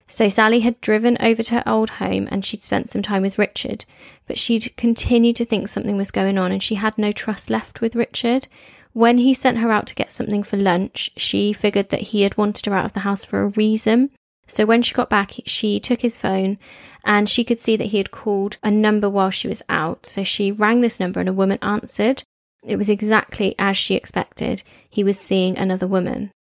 So 0.07 0.29
Sally 0.29 0.61
had 0.61 0.81
driven 0.81 1.19
over 1.21 1.43
to 1.43 1.55
her 1.57 1.63
old 1.67 1.91
home 1.91 2.29
and 2.31 2.45
she'd 2.45 2.63
spent 2.63 2.89
some 2.89 3.03
time 3.03 3.23
with 3.23 3.39
Richard, 3.39 3.85
but 4.27 4.39
she'd 4.39 4.75
continued 4.77 5.37
to 5.37 5.45
think 5.45 5.69
something 5.69 5.97
was 5.97 6.11
going 6.11 6.39
on 6.39 6.51
and 6.51 6.63
she 6.63 6.77
had 6.77 6.97
no 6.97 7.13
trust 7.13 7.51
left 7.51 7.81
with 7.81 7.95
Richard. 7.95 8.49
When 8.93 9.19
he 9.19 9.35
sent 9.35 9.59
her 9.59 9.71
out 9.71 9.87
to 9.89 9.95
get 9.95 10.13
something 10.13 10.43
for 10.43 10.57
lunch, 10.57 11.11
she 11.17 11.53
figured 11.53 11.91
that 11.91 12.01
he 12.01 12.23
had 12.23 12.39
wanted 12.39 12.65
her 12.67 12.75
out 12.75 12.87
of 12.87 12.95
the 12.95 13.01
house 13.01 13.25
for 13.25 13.43
a 13.43 13.49
reason. 13.49 14.11
So 14.49 14.67
when 14.67 14.83
she 14.83 14.95
got 14.95 15.11
back, 15.11 15.35
she 15.47 15.79
took 15.79 16.01
his 16.01 16.19
phone 16.19 16.59
and 17.05 17.29
she 17.29 17.45
could 17.45 17.61
see 17.61 17.77
that 17.77 17.89
he 17.89 17.99
had 17.99 18.11
called 18.11 18.57
a 18.63 18.71
number 18.71 19.09
while 19.09 19.31
she 19.31 19.47
was 19.47 19.63
out. 19.69 20.07
So 20.07 20.25
she 20.25 20.51
rang 20.51 20.81
this 20.81 20.99
number 20.99 21.21
and 21.21 21.29
a 21.29 21.35
woman 21.35 21.59
answered. 21.63 22.23
It 22.65 22.77
was 22.77 22.89
exactly 22.89 23.55
as 23.59 23.77
she 23.77 23.95
expected. 23.95 24.63
He 24.89 25.05
was 25.05 25.21
seeing 25.21 25.57
another 25.57 25.87
woman. 25.87 26.33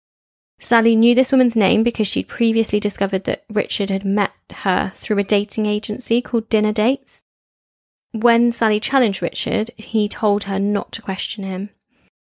Sally 0.59 0.95
knew 0.95 1.13
this 1.13 1.31
woman's 1.31 1.55
name 1.55 1.83
because 1.83 2.07
she'd 2.07 2.27
previously 2.27 2.79
discovered 2.79 3.25
that 3.25 3.43
Richard 3.49 3.91
had 3.91 4.03
met 4.03 4.31
her 4.51 4.91
through 4.95 5.19
a 5.19 5.23
dating 5.23 5.67
agency 5.67 6.21
called 6.21 6.49
Dinner 6.49 6.73
Dates. 6.73 7.21
When 8.11 8.51
Sally 8.51 8.79
challenged 8.79 9.21
Richard, 9.21 9.69
he 9.75 10.07
told 10.07 10.45
her 10.45 10.57
not 10.57 10.91
to 10.93 11.01
question 11.01 11.43
him. 11.43 11.69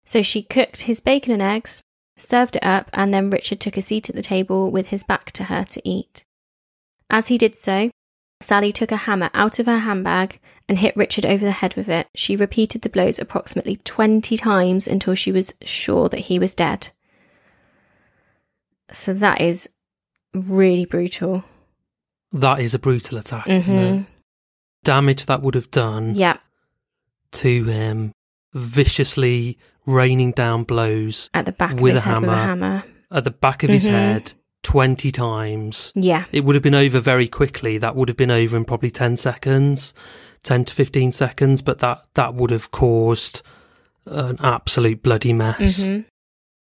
So 0.05 0.21
she 0.21 0.41
cooked 0.41 0.81
his 0.81 0.99
bacon 0.99 1.31
and 1.33 1.41
eggs, 1.41 1.83
served 2.17 2.56
it 2.58 2.63
up, 2.65 2.89
and 2.93 3.13
then 3.13 3.30
Richard 3.30 3.60
took 3.60 3.77
a 3.77 3.82
seat 3.82 4.10
at 4.10 4.15
the 4.15 4.21
table 4.21 4.69
with 4.71 4.88
his 4.88 5.03
back 5.03 5.32
to 5.34 5.45
her 5.45 5.63
to 5.65 5.82
eat. 5.88 6.25
As 7.10 7.27
he 7.30 7.38
did 7.38 7.58
so, 7.58 7.89
Sally 8.41 8.71
took 8.71 8.91
a 8.91 8.97
hammer 8.97 9.30
out 9.34 9.60
of 9.60 9.65
her 9.65 9.80
handbag 9.80 10.39
and 10.67 10.77
hit 10.77 10.95
Richard 10.97 11.25
over 11.25 11.43
the 11.45 11.51
head 11.51 11.75
with 11.75 11.88
it. 11.89 12.08
She 12.15 12.36
repeated 12.36 12.82
the 12.82 12.89
blows 12.89 13.17
approximately 13.17 13.77
20 13.77 14.36
times 14.38 14.88
until 14.88 15.15
she 15.15 15.32
was 15.32 15.53
sure 15.63 16.10
that 16.10 16.19
he 16.19 16.38
was 16.38 16.53
dead. 16.53 16.89
So 18.91 19.13
that 19.13 19.41
is 19.41 19.69
really 20.34 20.86
brutal. 20.86 21.43
that 22.34 22.60
is 22.60 22.73
a 22.73 22.80
brutal 22.80 23.17
attack, 23.17 23.47
isn't 23.47 23.77
Mhm. 23.77 24.01
it? 24.01 24.06
Damage 24.84 25.25
that 25.27 25.41
would 25.41 25.56
have 25.56 25.71
done 25.71 26.13
Yeah, 26.13 26.38
to 27.32 27.63
him, 27.63 28.12
viciously 28.53 29.58
raining 29.88 30.32
down 30.34 30.63
blows 30.63 31.30
at 31.34 31.45
the 31.47 31.52
back 31.52 31.80
With 31.80 31.95
of 31.95 32.04
his 32.04 32.04
a 32.04 32.06
head 32.06 32.19
with 32.21 32.30
a 32.30 32.36
hammer. 32.36 32.65
hammer. 32.65 32.84
at 33.10 33.23
the 33.23 33.32
back 33.32 33.63
of 33.63 33.69
his 33.71 33.86
Mhm. 33.88 33.89
head 33.91 34.34
20 34.63 35.12
times. 35.12 35.91
Yeah, 35.95 36.26
It 36.32 36.43
would 36.43 36.56
have 36.56 36.63
been 36.63 36.76
over 36.76 37.00
very 37.00 37.28
quickly. 37.28 37.78
That 37.78 37.95
would 37.95 38.10
have 38.10 38.17
been 38.17 38.30
over 38.32 38.58
in 38.58 38.65
probably 38.65 38.91
10 38.91 39.15
seconds, 39.15 39.93
10 40.43 40.65
to 40.65 40.73
15 40.73 41.12
seconds, 41.13 41.62
but 41.62 41.80
that, 41.80 42.02
that 42.15 42.36
would 42.36 42.50
have 42.52 42.69
caused 42.71 43.41
an 44.06 44.38
absolute 44.41 45.02
bloody 45.02 45.32
mess. 45.34 45.86
hmm 45.86 46.02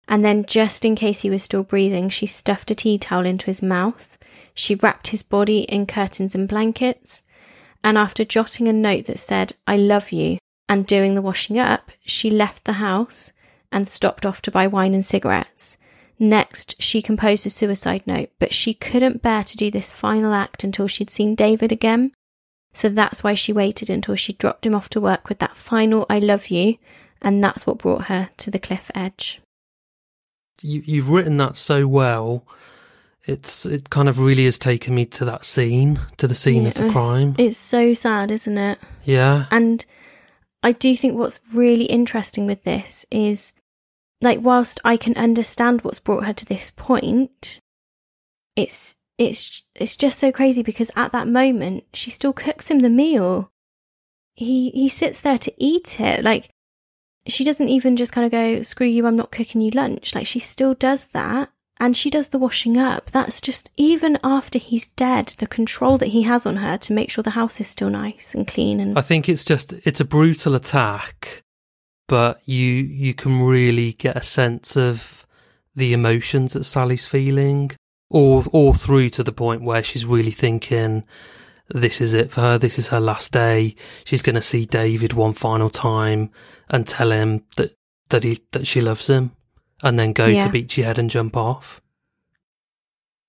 And 0.10 0.24
then, 0.24 0.46
just 0.46 0.86
in 0.86 0.96
case 0.96 1.22
he 1.22 1.30
was 1.30 1.44
still 1.44 1.64
breathing, 1.64 2.10
she 2.10 2.26
stuffed 2.28 2.72
a 2.72 2.76
tea 2.76 2.98
towel 2.98 3.26
into 3.26 3.46
his 3.48 3.62
mouth. 3.62 4.18
She 4.54 4.76
wrapped 4.76 5.08
his 5.08 5.22
body 5.24 5.60
in 5.60 5.86
curtains 5.86 6.34
and 6.36 6.48
blankets. 6.48 7.22
And 7.84 7.98
after 7.98 8.26
jotting 8.26 8.68
a 8.68 8.74
note 8.74 9.06
that 9.06 9.20
said, 9.20 9.54
I 9.68 9.78
love 9.78 10.12
you, 10.12 10.38
and 10.70 10.86
doing 10.86 11.16
the 11.16 11.22
washing 11.22 11.58
up, 11.58 11.92
she 12.06 12.30
left 12.30 12.66
the 12.66 12.74
house 12.74 13.32
and 13.72 13.88
stopped 13.88 14.26
off 14.26 14.42
to 14.44 14.52
buy 14.52 14.68
wine 14.68 14.94
and 14.94 15.04
cigarettes. 15.06 15.78
Next, 16.20 16.82
she 16.82 17.02
composed 17.02 17.46
a 17.46 17.50
suicide 17.50 18.04
note, 18.06 18.30
but 18.40 18.54
she 18.54 18.74
couldn't 18.74 19.22
bear 19.22 19.44
to 19.44 19.58
do 19.58 19.70
this 19.70 19.92
final 19.94 20.34
act 20.34 20.64
until 20.64 20.88
she'd 20.88 21.10
seen 21.12 21.36
David 21.36 21.72
again. 21.72 22.12
So 22.74 22.90
that's 22.90 23.24
why 23.24 23.34
she 23.34 23.54
waited 23.54 23.90
until 23.90 24.16
she 24.16 24.34
dropped 24.34 24.66
him 24.66 24.76
off 24.76 24.90
to 24.90 25.02
work 25.02 25.30
with 25.30 25.40
that 25.40 25.56
final 25.56 26.06
I 26.10 26.20
love 26.20 26.48
you, 26.48 26.78
and 27.22 27.44
that's 27.44 27.68
what 27.68 27.78
brought 27.80 28.06
her 28.06 28.30
to 28.38 28.52
the 28.52 28.60
cliff 28.60 28.90
edge. 28.96 29.42
You, 30.62 30.82
you've 30.86 31.10
written 31.10 31.38
that 31.38 31.56
so 31.56 31.88
well. 31.88 32.44
It's 33.26 33.66
it 33.66 33.90
kind 33.90 34.08
of 34.08 34.20
really 34.20 34.46
has 34.46 34.58
taken 34.58 34.96
me 34.96 35.06
to 35.06 35.26
that 35.26 35.44
scene, 35.46 36.00
to 36.18 36.28
the 36.28 36.36
scene 36.36 36.64
Yeah, 36.64 36.70
of 36.70 36.74
the 36.76 36.90
crime. 36.92 37.36
It's 37.38 37.58
so 37.58 37.94
sad, 37.94 38.32
isn't 38.32 38.58
it? 38.58 38.80
yeah, 39.04 39.46
And 39.52 39.86
I 40.64 40.72
do 40.72 40.96
think 40.96 41.16
what's 41.16 41.40
really 41.54 41.86
interesting 41.86 42.46
with 42.46 42.64
this 42.64 43.06
is 43.12 43.54
like 44.22 44.40
whilst 44.42 44.80
I 44.84 44.98
can 44.98 45.16
understand 45.16 45.82
what's 45.82 46.00
brought 46.00 46.26
her 46.26 46.34
to 46.34 46.46
this 46.46 46.72
point, 46.72 47.62
it's 48.56 48.96
it's 49.18 49.64
it's 49.76 49.96
just 49.96 50.20
so 50.20 50.32
crazy 50.32 50.64
because 50.64 50.92
at 50.96 51.12
that 51.12 51.28
moment 51.28 51.86
she 51.94 52.10
still 52.10 52.34
cooks 52.34 52.70
him 52.70 52.80
the 52.80 52.90
meal. 52.90 53.52
He 54.34 54.72
he 54.72 54.90
sits 54.90 55.22
there 55.22 55.38
to 55.38 55.54
eat 55.58 56.00
it. 56.00 56.24
Like 56.24 56.50
she 57.28 57.44
doesn't 57.44 57.70
even 57.70 57.96
just 57.96 58.12
kind 58.12 58.26
of 58.26 58.32
go, 58.32 58.62
screw 58.62 58.88
you, 58.88 59.06
I'm 59.06 59.16
not 59.16 59.32
cooking 59.32 59.62
you 59.62 59.72
lunch. 59.72 60.16
Like 60.16 60.28
she 60.28 60.40
still 60.40 60.74
does 60.74 61.08
that. 61.10 61.50
And 61.80 61.96
she 61.96 62.10
does 62.10 62.30
the 62.30 62.40
washing 62.40 62.78
up. 62.78 63.12
That's 63.12 63.40
just, 63.40 63.70
even 63.78 64.18
after 64.24 64.58
he's 64.58 64.88
dead, 64.90 65.28
the 65.38 65.48
control 65.48 65.98
that 66.00 66.08
he 66.08 66.24
has 66.24 66.46
on 66.46 66.58
her 66.58 66.78
to 66.80 66.94
make 66.94 67.12
sure 67.12 67.24
the 67.24 67.32
house 67.32 67.60
is 67.62 67.68
still 67.68 67.90
nice 67.90 68.34
and 68.34 68.48
clean. 68.48 68.80
And 68.80 68.98
I 68.98 69.02
think 69.02 69.30
it's 69.30 69.46
just 69.46 69.74
it's 69.84 70.00
a 70.00 70.06
brutal 70.06 70.56
attack, 70.56 71.44
but 72.08 72.42
you 72.46 72.66
you 72.66 73.14
can 73.14 73.44
really 73.44 73.94
get 73.94 74.16
a 74.16 74.24
sense 74.24 74.76
of 74.76 75.26
the 75.76 75.94
emotions 75.94 76.54
that 76.54 76.64
Sally's 76.64 77.06
feeling, 77.06 77.72
all 78.10 78.44
all 78.52 78.74
through 78.74 79.10
to 79.12 79.24
the 79.24 79.32
point 79.32 79.62
where 79.62 79.84
she's 79.84 80.06
really 80.06 80.32
thinking, 80.32 81.04
this 81.70 82.02
is 82.02 82.14
it 82.14 82.32
for 82.32 82.42
her. 82.42 82.58
This 82.58 82.80
is 82.80 82.88
her 82.90 83.00
last 83.00 83.32
day. 83.32 83.76
She's 84.04 84.22
going 84.22 84.36
to 84.36 84.42
see 84.42 84.66
David 84.66 85.14
one 85.14 85.34
final 85.34 85.70
time 85.70 86.32
and 86.70 86.88
tell 86.88 87.12
him 87.12 87.44
that 87.58 87.76
that 88.10 88.24
he 88.24 88.40
that 88.52 88.66
she 88.66 88.82
loves 88.82 89.08
him, 89.08 89.32
and 89.84 89.98
then 89.98 90.14
go 90.14 90.26
Yeah. 90.28 90.46
to 90.46 90.52
Beachy 90.52 90.82
Head 90.84 90.98
and 90.98 91.10
jump 91.10 91.36
off. 91.38 91.82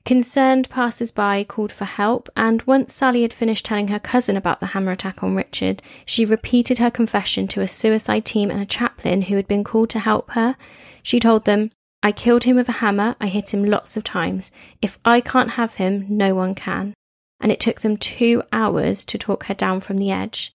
Concerned 0.05 0.71
passers 0.71 1.11
by 1.11 1.45
called 1.45 1.71
for 1.71 1.85
help, 1.85 2.31
and 2.35 2.63
once 2.63 2.95
Sally 2.95 3.23
had 3.23 3.35
finished 3.35 3.67
telling 3.67 3.89
her 3.89 3.99
cousin 3.99 4.39
about 4.39 4.61
the 4.61 4.67
hammer 4.67 4.93
attack 4.93 5.23
on 5.23 5.35
Richard, 5.35 5.83
she 6.07 6.25
repeated 6.25 6.79
her 6.79 6.91
confession 6.91 7.47
to 7.49 7.61
a 7.61 7.69
suicide 7.69 8.25
team 8.25 8.51
and 8.51 8.61
a 8.61 8.67
chaplain 8.67 9.23
who 9.23 9.37
had 9.37 9.47
been 9.47 9.65
called 9.65 9.91
to 9.91 9.99
help 9.99 10.31
her. 10.31 10.57
She 11.03 11.21
told 11.21 11.45
them, 11.45 11.71
I 12.03 12.13
killed 12.13 12.45
him 12.45 12.57
with 12.57 12.71
a 12.71 12.81
hammer, 12.81 13.17
I 13.21 13.27
hit 13.27 13.53
him 13.53 13.65
lots 13.65 13.99
of 13.99 14.05
times. 14.05 14.51
If 14.81 14.99
I 15.05 15.21
can't 15.21 15.51
have 15.51 15.75
him, 15.75 16.07
no 16.09 16.35
one 16.35 16.55
can. 16.55 16.95
And 17.41 17.53
it 17.53 17.61
took 17.61 17.83
them 17.83 17.99
two 17.99 18.43
hours 18.51 19.05
to 19.05 19.19
talk 19.19 19.45
her 19.45 19.55
down 19.55 19.81
from 19.81 19.99
the 19.99 20.11
edge. 20.11 20.53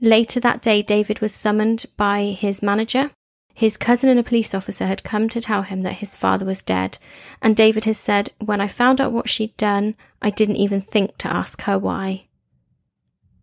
Later 0.00 0.38
that 0.40 0.62
day, 0.62 0.80
David 0.82 1.20
was 1.20 1.34
summoned 1.34 1.86
by 1.96 2.26
his 2.26 2.62
manager. 2.62 3.10
His 3.56 3.76
cousin 3.76 4.10
and 4.10 4.18
a 4.18 4.24
police 4.24 4.52
officer 4.52 4.84
had 4.86 5.04
come 5.04 5.28
to 5.28 5.40
tell 5.40 5.62
him 5.62 5.82
that 5.84 5.94
his 5.94 6.14
father 6.14 6.44
was 6.44 6.60
dead, 6.60 6.98
and 7.40 7.54
David 7.54 7.84
has 7.84 7.98
said, 7.98 8.30
When 8.40 8.60
I 8.60 8.66
found 8.66 9.00
out 9.00 9.12
what 9.12 9.28
she'd 9.28 9.56
done, 9.56 9.94
I 10.20 10.30
didn't 10.30 10.56
even 10.56 10.80
think 10.80 11.16
to 11.18 11.32
ask 11.32 11.62
her 11.62 11.78
why. 11.78 12.26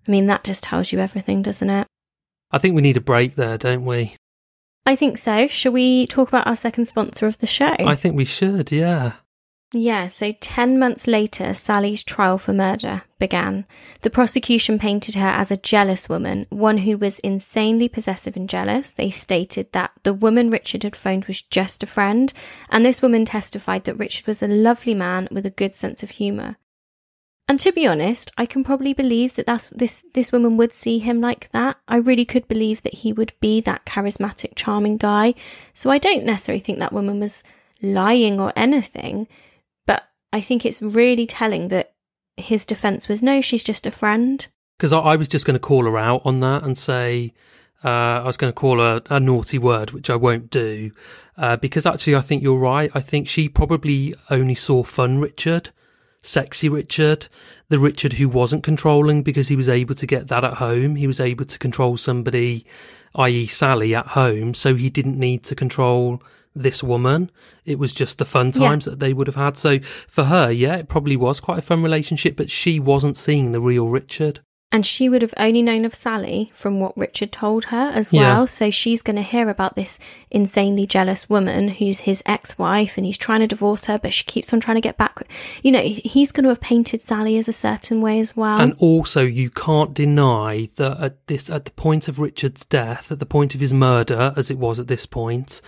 I 0.07 0.11
mean, 0.11 0.27
that 0.27 0.43
just 0.43 0.65
tells 0.65 0.91
you 0.91 0.99
everything, 0.99 1.41
doesn't 1.41 1.69
it? 1.69 1.87
I 2.51 2.57
think 2.57 2.75
we 2.75 2.81
need 2.81 2.97
a 2.97 3.01
break 3.01 3.35
there, 3.35 3.57
don't 3.57 3.85
we? 3.85 4.15
I 4.85 4.97
think 4.97 5.17
so. 5.17 5.47
Shall 5.47 5.71
we 5.71 6.07
talk 6.07 6.27
about 6.27 6.47
our 6.47 6.55
second 6.57 6.87
sponsor 6.87 7.25
of 7.27 7.37
the 7.37 7.47
show? 7.47 7.75
I 7.79 7.95
think 7.95 8.15
we 8.17 8.25
should. 8.25 8.71
Yeah. 8.71 9.13
Yeah, 9.73 10.07
so 10.07 10.33
10 10.33 10.79
months 10.79 11.07
later, 11.07 11.53
Sally's 11.53 12.03
trial 12.03 12.37
for 12.37 12.51
murder 12.51 13.03
began. 13.19 13.65
The 14.01 14.09
prosecution 14.09 14.77
painted 14.77 15.15
her 15.15 15.27
as 15.27 15.49
a 15.49 15.55
jealous 15.55 16.09
woman, 16.09 16.45
one 16.49 16.79
who 16.79 16.97
was 16.97 17.19
insanely 17.19 17.87
possessive 17.87 18.35
and 18.35 18.49
jealous. 18.49 18.91
They 18.91 19.09
stated 19.09 19.71
that 19.71 19.91
the 20.03 20.13
woman 20.13 20.49
Richard 20.49 20.83
had 20.83 20.97
phoned 20.97 21.25
was 21.25 21.41
just 21.41 21.83
a 21.83 21.87
friend, 21.87 22.33
and 22.69 22.83
this 22.83 23.01
woman 23.01 23.23
testified 23.23 23.85
that 23.85 23.95
Richard 23.95 24.27
was 24.27 24.43
a 24.43 24.47
lovely 24.47 24.93
man 24.93 25.29
with 25.31 25.45
a 25.45 25.51
good 25.51 25.73
sense 25.73 26.03
of 26.03 26.11
humour. 26.11 26.57
And 27.47 27.57
to 27.61 27.71
be 27.71 27.87
honest, 27.87 28.29
I 28.37 28.45
can 28.45 28.65
probably 28.65 28.93
believe 28.93 29.35
that 29.35 29.45
that's, 29.45 29.69
this, 29.69 30.05
this 30.13 30.33
woman 30.33 30.57
would 30.57 30.73
see 30.73 30.99
him 30.99 31.21
like 31.21 31.49
that. 31.51 31.77
I 31.87 31.97
really 31.97 32.25
could 32.25 32.47
believe 32.49 32.83
that 32.83 32.95
he 32.95 33.13
would 33.13 33.31
be 33.39 33.61
that 33.61 33.85
charismatic, 33.85 34.53
charming 34.55 34.97
guy. 34.97 35.33
So 35.73 35.89
I 35.89 35.97
don't 35.97 36.25
necessarily 36.25 36.59
think 36.59 36.79
that 36.79 36.93
woman 36.93 37.21
was 37.21 37.41
lying 37.81 38.39
or 38.41 38.51
anything. 38.57 39.27
I 40.33 40.41
think 40.41 40.65
it's 40.65 40.81
really 40.81 41.27
telling 41.27 41.67
that 41.69 41.93
his 42.37 42.65
defense 42.65 43.07
was 43.07 43.21
no, 43.21 43.41
she's 43.41 43.63
just 43.63 43.85
a 43.85 43.91
friend. 43.91 44.47
Because 44.77 44.93
I, 44.93 44.99
I 44.99 45.15
was 45.15 45.27
just 45.27 45.45
going 45.45 45.55
to 45.55 45.59
call 45.59 45.85
her 45.85 45.97
out 45.97 46.21
on 46.25 46.39
that 46.39 46.63
and 46.63 46.77
say, 46.77 47.33
uh, 47.83 48.21
I 48.21 48.23
was 48.23 48.37
going 48.37 48.51
to 48.51 48.59
call 48.59 48.79
her 48.79 49.01
a 49.09 49.19
naughty 49.19 49.57
word, 49.57 49.91
which 49.91 50.09
I 50.09 50.15
won't 50.15 50.49
do. 50.49 50.91
Uh, 51.37 51.57
because 51.57 51.85
actually, 51.85 52.15
I 52.15 52.21
think 52.21 52.43
you're 52.43 52.57
right. 52.57 52.91
I 52.93 53.01
think 53.01 53.27
she 53.27 53.49
probably 53.49 54.13
only 54.29 54.55
saw 54.55 54.83
fun 54.83 55.19
Richard, 55.19 55.71
sexy 56.21 56.69
Richard, 56.69 57.27
the 57.69 57.79
Richard 57.79 58.13
who 58.13 58.29
wasn't 58.29 58.63
controlling 58.63 59.23
because 59.23 59.47
he 59.47 59.55
was 59.55 59.69
able 59.69 59.95
to 59.95 60.05
get 60.05 60.27
that 60.27 60.43
at 60.43 60.55
home. 60.55 60.95
He 60.95 61.07
was 61.07 61.19
able 61.19 61.45
to 61.45 61.57
control 61.57 61.97
somebody, 61.97 62.65
i.e., 63.15 63.47
Sally, 63.47 63.95
at 63.95 64.07
home. 64.07 64.53
So 64.53 64.75
he 64.75 64.89
didn't 64.89 65.17
need 65.17 65.43
to 65.45 65.55
control 65.55 66.21
this 66.55 66.83
woman. 66.83 67.31
It 67.65 67.79
was 67.79 67.93
just 67.93 68.17
the 68.17 68.25
fun 68.25 68.47
Yeah. 68.47 68.67
times 68.67 68.85
that 68.85 68.99
they 68.99 69.13
would 69.13 69.27
have 69.27 69.35
had. 69.35 69.57
So 69.57 69.79
for 70.07 70.25
her, 70.25 70.51
yeah, 70.51 70.75
it 70.75 70.87
probably 70.87 71.15
was 71.15 71.39
quite 71.39 71.59
a 71.59 71.61
fun 71.61 71.81
relationship, 71.83 72.35
but 72.35 72.49
she 72.49 72.79
wasn't 72.79 73.17
seeing 73.17 73.51
the 73.51 73.61
real 73.61 73.87
Richard. 73.87 74.41
And 74.73 74.85
she 74.85 75.09
would 75.09 75.21
have 75.21 75.33
only 75.35 75.61
known 75.61 75.83
of 75.83 75.93
Sally 75.93 76.49
from 76.55 76.79
what 76.79 76.95
Richard 76.97 77.33
told 77.33 77.65
her 77.65 77.91
as 77.93 78.13
Yeah. 78.13 78.21
well. 78.21 78.47
So 78.47 78.69
she's 78.71 79.01
going 79.01 79.17
to 79.17 79.21
hear 79.21 79.49
about 79.49 79.75
this 79.75 79.99
insanely 80.29 80.85
jealous 80.85 81.29
woman 81.29 81.67
who's 81.67 81.99
his 82.01 82.23
ex 82.25 82.57
wife 82.57 82.97
and 82.97 83.05
he's 83.05 83.17
trying 83.17 83.41
to 83.41 83.47
divorce 83.47 83.85
her, 83.85 83.99
but 83.99 84.13
she 84.13 84.23
keeps 84.23 84.53
on 84.53 84.61
trying 84.61 84.75
to 84.75 84.81
get 84.81 84.97
back. 84.97 85.27
You 85.61 85.73
know, 85.73 85.81
he's 85.81 86.31
going 86.31 86.43
to 86.43 86.49
have 86.49 86.61
painted 86.61 87.01
Sally 87.01 87.37
as 87.37 87.49
a 87.49 87.53
certain 87.53 87.99
way 87.99 88.21
as 88.21 88.37
well. 88.37 88.61
And 88.61 88.73
also, 88.77 89.21
you 89.23 89.49
can't 89.49 89.93
deny 89.93 90.69
that 90.77 90.99
at 91.01 91.27
this, 91.27 91.49
at 91.49 91.65
the 91.65 91.71
point 91.71 92.07
of 92.07 92.19
Richard's 92.19 92.65
death, 92.65 93.11
at 93.11 93.19
the 93.19 93.25
point 93.25 93.53
of 93.53 93.59
his 93.59 93.73
murder, 93.73 94.33
as 94.37 94.49
it 94.49 94.57
was 94.57 94.79
at 94.79 94.87
this 94.87 95.05
point, 95.05 95.61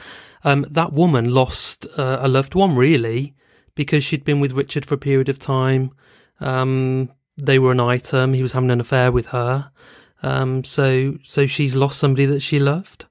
um, 0.45 0.66
that 0.70 0.93
woman 0.93 1.34
lost 1.34 1.86
uh, 1.97 2.20
a 2.22 2.30
loved 2.30 2.56
one, 2.56 2.76
really, 2.78 3.36
because 3.76 4.04
she'd 4.04 4.24
been 4.24 4.39
with 4.39 4.54
Richard 4.54 4.86
for 4.86 4.95
a 4.95 4.97
period 4.97 5.28
of 5.28 5.39
time. 5.39 5.91
Um, 6.39 7.10
they 7.38 7.60
were 7.60 7.72
an 7.72 7.80
item. 7.80 8.34
He 8.34 8.42
was 8.42 8.54
having 8.54 8.72
an 8.72 8.82
affair 8.82 9.12
with 9.12 9.28
her. 9.28 9.72
Um, 10.22 10.64
so, 10.64 11.18
so 11.24 11.46
she's 11.46 11.76
lost 11.76 12.00
somebody 12.00 12.26
that 12.26 12.42
she 12.42 12.60
loved. 12.60 13.06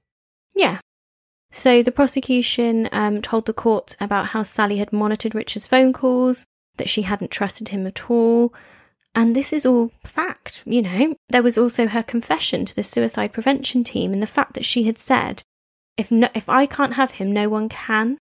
Yeah. 0.55 0.79
So 1.51 1.83
the 1.83 1.91
prosecution 1.91 2.89
um, 2.91 3.21
told 3.21 3.45
the 3.45 3.53
court 3.53 3.95
about 3.99 4.27
how 4.27 4.43
Sally 4.43 4.77
had 4.77 4.91
monitored 4.91 5.35
Richard's 5.35 5.67
phone 5.67 5.93
calls, 5.93 6.45
that 6.77 6.89
she 6.89 7.03
hadn't 7.03 7.31
trusted 7.31 7.69
him 7.69 7.85
at 7.85 8.09
all. 8.09 8.53
And 9.15 9.35
this 9.35 9.53
is 9.53 9.63
all 9.63 9.91
fact, 10.03 10.63
you 10.65 10.81
know. 10.81 11.15
There 11.29 11.43
was 11.43 11.57
also 11.57 11.85
her 11.85 12.01
confession 12.01 12.65
to 12.65 12.75
the 12.75 12.83
suicide 12.83 13.31
prevention 13.31 13.83
team 13.83 14.11
and 14.11 14.21
the 14.23 14.27
fact 14.27 14.55
that 14.55 14.65
she 14.65 14.83
had 14.85 14.97
said, 14.97 15.43
if, 15.97 16.11
no, 16.11 16.29
if 16.33 16.49
I 16.49 16.65
can't 16.65 16.95
have 16.95 17.11
him, 17.11 17.31
no 17.31 17.47
one 17.49 17.69
can. 17.69 18.17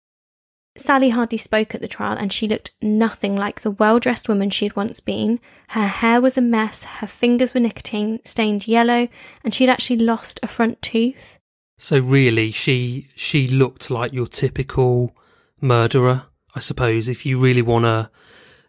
Sally 0.80 1.10
hardly 1.10 1.38
spoke 1.38 1.74
at 1.74 1.80
the 1.80 1.88
trial 1.88 2.16
and 2.18 2.32
she 2.32 2.48
looked 2.48 2.72
nothing 2.82 3.36
like 3.36 3.60
the 3.62 3.70
well 3.70 3.98
dressed 3.98 4.28
woman 4.28 4.50
she 4.50 4.64
had 4.64 4.76
once 4.76 5.00
been. 5.00 5.40
Her 5.68 5.86
hair 5.86 6.20
was 6.20 6.36
a 6.38 6.42
mess, 6.42 6.84
her 6.84 7.06
fingers 7.06 7.54
were 7.54 7.60
nicotine 7.60 8.20
stained 8.24 8.68
yellow, 8.68 9.08
and 9.44 9.54
she 9.54 9.64
had 9.66 9.72
actually 9.72 9.98
lost 9.98 10.40
a 10.42 10.48
front 10.48 10.80
tooth. 10.82 11.38
So 11.78 11.98
really, 11.98 12.50
she 12.52 13.08
she 13.14 13.48
looked 13.48 13.90
like 13.90 14.12
your 14.12 14.26
typical 14.26 15.14
murderer, 15.60 16.24
I 16.54 16.60
suppose. 16.60 17.08
If 17.08 17.26
you 17.26 17.38
really 17.38 17.62
want 17.62 17.84
to 17.84 18.10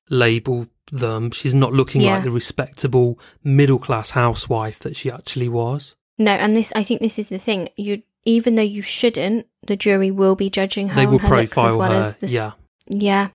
label 0.10 0.68
them, 0.92 1.32
she's 1.32 1.56
not 1.56 1.74
looking 1.74 2.02
Yeah. 2.02 2.16
like 2.16 2.24
the 2.24 2.32
respectable 2.32 3.20
middle 3.44 3.80
class 3.80 4.12
housewife 4.12 4.80
that 4.80 4.96
she 4.96 5.12
actually 5.12 5.50
was. 5.50 5.96
No, 6.18 6.32
and 6.32 6.56
this 6.56 6.74
I 6.76 6.84
think 6.84 7.02
this 7.02 7.20
is 7.20 7.30
the 7.30 7.38
thing. 7.40 7.70
You 7.78 8.02
even 8.28 8.56
though 8.56 8.62
you 8.62 8.82
shouldn't, 8.82 9.48
the 9.66 9.78
jury 9.78 10.12
will 10.12 10.36
be 10.36 10.50
judging 10.50 10.90
her 10.90 10.96
they 10.96 11.08
will 11.08 11.18
her 11.20 11.30
looks 11.38 11.52
profile 11.54 11.68
as 11.70 11.76
well 11.78 11.92
her. 11.92 12.02
as 12.02 12.16
this. 12.18 12.32
Yeah, 12.32 12.52
yeah, 12.88 13.30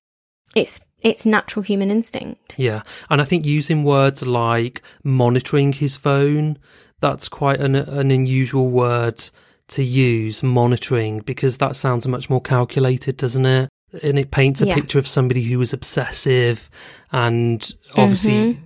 it's 0.55 0.81
it's 1.01 1.27
natural 1.27 1.63
human 1.65 1.91
instinct. 1.91 2.55
yeah, 2.59 2.83
and 3.11 3.21
I 3.21 3.25
think 3.25 3.45
using 3.45 3.83
words 3.85 4.23
like 4.25 4.83
monitoring 5.03 5.73
his 5.73 5.97
phone, 5.97 6.59
that's 7.01 7.29
quite 7.29 7.61
an 7.61 7.75
an 7.75 8.11
unusual 8.11 8.71
word 8.71 9.25
to 9.69 9.83
use. 9.83 10.43
Monitoring 10.43 11.21
because 11.21 11.59
that 11.59 11.75
sounds 11.77 12.07
much 12.07 12.29
more 12.31 12.41
calculated, 12.41 13.17
doesn't 13.17 13.47
it? 13.47 13.69
And 14.03 14.19
it 14.19 14.31
paints 14.31 14.63
a 14.63 14.67
Yeah. 14.67 14.75
picture 14.75 14.99
of 14.99 15.07
somebody 15.07 15.43
who 15.43 15.59
was 15.59 15.73
obsessive, 15.73 16.69
and 17.11 17.75
obviously 17.97 18.33
Mm-hmm. 18.55 18.63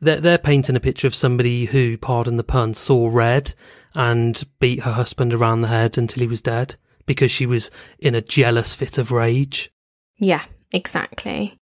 they're, 0.00 0.20
they're 0.20 0.38
painting 0.38 0.76
a 0.76 0.80
picture 0.80 1.06
of 1.06 1.14
somebody 1.14 1.66
who, 1.66 1.98
pardon 1.98 2.36
the 2.36 2.44
pun, 2.44 2.72
saw 2.74 3.08
red 3.12 3.52
and 3.94 4.42
beat 4.58 4.82
her 4.82 4.92
husband 4.92 5.34
around 5.34 5.60
the 5.60 5.68
head 5.68 5.98
until 5.98 6.20
he 6.20 6.26
was 6.26 6.42
dead 6.42 6.76
because 7.06 7.30
she 7.30 7.46
was 7.46 7.70
in 7.98 8.14
a 8.14 8.20
jealous 8.20 8.74
fit 8.74 8.98
of 8.98 9.10
rage. 9.10 9.72
Yeah, 10.18 10.44
exactly. 10.72 11.56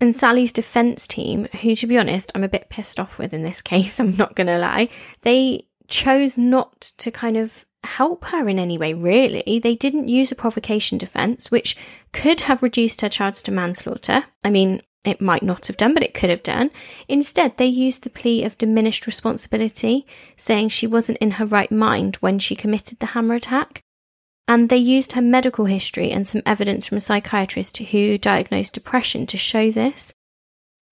And 0.00 0.14
Sally's 0.14 0.52
defense 0.52 1.06
team, 1.06 1.46
who 1.62 1.74
to 1.74 1.86
be 1.86 1.98
honest, 1.98 2.30
I'm 2.34 2.44
a 2.44 2.48
bit 2.48 2.68
pissed 2.68 3.00
off 3.00 3.18
with 3.18 3.32
in 3.32 3.42
this 3.42 3.62
case, 3.72 3.98
I'm 3.98 4.16
not 4.16 4.34
going 4.34 4.46
to 4.46 4.58
lie, 4.58 4.88
they 5.22 5.66
chose 5.88 6.36
not 6.36 6.80
to 6.98 7.10
kind 7.10 7.36
of 7.36 7.64
help 7.84 8.24
her 8.26 8.48
in 8.48 8.58
any 8.58 8.76
way, 8.76 8.94
really. 8.94 9.60
They 9.62 9.74
didn't 9.74 10.08
use 10.08 10.32
a 10.32 10.36
provocation 10.36 10.98
defense, 10.98 11.50
which 11.50 11.76
could 12.12 12.42
have 12.42 12.62
reduced 12.62 13.00
her 13.00 13.08
charge 13.08 13.42
to 13.44 13.52
manslaughter. 13.52 14.24
I 14.44 14.50
mean, 14.50 14.82
it 15.08 15.20
might 15.20 15.42
not 15.42 15.66
have 15.66 15.76
done, 15.76 15.94
but 15.94 16.02
it 16.02 16.14
could 16.14 16.30
have 16.30 16.42
done. 16.42 16.70
Instead, 17.08 17.56
they 17.56 17.66
used 17.66 18.02
the 18.02 18.10
plea 18.10 18.44
of 18.44 18.58
diminished 18.58 19.06
responsibility, 19.06 20.06
saying 20.36 20.68
she 20.68 20.86
wasn't 20.86 21.18
in 21.18 21.32
her 21.32 21.46
right 21.46 21.70
mind 21.70 22.16
when 22.16 22.38
she 22.38 22.56
committed 22.56 22.98
the 22.98 23.06
hammer 23.06 23.34
attack. 23.34 23.82
And 24.48 24.68
they 24.68 24.76
used 24.76 25.12
her 25.12 25.22
medical 25.22 25.64
history 25.64 26.10
and 26.10 26.26
some 26.26 26.42
evidence 26.46 26.86
from 26.86 26.98
a 26.98 27.00
psychiatrist 27.00 27.78
who 27.78 28.16
diagnosed 28.16 28.74
depression 28.74 29.26
to 29.26 29.36
show 29.36 29.70
this. 29.70 30.14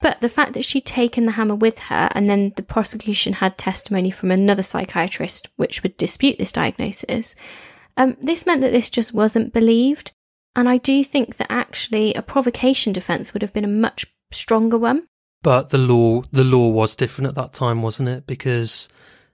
But 0.01 0.21
the 0.21 0.29
fact 0.29 0.53
that 0.55 0.65
she'd 0.65 0.85
taken 0.85 1.25
the 1.25 1.33
hammer 1.33 1.55
with 1.55 1.79
her, 1.79 2.11
and 2.13 2.27
then 2.27 2.53
the 2.57 2.63
prosecution 2.63 3.35
had 3.35 3.57
testimony 3.57 4.11
from 4.11 4.31
another 4.31 4.63
psychiatrist 4.63 5.49
which 5.57 5.83
would 5.83 5.97
dispute 5.97 6.39
this 6.39 6.53
diagnosis, 6.53 7.35
um, 7.97 8.17
this 8.21 8.45
meant 8.45 8.61
that 8.63 8.73
this 8.73 8.91
just 8.91 9.15
wasn't 9.15 9.53
believed. 9.53 10.13
And 10.57 10.69
I 10.69 10.79
do 10.79 11.03
think 11.03 11.37
that 11.37 11.51
actually 11.51 12.15
a 12.15 12.23
provocation 12.23 12.93
defense 12.93 13.33
would 13.33 13.43
have 13.43 13.53
been 13.53 13.65
a 13.65 13.69
much 13.69 14.07
stronger 14.31 14.79
one. 14.79 15.07
But 15.43 15.71
the 15.71 15.79
law, 15.79 16.23
the 16.33 16.45
law 16.45 16.71
was 16.71 16.97
different 16.97 17.29
at 17.29 17.35
that 17.35 17.53
time, 17.53 17.83
wasn't 17.83 18.09
it? 18.09 18.27
Because 18.27 18.89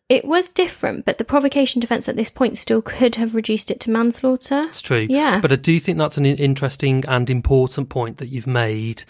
It 0.08 0.24
was 0.24 0.48
different, 0.48 1.04
but 1.04 1.18
the 1.18 1.24
provocation 1.24 1.80
defense 1.80 2.08
at 2.08 2.16
this 2.16 2.30
point 2.30 2.58
still 2.58 2.82
could 2.82 3.14
have 3.14 3.34
reduced 3.34 3.70
it 3.70 3.78
to 3.80 3.90
manslaughter. 3.90 4.64
it's 4.68 4.82
true. 4.82 5.06
Yeah. 5.08 5.40
But 5.40 5.52
I 5.52 5.56
do 5.56 5.78
think 5.78 5.98
that's 5.98 6.18
an 6.18 6.26
interesting 6.26 7.04
and 7.06 7.30
important 7.30 7.90
point 7.90 8.16
that 8.16 8.26
you've 8.28 8.48
made 8.48 9.04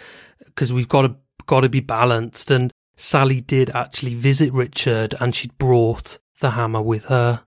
because 0.44 0.72
we've 0.72 0.88
got 0.88 1.02
to 1.02 1.16
got 1.46 1.60
to 1.62 1.68
be 1.68 1.80
balanced 1.80 2.50
and 2.50 2.70
Sally 2.96 3.40
did 3.40 3.70
actually 3.70 4.14
visit 4.14 4.52
Richard 4.52 5.14
and 5.20 5.34
she'd 5.34 5.56
brought 5.56 6.18
the 6.40 6.50
hammer 6.50 6.82
with 6.82 7.06
her. 7.06 7.44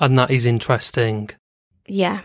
And 0.00 0.18
that 0.18 0.30
is 0.32 0.46
interesting. 0.46 1.30
Yeah. 1.86 2.22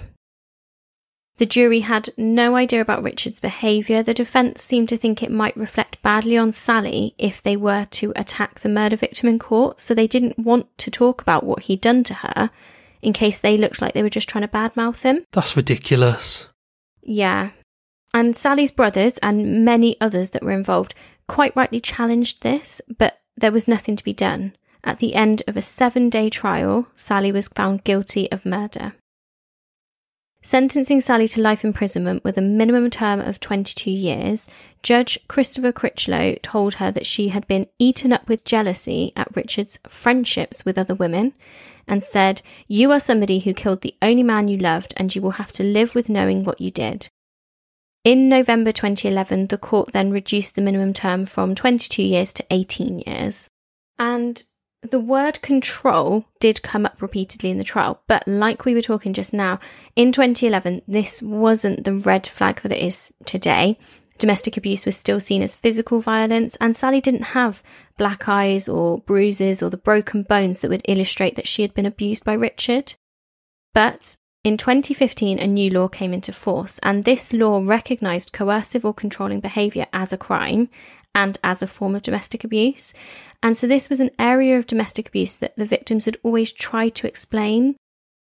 The 1.38 1.46
jury 1.46 1.82
had 1.82 2.10
no 2.18 2.56
idea 2.56 2.80
about 2.80 3.04
Richard's 3.04 3.42
behaviour. 3.42 4.02
The 4.02 4.14
defence 4.14 4.64
seemed 4.64 4.88
to 4.90 4.98
think 4.98 5.22
it 5.22 5.32
might 5.32 5.58
reflect 5.58 6.02
badly 6.02 6.38
on 6.38 6.54
Sally 6.54 7.14
if 7.18 7.44
they 7.44 7.58
were 7.58 7.88
to 7.92 8.14
attack 8.16 8.62
the 8.62 8.70
murder 8.70 8.96
victim 8.96 9.28
in 9.28 9.38
court, 9.38 9.82
so 9.82 9.94
they 9.94 10.08
didn't 10.08 10.40
want 10.40 10.78
to 10.78 10.90
talk 10.90 11.22
about 11.22 11.44
what 11.44 11.64
he'd 11.64 11.82
done 11.82 12.04
to 12.06 12.14
her 12.14 12.52
in 13.02 13.14
case 13.14 13.40
they 13.40 13.58
looked 13.58 13.82
like 13.82 13.94
they 13.94 14.02
were 14.02 14.10
just 14.10 14.30
trying 14.30 14.44
to 14.44 14.48
badmouth 14.48 15.02
him. 15.02 15.26
That's 15.32 15.58
ridiculous. 15.58 16.50
Yeah. 17.02 17.50
And 18.14 18.36
Sally's 18.36 18.72
brothers 18.72 19.18
and 19.18 19.66
many 19.66 20.00
others 20.00 20.32
that 20.32 20.44
were 20.44 20.52
involved 20.52 20.96
quite 21.28 21.56
rightly 21.56 21.82
challenged 21.82 22.42
this, 22.42 22.82
but 22.98 23.20
there 23.36 23.52
was 23.52 23.68
nothing 23.68 23.96
to 23.98 24.04
be 24.04 24.14
done. 24.14 24.56
At 24.84 25.00
the 25.00 25.16
end 25.16 25.44
of 25.48 25.58
a 25.58 25.62
seven 25.62 26.10
day 26.10 26.30
trial, 26.30 26.88
Sally 26.96 27.32
was 27.32 27.50
found 27.50 27.84
guilty 27.84 28.32
of 28.32 28.46
murder. 28.46 28.94
Sentencing 30.46 31.02
Sally 31.02 31.28
to 31.30 31.42
life 31.42 31.66
imprisonment 31.66 32.24
with 32.24 32.38
a 32.38 32.42
minimum 32.42 32.92
term 32.92 33.20
of 33.20 33.40
22 33.40 33.90
years, 33.90 34.48
Judge 34.84 35.18
Christopher 35.28 35.72
Critchlow 35.72 36.36
told 36.44 36.76
her 36.76 36.92
that 36.92 37.08
she 37.08 37.30
had 37.30 37.48
been 37.48 37.66
eaten 37.80 38.14
up 38.14 38.30
with 38.30 38.46
jealousy 38.46 39.12
at 39.16 39.36
Richard's 39.36 39.80
friendships 39.88 40.64
with 40.64 40.78
other 40.78 40.94
women 40.94 41.34
and 41.88 42.04
said, 42.04 42.44
You 42.68 42.92
are 42.92 43.00
somebody 43.00 43.40
who 43.40 43.56
killed 43.56 43.82
the 43.82 43.96
only 44.04 44.22
man 44.22 44.48
you 44.48 44.60
loved 44.60 44.94
and 44.98 45.16
you 45.16 45.20
will 45.24 45.32
have 45.32 45.52
to 45.54 45.64
live 45.64 45.96
with 45.96 46.10
knowing 46.10 46.44
what 46.44 46.62
you 46.62 46.70
did. 46.70 47.08
In 48.04 48.30
November 48.30 48.72
2011, 48.72 49.48
the 49.48 49.58
court 49.58 49.94
then 49.94 50.12
reduced 50.12 50.54
the 50.54 50.62
minimum 50.62 50.94
term 50.94 51.26
from 51.26 51.56
22 51.56 52.04
years 52.04 52.32
to 52.34 52.46
18 52.52 53.02
years. 53.08 53.50
And 53.98 54.44
the 54.92 55.00
word 55.00 55.42
control 55.42 56.26
did 56.40 56.64
come 56.64 56.86
up 56.86 57.02
repeatedly 57.02 57.50
in 57.50 57.58
the 57.58 57.64
trial, 57.64 58.02
but 58.08 58.28
like 58.28 58.66
we 58.66 58.74
were 58.74 58.82
talking 58.82 59.14
just 59.14 59.34
now, 59.34 59.60
in 59.96 60.12
2011, 60.12 60.82
this 60.88 61.22
wasn't 61.22 61.84
the 61.84 61.94
red 61.94 62.26
flag 62.28 62.62
that 62.62 62.72
it 62.72 62.82
is 62.82 63.14
today. 63.26 63.78
Domestic 64.18 64.56
abuse 64.56 64.86
was 64.86 64.96
still 64.96 65.20
seen 65.20 65.42
as 65.42 65.56
physical 65.56 66.00
violence, 66.00 66.56
and 66.62 66.76
Sally 66.76 67.02
didn't 67.02 67.34
have 67.34 67.62
black 67.98 68.30
eyes 68.30 68.68
or 68.70 69.00
bruises 69.00 69.62
or 69.62 69.70
the 69.70 69.78
broken 69.78 70.24
bones 70.24 70.62
that 70.62 70.70
would 70.70 70.86
illustrate 70.88 71.36
that 71.36 71.48
she 71.48 71.62
had 71.62 71.74
been 71.74 71.86
abused 71.86 72.24
by 72.24 72.34
Richard. 72.34 72.94
But 73.74 74.16
in 74.46 74.58
2015, 74.58 75.40
a 75.40 75.48
new 75.48 75.70
law 75.70 75.88
came 75.90 76.14
into 76.14 76.32
force, 76.32 76.80
and 76.82 77.04
this 77.04 77.34
law 77.34 77.62
recognised 77.64 78.32
coercive 78.32 78.86
or 78.86 78.94
controlling 78.94 79.42
behaviour 79.42 79.86
as 79.92 80.14
a 80.14 80.18
crime 80.18 80.70
and 81.16 81.40
as 81.44 81.64
a 81.64 81.68
form 81.68 81.96
of 81.96 82.04
domestic 82.04 82.44
abuse. 82.44 82.94
And 83.42 83.58
so 83.58 83.66
this 83.66 83.90
was 83.90 84.00
an 84.00 84.12
area 84.20 84.60
of 84.60 84.68
domestic 84.68 85.08
abuse 85.08 85.38
that 85.38 85.56
the 85.56 85.66
victims 85.66 86.06
had 86.06 86.18
always 86.22 86.52
tried 86.52 86.94
to 86.96 87.08
explain 87.08 87.78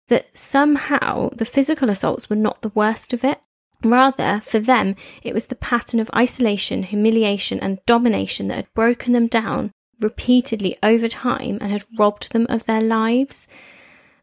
that 0.09 0.37
somehow 0.37 1.29
the 1.29 1.45
physical 1.45 1.89
assaults 1.89 2.29
were 2.29 2.35
not 2.35 2.61
the 2.61 2.71
worst 2.75 3.13
of 3.13 3.23
it. 3.23 3.39
Rather, 3.83 4.41
for 4.43 4.59
them, 4.59 4.95
it 5.23 5.33
was 5.33 5.47
the 5.47 5.55
pattern 5.55 5.99
of 5.99 6.09
isolation, 6.15 6.83
humiliation, 6.83 7.59
and 7.59 7.83
domination 7.85 8.47
that 8.49 8.55
had 8.55 8.73
broken 8.75 9.13
them 9.13 9.27
down 9.27 9.71
repeatedly 9.99 10.77
over 10.83 11.07
time 11.07 11.57
and 11.61 11.71
had 11.71 11.85
robbed 11.97 12.31
them 12.31 12.45
of 12.49 12.65
their 12.65 12.81
lives. 12.81 13.47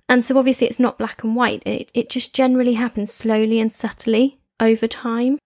And 0.09 0.25
so, 0.25 0.39
obviously, 0.39 0.67
it's 0.67 0.79
not 0.79 0.99
black 0.99 1.25
and 1.25 1.35
white, 1.35 1.63
it, 1.67 1.91
it 1.95 2.11
just 2.11 2.35
generally 2.35 2.75
happens 2.75 3.13
slowly 3.13 3.59
and 3.59 3.73
subtly 3.73 4.39
over 4.61 4.87
time. 4.87 5.39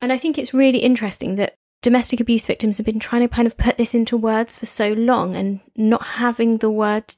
And 0.00 0.12
I 0.12 0.18
think 0.18 0.36
it's 0.36 0.54
really 0.54 0.78
interesting 0.78 1.36
that 1.36 1.54
domestic 1.82 2.20
abuse 2.20 2.46
victims 2.46 2.78
have 2.78 2.86
been 2.86 3.00
trying 3.00 3.22
to 3.22 3.34
kind 3.34 3.46
of 3.46 3.58
put 3.58 3.76
this 3.76 3.94
into 3.94 4.16
words 4.16 4.56
for 4.56 4.66
so 4.66 4.92
long 4.92 5.34
and 5.36 5.60
not 5.76 6.02
having 6.02 6.58
the 6.58 6.70
word 6.70 7.14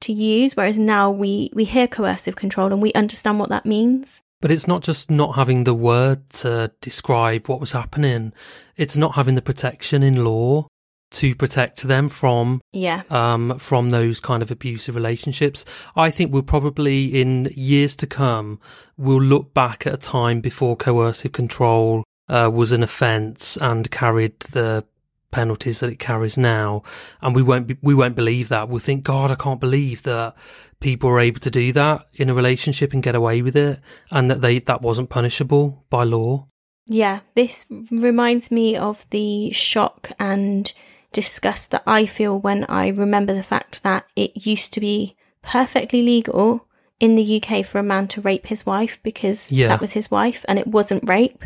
to 0.00 0.12
use 0.12 0.56
whereas 0.56 0.78
now 0.78 1.10
we 1.10 1.50
we 1.54 1.64
hear 1.64 1.86
coercive 1.86 2.36
control 2.36 2.72
and 2.72 2.82
we 2.82 2.92
understand 2.94 3.38
what 3.38 3.50
that 3.50 3.66
means. 3.66 4.22
But 4.40 4.52
it's 4.52 4.68
not 4.68 4.82
just 4.82 5.10
not 5.10 5.34
having 5.34 5.64
the 5.64 5.74
word 5.74 6.30
to 6.30 6.70
describe 6.80 7.48
what 7.48 7.60
was 7.60 7.72
happening. 7.72 8.32
It's 8.76 8.96
not 8.96 9.16
having 9.16 9.34
the 9.34 9.42
protection 9.42 10.04
in 10.04 10.24
law 10.24 10.68
to 11.10 11.34
protect 11.34 11.82
them 11.82 12.08
from 12.08 12.60
yeah. 12.72 13.02
um 13.10 13.58
from 13.58 13.90
those 13.90 14.20
kind 14.20 14.42
of 14.42 14.50
abusive 14.50 14.94
relationships. 14.94 15.64
I 15.96 16.10
think 16.10 16.32
we'll 16.32 16.42
probably 16.42 17.20
in 17.20 17.50
years 17.54 17.96
to 17.96 18.06
come 18.06 18.60
we'll 18.96 19.20
look 19.20 19.52
back 19.52 19.86
at 19.86 19.94
a 19.94 19.98
time 19.98 20.40
before 20.40 20.76
coercive 20.76 21.32
control 21.32 22.04
uh, 22.28 22.50
was 22.52 22.72
an 22.72 22.82
offence 22.82 23.56
and 23.56 23.90
carried 23.90 24.38
the 24.40 24.84
penalties 25.30 25.80
that 25.80 25.90
it 25.90 25.98
carries 25.98 26.38
now, 26.38 26.82
and 27.20 27.34
we 27.34 27.42
won't 27.42 27.66
be, 27.66 27.76
we 27.82 27.94
won't 27.94 28.14
believe 28.14 28.48
that. 28.48 28.68
We'll 28.68 28.78
think, 28.78 29.04
God, 29.04 29.30
I 29.30 29.34
can't 29.34 29.60
believe 29.60 30.02
that 30.04 30.34
people 30.80 31.10
were 31.10 31.20
able 31.20 31.40
to 31.40 31.50
do 31.50 31.72
that 31.72 32.06
in 32.14 32.30
a 32.30 32.34
relationship 32.34 32.92
and 32.92 33.02
get 33.02 33.14
away 33.14 33.42
with 33.42 33.56
it, 33.56 33.80
and 34.10 34.30
that 34.30 34.40
they 34.40 34.58
that 34.60 34.82
wasn't 34.82 35.10
punishable 35.10 35.84
by 35.90 36.04
law. 36.04 36.46
Yeah, 36.86 37.20
this 37.34 37.66
reminds 37.90 38.50
me 38.50 38.76
of 38.76 39.08
the 39.10 39.50
shock 39.52 40.10
and 40.18 40.72
disgust 41.12 41.70
that 41.70 41.82
I 41.86 42.06
feel 42.06 42.38
when 42.38 42.64
I 42.64 42.88
remember 42.88 43.34
the 43.34 43.42
fact 43.42 43.82
that 43.82 44.06
it 44.16 44.46
used 44.46 44.72
to 44.74 44.80
be 44.80 45.16
perfectly 45.42 46.02
legal 46.02 46.66
in 47.00 47.14
the 47.14 47.42
UK 47.42 47.64
for 47.64 47.78
a 47.78 47.82
man 47.82 48.08
to 48.08 48.20
rape 48.20 48.46
his 48.46 48.66
wife 48.66 49.02
because 49.02 49.52
yeah. 49.52 49.68
that 49.68 49.80
was 49.80 49.92
his 49.92 50.10
wife 50.10 50.44
and 50.48 50.58
it 50.58 50.66
wasn't 50.66 51.08
rape. 51.08 51.44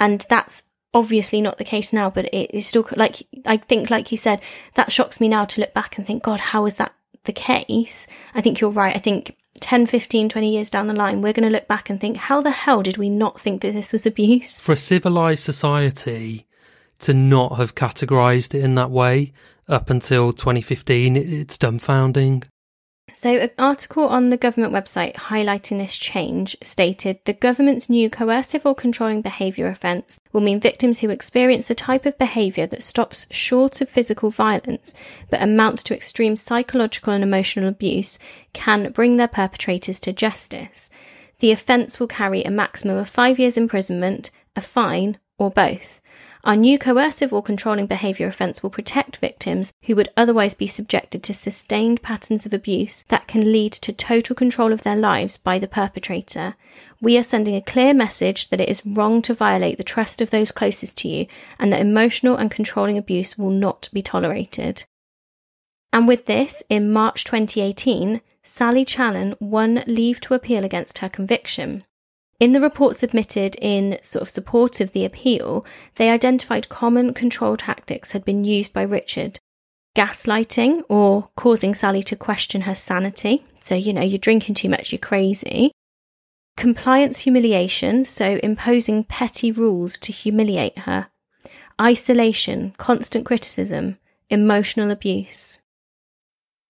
And 0.00 0.24
that's 0.28 0.64
obviously 0.92 1.40
not 1.40 1.58
the 1.58 1.64
case 1.64 1.92
now, 1.92 2.10
but 2.10 2.26
it 2.34 2.52
is 2.52 2.66
still 2.66 2.88
like, 2.96 3.22
I 3.46 3.58
think, 3.58 3.90
like 3.90 4.10
you 4.10 4.16
said, 4.16 4.40
that 4.74 4.90
shocks 4.90 5.20
me 5.20 5.28
now 5.28 5.44
to 5.44 5.60
look 5.60 5.74
back 5.74 5.96
and 5.98 6.06
think, 6.06 6.22
God, 6.22 6.40
how 6.40 6.66
is 6.66 6.76
that 6.76 6.92
the 7.24 7.32
case? 7.32 8.06
I 8.34 8.40
think 8.40 8.60
you're 8.60 8.70
right. 8.70 8.96
I 8.96 8.98
think 8.98 9.36
10, 9.60 9.86
15, 9.86 10.28
20 10.30 10.52
years 10.52 10.70
down 10.70 10.88
the 10.88 10.94
line, 10.94 11.22
we're 11.22 11.32
going 11.32 11.48
to 11.48 11.54
look 11.54 11.68
back 11.68 11.90
and 11.90 12.00
think, 12.00 12.16
how 12.16 12.40
the 12.40 12.50
hell 12.50 12.82
did 12.82 12.96
we 12.96 13.08
not 13.08 13.40
think 13.40 13.62
that 13.62 13.74
this 13.74 13.92
was 13.92 14.06
abuse? 14.06 14.58
For 14.58 14.72
a 14.72 14.76
civilized 14.76 15.44
society 15.44 16.46
to 17.00 17.14
not 17.14 17.56
have 17.56 17.74
categorized 17.74 18.54
it 18.54 18.64
in 18.64 18.74
that 18.74 18.90
way 18.90 19.32
up 19.68 19.90
until 19.90 20.32
2015, 20.32 21.16
it's 21.16 21.56
dumbfounding. 21.56 22.44
So, 23.12 23.36
an 23.36 23.50
article 23.58 24.06
on 24.06 24.30
the 24.30 24.36
government 24.36 24.72
website 24.72 25.14
highlighting 25.14 25.78
this 25.78 25.96
change 25.96 26.56
stated 26.62 27.18
the 27.24 27.32
government's 27.32 27.90
new 27.90 28.08
coercive 28.08 28.64
or 28.64 28.74
controlling 28.74 29.20
behaviour 29.20 29.66
offence 29.66 30.20
will 30.32 30.40
mean 30.40 30.60
victims 30.60 31.00
who 31.00 31.10
experience 31.10 31.68
the 31.68 31.74
type 31.74 32.06
of 32.06 32.18
behaviour 32.18 32.66
that 32.66 32.82
stops 32.82 33.26
short 33.30 33.80
of 33.80 33.88
physical 33.88 34.30
violence 34.30 34.94
but 35.28 35.42
amounts 35.42 35.82
to 35.84 35.94
extreme 35.94 36.36
psychological 36.36 37.12
and 37.12 37.24
emotional 37.24 37.68
abuse 37.68 38.18
can 38.52 38.92
bring 38.92 39.16
their 39.16 39.28
perpetrators 39.28 39.98
to 40.00 40.12
justice. 40.12 40.88
The 41.40 41.52
offence 41.52 41.98
will 41.98 42.06
carry 42.06 42.44
a 42.44 42.50
maximum 42.50 42.96
of 42.96 43.08
five 43.08 43.38
years 43.38 43.56
imprisonment, 43.56 44.30
a 44.54 44.60
fine, 44.60 45.18
or 45.38 45.50
both. 45.50 45.99
Our 46.42 46.56
new 46.56 46.78
coercive 46.78 47.34
or 47.34 47.42
controlling 47.42 47.86
behaviour 47.86 48.26
offence 48.26 48.62
will 48.62 48.70
protect 48.70 49.18
victims 49.18 49.74
who 49.84 49.94
would 49.96 50.08
otherwise 50.16 50.54
be 50.54 50.66
subjected 50.66 51.22
to 51.24 51.34
sustained 51.34 52.00
patterns 52.00 52.46
of 52.46 52.54
abuse 52.54 53.04
that 53.08 53.26
can 53.26 53.52
lead 53.52 53.72
to 53.74 53.92
total 53.92 54.34
control 54.34 54.72
of 54.72 54.82
their 54.82 54.96
lives 54.96 55.36
by 55.36 55.58
the 55.58 55.68
perpetrator. 55.68 56.54
We 57.00 57.18
are 57.18 57.22
sending 57.22 57.56
a 57.56 57.60
clear 57.60 57.92
message 57.92 58.48
that 58.48 58.60
it 58.60 58.70
is 58.70 58.86
wrong 58.86 59.20
to 59.22 59.34
violate 59.34 59.76
the 59.76 59.84
trust 59.84 60.22
of 60.22 60.30
those 60.30 60.50
closest 60.50 60.96
to 60.98 61.08
you 61.08 61.26
and 61.58 61.70
that 61.72 61.80
emotional 61.82 62.36
and 62.36 62.50
controlling 62.50 62.96
abuse 62.96 63.36
will 63.36 63.50
not 63.50 63.90
be 63.92 64.00
tolerated. 64.00 64.84
And 65.92 66.08
with 66.08 66.24
this, 66.24 66.62
in 66.70 66.90
March 66.90 67.24
2018, 67.24 68.22
Sally 68.42 68.86
Challen 68.86 69.34
won 69.40 69.84
leave 69.86 70.20
to 70.22 70.34
appeal 70.34 70.64
against 70.64 70.98
her 70.98 71.08
conviction. 71.10 71.84
In 72.40 72.52
the 72.52 72.60
report 72.60 72.96
submitted 72.96 73.54
in 73.60 73.98
sort 74.02 74.22
of 74.22 74.30
support 74.30 74.80
of 74.80 74.92
the 74.92 75.04
appeal, 75.04 75.66
they 75.96 76.08
identified 76.08 76.70
common 76.70 77.12
control 77.12 77.54
tactics 77.54 78.12
had 78.12 78.24
been 78.24 78.44
used 78.44 78.72
by 78.72 78.82
Richard. 78.82 79.38
Gaslighting 79.94 80.82
or 80.88 81.28
causing 81.36 81.74
Sally 81.74 82.02
to 82.04 82.16
question 82.16 82.62
her 82.62 82.74
sanity. 82.74 83.44
So, 83.60 83.74
you 83.74 83.92
know, 83.92 84.00
you're 84.00 84.18
drinking 84.18 84.54
too 84.54 84.70
much, 84.70 84.90
you're 84.90 84.98
crazy. 84.98 85.72
Compliance 86.56 87.18
humiliation, 87.18 88.04
so 88.04 88.40
imposing 88.42 89.04
petty 89.04 89.52
rules 89.52 89.98
to 89.98 90.12
humiliate 90.12 90.78
her. 90.80 91.08
Isolation, 91.78 92.72
constant 92.78 93.26
criticism, 93.26 93.98
emotional 94.30 94.90
abuse. 94.90 95.60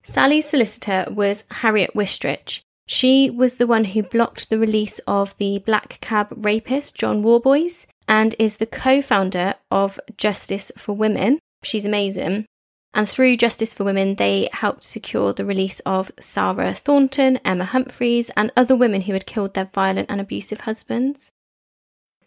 Sally's 0.02 0.48
solicitor 0.48 1.06
was 1.10 1.44
Harriet 1.50 1.94
Wistrich, 1.94 2.62
she 2.92 3.30
was 3.30 3.54
the 3.54 3.68
one 3.68 3.84
who 3.84 4.02
blocked 4.02 4.50
the 4.50 4.58
release 4.58 4.98
of 5.06 5.36
the 5.36 5.60
black 5.60 5.98
cab 6.00 6.26
rapist, 6.32 6.96
John 6.96 7.22
Worboys 7.22 7.86
and 8.08 8.34
is 8.36 8.56
the 8.56 8.66
co 8.66 9.00
founder 9.00 9.54
of 9.70 10.00
Justice 10.16 10.72
for 10.76 10.92
Women. 10.96 11.38
She's 11.62 11.86
amazing. 11.86 12.46
And 12.92 13.08
through 13.08 13.36
Justice 13.36 13.74
for 13.74 13.84
Women, 13.84 14.16
they 14.16 14.48
helped 14.52 14.82
secure 14.82 15.32
the 15.32 15.44
release 15.44 15.78
of 15.86 16.10
Sarah 16.18 16.74
Thornton, 16.74 17.36
Emma 17.44 17.66
Humphreys, 17.66 18.28
and 18.30 18.50
other 18.56 18.74
women 18.74 19.02
who 19.02 19.12
had 19.12 19.24
killed 19.24 19.54
their 19.54 19.70
violent 19.72 20.10
and 20.10 20.20
abusive 20.20 20.62
husbands. 20.62 21.30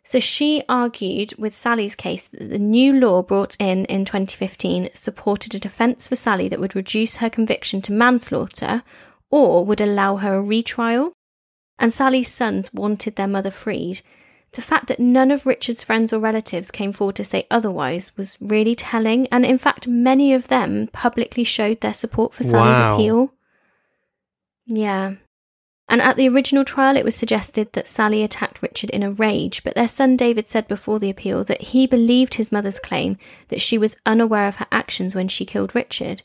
So 0.06 0.22
she 0.22 0.64
argued 0.70 1.34
with 1.38 1.54
Sally's 1.54 1.96
case 1.96 2.30
that 2.30 2.50
the 2.50 2.58
new 2.58 2.98
law 2.98 3.22
brought 3.22 3.58
in 3.60 3.84
in 3.86 4.06
2015 4.06 4.92
supported 4.94 5.56
a 5.56 5.60
defence 5.60 6.08
for 6.08 6.16
Sally 6.16 6.48
that 6.48 6.62
would 6.62 6.74
reduce 6.74 7.18
her 7.18 7.30
conviction 7.30 7.82
to 7.82 7.92
manslaughter 7.92 8.84
or 9.34 9.66
would 9.66 9.82
allow 9.82 10.18
her 10.18 10.36
a 10.36 10.42
retrial. 10.42 11.12
And 11.80 11.92
Sally's 11.92 12.32
sons 12.32 12.72
wanted 12.72 13.16
their 13.16 13.28
mother 13.28 13.50
freed. 13.50 14.02
The 14.52 14.62
fact 14.62 14.86
that 14.88 15.00
none 15.00 15.32
of 15.32 15.48
Richard's 15.48 15.84
friends 15.84 16.14
or 16.14 16.20
relatives 16.20 16.70
came 16.70 16.94
forward 16.94 17.16
to 17.16 17.26
say 17.26 17.48
otherwise 17.50 18.16
was 18.16 18.38
really 18.40 18.76
telling, 18.76 19.26
and 19.32 19.44
in 19.44 19.58
fact, 19.58 19.88
many 19.88 20.34
of 20.34 20.50
them 20.50 20.88
publicly 20.94 21.44
showed 21.44 21.82
their 21.82 21.96
support 21.96 22.36
for 22.36 22.44
Sally's 22.44 22.78
Wow. 22.78 22.94
appeal. 22.94 23.34
Yeah. 24.68 25.16
And 25.90 26.00
at 26.00 26.16
the 26.16 26.30
original 26.30 26.64
trial, 26.64 26.96
it 26.96 27.04
was 27.04 27.16
suggested 27.16 27.74
that 27.74 27.90
Sally 27.90 28.22
attacked 28.24 28.62
Richard 28.62 28.92
in 28.92 29.02
a 29.02 29.12
rage, 29.12 29.64
but 29.64 29.74
their 29.74 29.88
son 29.88 30.16
David 30.16 30.48
said 30.48 30.68
before 30.68 31.00
the 31.00 31.10
appeal 31.10 31.44
that 31.46 31.62
he 31.74 31.88
believed 31.88 32.36
his 32.36 32.52
mother's 32.52 32.80
claim 32.80 33.18
that 33.48 33.62
she 33.62 33.80
was 33.80 33.98
unaware 34.06 34.48
of 34.48 34.58
her 34.58 34.68
actions 34.72 35.16
when 35.16 35.28
she 35.28 35.44
killed 35.44 35.74
Richard. 35.74 36.22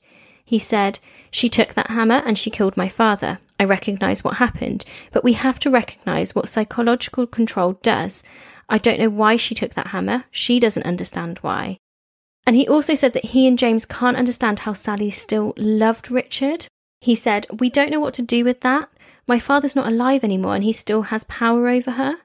He 0.48 0.58
said, 0.58 0.98
She 1.30 1.50
took 1.50 1.74
that 1.74 1.90
hammer 1.90 2.22
and 2.24 2.38
she 2.38 2.48
killed 2.48 2.74
my 2.74 2.88
father. 2.88 3.38
I 3.60 3.64
recognise 3.64 4.24
what 4.24 4.38
happened, 4.38 4.86
but 5.12 5.22
we 5.22 5.34
have 5.34 5.58
to 5.58 5.68
recognise 5.68 6.34
what 6.34 6.48
psychological 6.48 7.26
control 7.26 7.74
does. 7.82 8.24
I 8.66 8.78
don't 8.78 8.98
know 8.98 9.10
why 9.10 9.36
she 9.36 9.54
took 9.54 9.74
that 9.74 9.88
hammer. 9.88 10.24
She 10.30 10.58
doesn't 10.58 10.86
understand 10.86 11.36
why. 11.42 11.76
And 12.46 12.56
he 12.56 12.66
also 12.66 12.94
said 12.94 13.12
that 13.12 13.26
he 13.26 13.46
and 13.46 13.58
James 13.58 13.84
can't 13.84 14.16
understand 14.16 14.60
how 14.60 14.72
Sally 14.72 15.10
still 15.10 15.52
loved 15.58 16.10
Richard. 16.10 16.64
He 17.02 17.14
said, 17.14 17.46
We 17.60 17.68
don't 17.68 17.90
know 17.90 18.00
what 18.00 18.14
to 18.14 18.22
do 18.22 18.42
with 18.42 18.60
that. 18.62 18.88
My 19.26 19.38
father's 19.38 19.76
not 19.76 19.92
alive 19.92 20.24
anymore 20.24 20.54
and 20.54 20.64
he 20.64 20.72
still 20.72 21.02
has 21.12 21.24
power 21.24 21.68
over 21.68 21.90
her. 21.90 22.16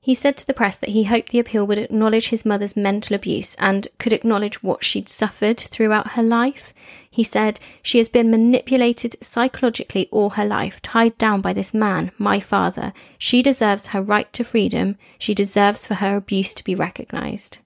He 0.00 0.14
said 0.14 0.36
to 0.36 0.46
the 0.46 0.54
press 0.54 0.78
that 0.78 0.90
he 0.90 1.04
hoped 1.04 1.30
the 1.30 1.40
appeal 1.40 1.66
would 1.66 1.78
acknowledge 1.78 2.28
his 2.28 2.46
mother's 2.46 2.76
mental 2.76 3.16
abuse 3.16 3.56
and 3.56 3.88
could 3.98 4.12
acknowledge 4.12 4.62
what 4.62 4.84
she'd 4.84 5.08
suffered 5.08 5.58
throughout 5.60 6.12
her 6.12 6.22
life. 6.22 6.72
He 7.10 7.24
said, 7.24 7.58
She 7.82 7.98
has 7.98 8.08
been 8.08 8.30
manipulated 8.30 9.16
psychologically 9.20 10.08
all 10.12 10.30
her 10.30 10.44
life, 10.44 10.80
tied 10.82 11.18
down 11.18 11.40
by 11.40 11.52
this 11.52 11.74
man, 11.74 12.12
my 12.16 12.38
father. 12.38 12.92
She 13.18 13.42
deserves 13.42 13.88
her 13.88 14.00
right 14.00 14.32
to 14.34 14.44
freedom. 14.44 14.96
She 15.18 15.34
deserves 15.34 15.84
for 15.86 15.94
her 15.94 16.16
abuse 16.16 16.54
to 16.54 16.64
be 16.64 16.76
recognised. 16.76 17.58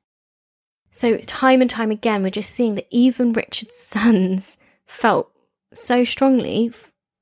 So, 0.91 1.19
time 1.19 1.61
and 1.61 1.71
time 1.71 1.91
again, 1.91 2.23
we're 2.23 2.31
just 2.31 2.51
seeing 2.51 2.75
that 2.77 2.89
even 2.91 3.33
Richard's 3.33 3.77
sons 3.79 4.57
felt 4.87 5.31
so 5.75 6.05
strongly 6.05 6.73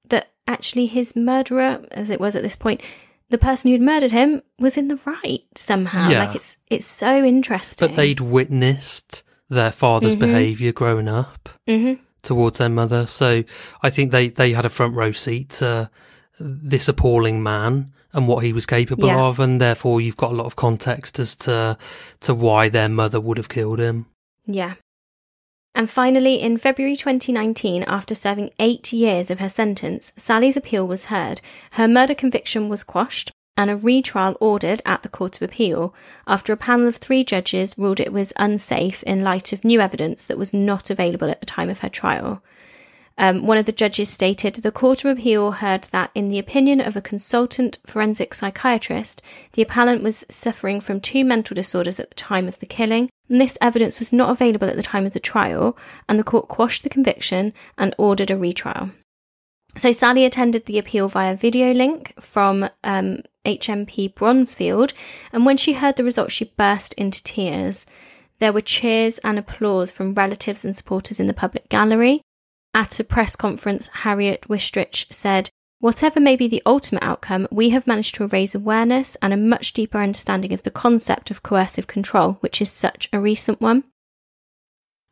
that 0.09 0.31
actually 0.47 0.87
his 0.87 1.17
murderer, 1.17 1.85
as 1.91 2.11
it 2.11 2.21
was 2.21 2.37
at 2.37 2.43
this 2.43 2.57
point, 2.57 2.81
the 3.31 3.39
person 3.39 3.71
who'd 3.71 3.81
murdered 3.81 4.13
him 4.13 4.43
was 4.59 4.77
in 4.77 4.89
the 4.89 4.99
right 5.07 5.43
somehow. 5.57 6.09
Yeah. 6.11 6.27
Like 6.27 6.37
it's 6.37 6.57
it's 6.69 6.87
so 6.87 7.25
interesting. 7.25 7.89
But 7.89 7.97
they'd 7.97 8.21
witnessed 8.21 9.23
their 9.49 9.73
father's 9.73 10.15
Mhm. 10.17 10.21
behaviour 10.21 10.73
growing 10.73 11.09
up 11.09 11.49
hmm 11.67 11.95
towards 12.23 12.59
their 12.59 12.69
mother. 12.69 13.07
So 13.07 13.45
I 13.83 13.89
think 13.89 14.11
they, 14.13 14.29
they 14.29 14.53
had 14.53 14.67
a 14.67 14.69
front 14.69 14.95
row 14.95 15.11
seat 15.11 15.49
to 15.61 15.89
this 16.39 16.87
appalling 16.87 17.43
man 17.43 17.93
and 18.13 18.29
what 18.29 18.45
he 18.45 18.53
was 18.53 18.67
capable 18.67 19.07
Yeah. 19.07 19.23
of. 19.23 19.41
And 19.41 19.59
therefore 19.59 20.03
you've 20.03 20.19
got 20.19 20.33
a 20.33 20.35
lot 20.35 20.45
of 20.45 20.55
context 20.55 21.19
as 21.19 21.35
to, 21.37 21.79
to 22.21 22.35
why 22.35 22.69
their 22.69 22.91
mother 22.91 23.19
would 23.21 23.39
have 23.39 23.49
killed 23.49 23.79
him. 23.79 24.05
Yeah. 24.45 24.75
And 25.81 25.89
finally, 25.89 26.35
in 26.35 26.59
February 26.59 26.95
2019, 26.95 27.85
after 27.85 28.15
serving 28.15 28.51
eight 28.59 28.93
years 28.93 29.31
of 29.31 29.39
her 29.39 29.49
sentence, 29.49 30.13
Sally's 30.15 30.59
appeal 30.59 30.87
was 30.87 31.07
heard. 31.07 31.41
Her 31.71 31.89
murder 31.89 32.15
conviction 32.15 32.69
was 32.69 32.85
quashed 32.85 33.33
and 33.57 33.71
a 33.71 33.79
retrial 33.79 34.37
ordered 34.43 34.83
at 34.85 35.03
the 35.03 35.09
Court 35.09 35.37
of 35.37 35.43
Appeal 35.43 35.95
after 36.27 36.53
a 36.53 36.59
panel 36.59 36.87
of 36.87 36.97
three 36.97 37.25
judges 37.25 37.79
ruled 37.79 37.99
it 37.99 38.13
was 38.13 38.35
unsafe 38.37 39.03
in 39.05 39.23
light 39.23 39.55
of 39.55 39.65
new 39.65 39.81
evidence 39.81 40.27
that 40.27 40.37
was 40.37 40.53
not 40.53 40.91
available 40.91 41.31
at 41.31 41.41
the 41.41 41.47
time 41.47 41.71
of 41.71 41.79
her 41.79 41.89
trial. 41.89 42.43
Um, 43.21 43.47
one 43.47 43.59
of 43.59 43.67
the 43.67 43.73
judges 43.73 44.09
stated 44.09 44.55
the 44.55 44.73
Court 44.73 45.05
of 45.05 45.11
Appeal 45.11 45.51
heard 45.51 45.89
that, 45.93 46.11
in 46.15 46.31
the 46.31 46.39
opinion 46.39 46.81
of 46.81 46.97
a 46.97 47.03
consultant 47.03 47.79
forensic 47.85 48.33
psychiatrist, 48.33 49.21
the 49.53 49.61
appellant 49.61 50.03
was 50.03 50.25
suffering 50.31 50.81
from 50.81 51.03
two 51.03 51.23
mental 51.23 51.55
disorders 51.55 52.01
at 52.01 52.09
the 52.09 52.15
time 52.15 52.49
of 52.49 52.59
the 52.61 52.67
killing, 52.67 53.11
and 53.29 53.39
this 53.39 53.59
evidence 53.61 53.99
was 53.99 54.11
not 54.11 54.31
available 54.31 54.71
at 54.71 54.77
the 54.77 54.83
time 54.83 55.05
of 55.05 55.13
the 55.13 55.21
trial, 55.21 55.77
and 56.09 56.19
the 56.19 56.25
court 56.25 56.49
quashed 56.49 56.83
the 56.83 56.89
conviction 56.89 57.53
and 57.77 57.95
ordered 57.99 58.31
a 58.31 58.39
retrial. 58.39 58.89
So 59.77 59.93
Sally 59.93 60.25
attended 60.25 60.65
the 60.65 60.79
appeal 60.79 61.09
via 61.09 61.37
video 61.37 61.75
link 61.75 62.15
from 62.19 62.71
um, 62.83 63.19
HMP 63.45 64.15
Bronzefield, 64.15 64.95
and 65.31 65.45
when 65.45 65.59
she 65.59 65.75
heard 65.75 65.97
the 65.97 66.05
result, 66.05 66.33
she 66.33 66.55
burst 66.57 66.95
into 66.95 67.23
tears. 67.23 67.85
There 68.39 68.55
were 68.55 68.63
cheers 68.63 69.19
and 69.19 69.39
applause 69.39 69.91
from 69.91 70.15
relatives 70.15 70.65
and 70.65 70.75
supporters 70.75 71.21
in 71.21 71.27
the 71.27 71.35
public 71.35 71.69
gallery. 71.69 72.23
At 72.73 73.01
a 73.01 73.05
press 73.05 73.37
conference, 73.37 73.89
Harriet 73.89 74.43
Wistrich 74.49 75.07
said, 75.13 75.51
Whatever 75.81 76.21
may 76.21 76.37
be 76.37 76.47
the 76.47 76.63
ultimate 76.67 77.03
outcome, 77.03 77.49
we 77.51 77.71
have 77.71 77.87
managed 77.87 78.15
to 78.17 78.27
raise 78.27 78.55
awareness 78.55 79.17
and 79.23 79.33
a 79.33 79.37
much 79.37 79.73
deeper 79.73 79.99
understanding 79.99 80.53
of 80.53 80.63
the 80.63 80.71
concept 80.71 81.31
of 81.31 81.43
coercive 81.43 81.87
control, 81.87 82.35
which 82.41 82.61
is 82.61 82.71
such 82.71 83.09
a 83.13 83.21
recent 83.21 83.61
one. 83.61 83.85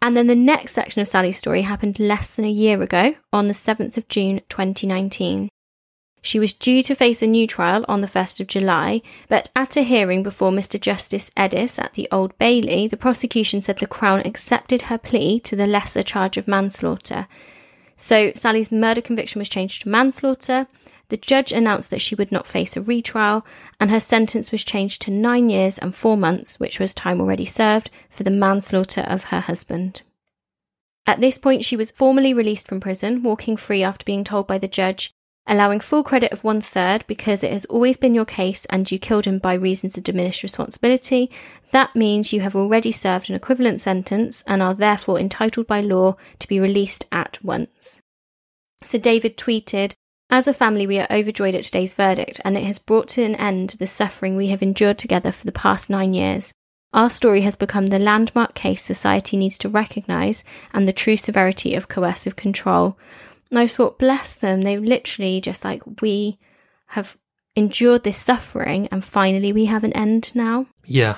And 0.00 0.16
then 0.16 0.26
the 0.26 0.36
next 0.36 0.72
section 0.74 1.00
of 1.00 1.08
Sally's 1.08 1.38
story 1.38 1.62
happened 1.62 1.98
less 1.98 2.32
than 2.32 2.44
a 2.44 2.50
year 2.50 2.80
ago, 2.82 3.16
on 3.32 3.48
the 3.48 3.54
7th 3.54 3.96
of 3.96 4.08
June 4.08 4.42
2019. 4.48 5.48
She 6.28 6.38
was 6.38 6.52
due 6.52 6.82
to 6.82 6.94
face 6.94 7.22
a 7.22 7.26
new 7.26 7.46
trial 7.46 7.86
on 7.88 8.02
the 8.02 8.06
1st 8.06 8.40
of 8.40 8.48
July, 8.48 9.00
but 9.30 9.48
at 9.56 9.78
a 9.78 9.82
hearing 9.82 10.22
before 10.22 10.50
Mr. 10.50 10.78
Justice 10.78 11.30
Edis 11.38 11.78
at 11.78 11.94
the 11.94 12.06
Old 12.12 12.36
Bailey, 12.36 12.86
the 12.86 12.98
prosecution 12.98 13.62
said 13.62 13.78
the 13.78 13.86
Crown 13.86 14.20
accepted 14.26 14.82
her 14.82 14.98
plea 14.98 15.40
to 15.40 15.56
the 15.56 15.66
lesser 15.66 16.02
charge 16.02 16.36
of 16.36 16.46
manslaughter. 16.46 17.28
So 17.96 18.32
Sally's 18.34 18.70
murder 18.70 19.00
conviction 19.00 19.38
was 19.38 19.48
changed 19.48 19.80
to 19.80 19.88
manslaughter. 19.88 20.66
The 21.08 21.16
judge 21.16 21.50
announced 21.50 21.88
that 21.92 22.02
she 22.02 22.14
would 22.14 22.30
not 22.30 22.46
face 22.46 22.76
a 22.76 22.82
retrial, 22.82 23.46
and 23.80 23.90
her 23.90 23.98
sentence 23.98 24.52
was 24.52 24.62
changed 24.64 25.00
to 25.00 25.10
nine 25.10 25.48
years 25.48 25.78
and 25.78 25.96
four 25.96 26.18
months, 26.18 26.60
which 26.60 26.78
was 26.78 26.92
time 26.92 27.22
already 27.22 27.46
served, 27.46 27.88
for 28.10 28.22
the 28.22 28.30
manslaughter 28.30 29.00
of 29.00 29.24
her 29.32 29.40
husband. 29.40 30.02
At 31.06 31.22
this 31.22 31.38
point, 31.38 31.64
she 31.64 31.74
was 31.74 31.90
formally 31.90 32.34
released 32.34 32.68
from 32.68 32.80
prison, 32.80 33.22
walking 33.22 33.56
free 33.56 33.82
after 33.82 34.04
being 34.04 34.24
told 34.24 34.46
by 34.46 34.58
the 34.58 34.68
judge, 34.68 35.14
allowing 35.48 35.80
full 35.80 36.04
credit 36.04 36.32
of 36.32 36.44
one 36.44 36.60
third 36.60 37.04
because 37.06 37.42
it 37.42 37.52
has 37.52 37.64
always 37.64 37.96
been 37.96 38.14
your 38.14 38.24
case 38.24 38.64
and 38.66 38.90
you 38.90 38.98
killed 38.98 39.24
him 39.24 39.38
by 39.38 39.54
reasons 39.54 39.96
of 39.96 40.04
diminished 40.04 40.42
responsibility. 40.42 41.30
That 41.72 41.96
means 41.96 42.32
you 42.32 42.40
have 42.42 42.54
already 42.54 42.92
served 42.92 43.30
an 43.30 43.36
equivalent 43.36 43.80
sentence 43.80 44.44
and 44.46 44.62
are 44.62 44.74
therefore 44.74 45.18
entitled 45.18 45.66
by 45.66 45.80
law 45.80 46.16
to 46.38 46.48
be 46.48 46.60
released 46.60 47.06
at 47.10 47.42
once. 47.42 48.00
So 48.82 48.98
David 48.98 49.36
tweeted, 49.36 49.94
as 50.30 50.46
a 50.46 50.52
family, 50.52 50.86
we 50.86 50.98
are 50.98 51.06
overjoyed 51.10 51.54
at 51.54 51.64
today's 51.64 51.94
verdict, 51.94 52.38
and 52.44 52.54
it 52.54 52.64
has 52.64 52.78
brought 52.78 53.08
to 53.08 53.22
an 53.22 53.34
end 53.36 53.70
the 53.78 53.86
suffering 53.86 54.36
we 54.36 54.48
have 54.48 54.62
endured 54.62 54.98
together 54.98 55.32
for 55.32 55.46
the 55.46 55.52
past 55.52 55.88
nine 55.88 56.12
years. 56.12 56.52
Our 56.92 57.08
story 57.08 57.40
has 57.42 57.56
become 57.56 57.86
the 57.86 57.98
landmark 57.98 58.54
case 58.54 58.82
society 58.82 59.36
needs 59.36 59.56
to 59.58 59.68
recognise 59.68 60.44
and 60.72 60.86
the 60.86 60.92
true 60.92 61.16
severity 61.16 61.74
of 61.74 61.88
coercive 61.88 62.36
control. 62.36 62.98
And 63.50 63.58
I 63.58 63.64
just 63.64 63.76
thought, 63.76 63.98
bless 63.98 64.34
them, 64.34 64.62
they 64.62 64.76
literally 64.76 65.40
just 65.40 65.64
like, 65.64 65.82
we 66.02 66.38
have 66.88 67.16
endured 67.56 68.04
this 68.04 68.18
suffering 68.18 68.88
and 68.92 69.04
finally 69.04 69.52
we 69.52 69.64
have 69.66 69.84
an 69.84 69.92
end 69.94 70.34
now. 70.34 70.66
Yeah. 70.84 71.16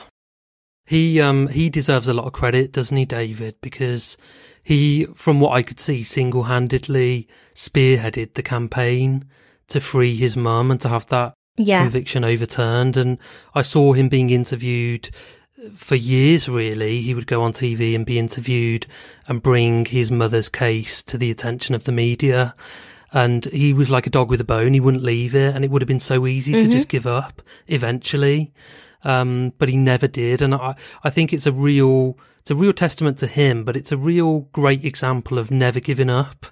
He 0.87 1.21
um 1.21 1.49
he 1.49 1.71
deserves 1.71 2.09
a 2.09 2.15
lot 2.15 2.27
of 2.27 2.33
credit, 2.33 2.73
doesn't 2.73 2.97
he, 2.97 3.05
David? 3.05 3.57
Because 3.61 4.17
he, 4.63 5.05
from 5.15 5.39
what 5.41 5.53
I 5.53 5.63
could 5.63 5.79
see, 5.81 6.03
single 6.03 6.45
handedly 6.45 7.29
spearheaded 7.55 8.35
the 8.35 8.43
campaign 8.43 9.25
to 9.69 9.81
free 9.81 10.17
his 10.17 10.37
mum 10.37 10.71
and 10.71 10.81
to 10.81 10.89
have 10.89 11.07
that 11.07 11.35
Yeah. 11.57 11.83
conviction 11.83 12.25
overturned. 12.25 12.97
And 12.97 13.19
I 13.55 13.63
saw 13.63 13.93
him 13.93 14.09
being 14.09 14.31
interviewed 14.31 15.11
for 15.75 15.95
years, 15.95 16.49
really. 16.49 17.01
He 17.01 17.15
would 17.15 17.27
go 17.27 17.43
on 17.43 17.53
TV 17.53 17.95
and 17.95 18.07
be 18.07 18.19
interviewed 18.19 18.87
and 19.27 19.43
bring 19.43 19.85
his 19.85 20.11
mother's 20.11 20.49
case 20.49 21.03
to 21.05 21.19
the 21.19 21.31
attention 21.31 21.75
of 21.75 21.85
the 21.85 21.93
media. 21.93 22.55
And 23.13 23.45
he 23.47 23.73
was 23.73 23.91
like 23.91 24.07
a 24.07 24.11
dog 24.11 24.31
with 24.31 24.41
a 24.41 24.45
bone. 24.45 24.73
He 24.73 24.81
wouldn't 24.81 25.03
leave 25.03 25.35
it. 25.35 25.55
And 25.57 25.65
it 25.65 25.71
would 25.71 25.83
have 25.83 25.89
been 25.89 26.01
so 26.01 26.27
easy 26.27 26.53
to 26.53 26.67
Mhm. 26.69 26.71
just 26.71 26.89
give 26.89 27.07
up 27.07 27.43
eventually. 27.67 28.53
Um, 29.03 29.53
but 29.59 29.69
he 29.69 29.77
never 29.77 30.07
did. 30.07 30.43
And 30.43 30.55
I, 30.55 30.75
I 31.03 31.11
think 31.11 31.33
it's 31.33 31.47
a 31.47 31.53
real, 31.53 32.17
it's 32.39 32.51
a 32.51 32.55
real 32.55 32.73
testament 32.73 33.19
to 33.19 33.27
him, 33.27 33.65
but 33.65 33.77
it's 33.77 33.93
a 33.93 33.97
real 33.97 34.41
great 34.53 34.85
example 34.85 35.39
of 35.39 35.51
never 35.51 35.81
giving 35.81 36.11
up. 36.11 36.47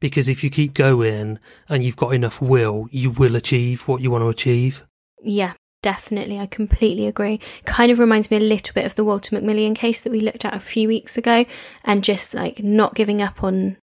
Because 0.00 0.28
if 0.28 0.44
you 0.44 0.48
keep 0.50 0.74
going 0.74 1.38
and 1.68 1.82
you've 1.82 1.96
got 1.96 2.14
enough 2.14 2.40
will, 2.40 2.86
you 2.90 3.10
will 3.10 3.34
achieve 3.34 3.82
what 3.82 4.00
you 4.00 4.10
want 4.12 4.22
to 4.22 4.28
achieve. 4.28 4.84
Yeah, 5.22 5.54
definitely. 5.82 6.38
I 6.38 6.46
completely 6.46 7.06
agree. 7.06 7.40
Kind 7.64 7.90
of 7.92 7.98
reminds 7.98 8.30
me 8.30 8.36
a 8.36 8.40
little 8.40 8.74
bit 8.74 8.86
of 8.86 8.94
the 8.94 9.04
Walter 9.04 9.36
McMillian 9.36 9.74
case 9.74 10.00
that 10.00 10.12
we 10.12 10.20
looked 10.20 10.44
at 10.44 10.54
a 10.54 10.60
few 10.60 10.88
weeks 10.88 11.16
ago 11.16 11.44
and 11.84 12.04
just 12.04 12.34
like 12.34 12.62
not 12.62 12.94
giving 12.94 13.22
up 13.22 13.42
on. 13.42 13.76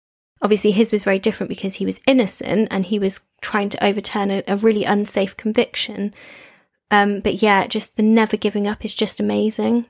Obviously, 0.41 0.73
his 0.73 0.91
was 0.91 1.05
very 1.05 1.21
different 1.21 1.49
because 1.49 1.75
he 1.75 1.87
was 1.87 2.01
innocent 2.07 2.69
and 2.71 2.85
he 2.85 2.99
was 2.99 3.21
trying 3.43 3.69
to 3.69 3.85
overturn 3.85 4.31
a, 4.31 4.43
a 4.49 4.57
really 4.57 4.85
unsafe 4.85 5.37
conviction. 5.37 6.13
Um, 6.91 7.21
but 7.21 7.43
yeah, 7.43 7.67
just 7.67 7.97
the 7.97 8.03
never 8.03 8.37
giving 8.37 8.67
up 8.67 8.85
is 8.85 8.95
just 8.95 9.21
amazing. 9.21 9.87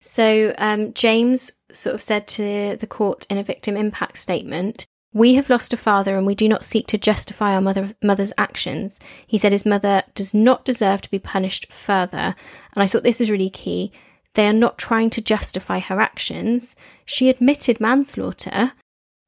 So 0.00 0.54
um, 0.58 0.94
James 0.94 1.50
sort 1.72 1.94
of 1.94 2.02
said 2.02 2.26
to 2.28 2.76
the 2.76 2.86
court 2.86 3.26
in 3.28 3.36
a 3.36 3.42
victim 3.42 3.76
impact 3.76 4.18
statement, 4.18 4.86
we 5.12 5.34
have 5.34 5.50
lost 5.50 5.72
a 5.72 5.76
father 5.76 6.16
and 6.16 6.26
we 6.26 6.34
do 6.34 6.48
not 6.48 6.64
seek 6.64 6.86
to 6.88 6.98
justify 6.98 7.54
our 7.54 7.60
mother, 7.60 7.94
mother's 8.02 8.32
actions. 8.36 9.00
He 9.26 9.38
said 9.38 9.52
his 9.52 9.66
mother 9.66 10.02
does 10.14 10.34
not 10.34 10.64
deserve 10.64 11.00
to 11.02 11.10
be 11.10 11.18
punished 11.18 11.72
further. 11.72 12.34
And 12.74 12.82
I 12.82 12.86
thought 12.86 13.04
this 13.04 13.20
was 13.20 13.30
really 13.30 13.50
key. 13.50 13.92
They 14.34 14.46
are 14.46 14.52
not 14.52 14.78
trying 14.78 15.10
to 15.10 15.22
justify 15.22 15.78
her 15.78 16.00
actions. 16.00 16.76
She 17.04 17.30
admitted 17.30 17.80
manslaughter. 17.80 18.72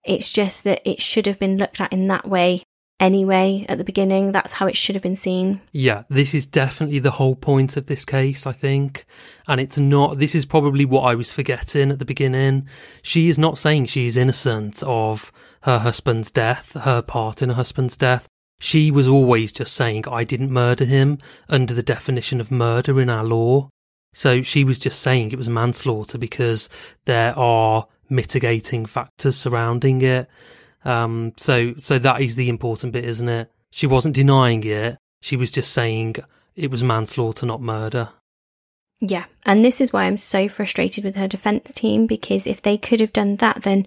It's 0.04 0.32
just 0.32 0.64
that 0.64 0.82
it 0.84 1.00
should 1.00 1.26
have 1.26 1.38
been 1.38 1.56
looked 1.56 1.80
at 1.80 1.92
in 1.92 2.06
that 2.08 2.28
way 2.28 2.62
anyway 3.00 3.66
at 3.68 3.78
the 3.78 3.84
beginning. 3.84 4.30
That's 4.30 4.52
how 4.52 4.66
it 4.66 4.76
should 4.76 4.94
have 4.94 5.02
been 5.02 5.16
seen. 5.16 5.60
Yeah, 5.72 6.04
this 6.08 6.34
is 6.34 6.46
definitely 6.46 7.00
the 7.00 7.10
whole 7.12 7.34
point 7.34 7.76
of 7.76 7.86
this 7.86 8.04
case, 8.04 8.46
I 8.46 8.52
think. 8.52 9.06
And 9.48 9.60
it's 9.60 9.78
not, 9.78 10.18
this 10.18 10.34
is 10.34 10.46
probably 10.46 10.84
what 10.84 11.02
I 11.02 11.14
was 11.14 11.32
forgetting 11.32 11.90
at 11.90 11.98
the 11.98 12.04
beginning. 12.04 12.68
She 13.02 13.28
is 13.28 13.38
not 13.38 13.58
saying 13.58 13.86
she 13.86 14.06
is 14.06 14.16
innocent 14.16 14.82
of 14.84 15.32
her 15.62 15.78
husband's 15.78 16.30
death, 16.30 16.74
her 16.74 17.02
part 17.02 17.42
in 17.42 17.48
her 17.48 17.54
husband's 17.56 17.96
death. 17.96 18.28
She 18.60 18.90
was 18.90 19.08
always 19.08 19.52
just 19.52 19.72
saying, 19.72 20.04
I 20.06 20.22
didn't 20.22 20.52
murder 20.52 20.84
him 20.84 21.18
under 21.48 21.72
the 21.72 21.82
definition 21.82 22.40
of 22.40 22.50
murder 22.50 23.00
in 23.00 23.08
our 23.08 23.24
law. 23.24 23.70
So 24.12 24.42
she 24.42 24.64
was 24.64 24.78
just 24.78 25.00
saying 25.00 25.30
it 25.30 25.38
was 25.38 25.48
manslaughter 25.48 26.18
because 26.18 26.68
there 27.06 27.36
are 27.38 27.86
mitigating 28.10 28.84
factors 28.84 29.36
surrounding 29.36 30.02
it. 30.02 30.28
Um, 30.84 31.32
so, 31.36 31.74
so 31.78 31.98
that 31.98 32.20
is 32.20 32.36
the 32.36 32.48
important 32.48 32.92
bit, 32.92 33.04
isn't 33.04 33.28
it? 33.28 33.50
She 33.70 33.86
wasn't 33.86 34.14
denying 34.14 34.64
it. 34.64 34.98
She 35.20 35.36
was 35.36 35.50
just 35.50 35.72
saying 35.72 36.16
it 36.56 36.70
was 36.70 36.82
manslaughter, 36.82 37.46
not 37.46 37.60
murder. 37.60 38.10
Yeah. 39.00 39.24
And 39.44 39.64
this 39.64 39.80
is 39.80 39.92
why 39.92 40.04
I'm 40.04 40.18
so 40.18 40.48
frustrated 40.48 41.04
with 41.04 41.16
her 41.16 41.28
defense 41.28 41.72
team 41.72 42.06
because 42.06 42.46
if 42.46 42.62
they 42.62 42.76
could 42.76 43.00
have 43.00 43.12
done 43.12 43.36
that, 43.36 43.62
then, 43.62 43.86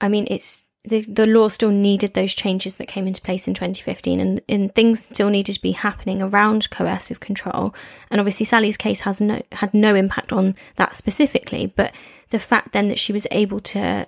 I 0.00 0.08
mean, 0.08 0.26
it's 0.30 0.64
the, 0.84 1.02
the 1.02 1.26
law 1.26 1.48
still 1.48 1.70
needed 1.70 2.14
those 2.14 2.34
changes 2.34 2.76
that 2.76 2.88
came 2.88 3.06
into 3.06 3.20
place 3.20 3.46
in 3.46 3.54
2015 3.54 4.20
and, 4.20 4.40
and 4.48 4.74
things 4.74 5.04
still 5.04 5.28
needed 5.28 5.52
to 5.54 5.62
be 5.62 5.72
happening 5.72 6.22
around 6.22 6.70
coercive 6.70 7.20
control. 7.20 7.74
And 8.10 8.20
obviously 8.20 8.46
Sally's 8.46 8.76
case 8.76 9.00
has 9.00 9.20
no, 9.20 9.40
had 9.52 9.74
no 9.74 9.94
impact 9.94 10.32
on 10.32 10.54
that 10.76 10.94
specifically, 10.94 11.66
but 11.66 11.94
the 12.30 12.38
fact 12.38 12.72
then 12.72 12.88
that 12.88 12.98
she 12.98 13.12
was 13.12 13.26
able 13.30 13.60
to 13.60 14.06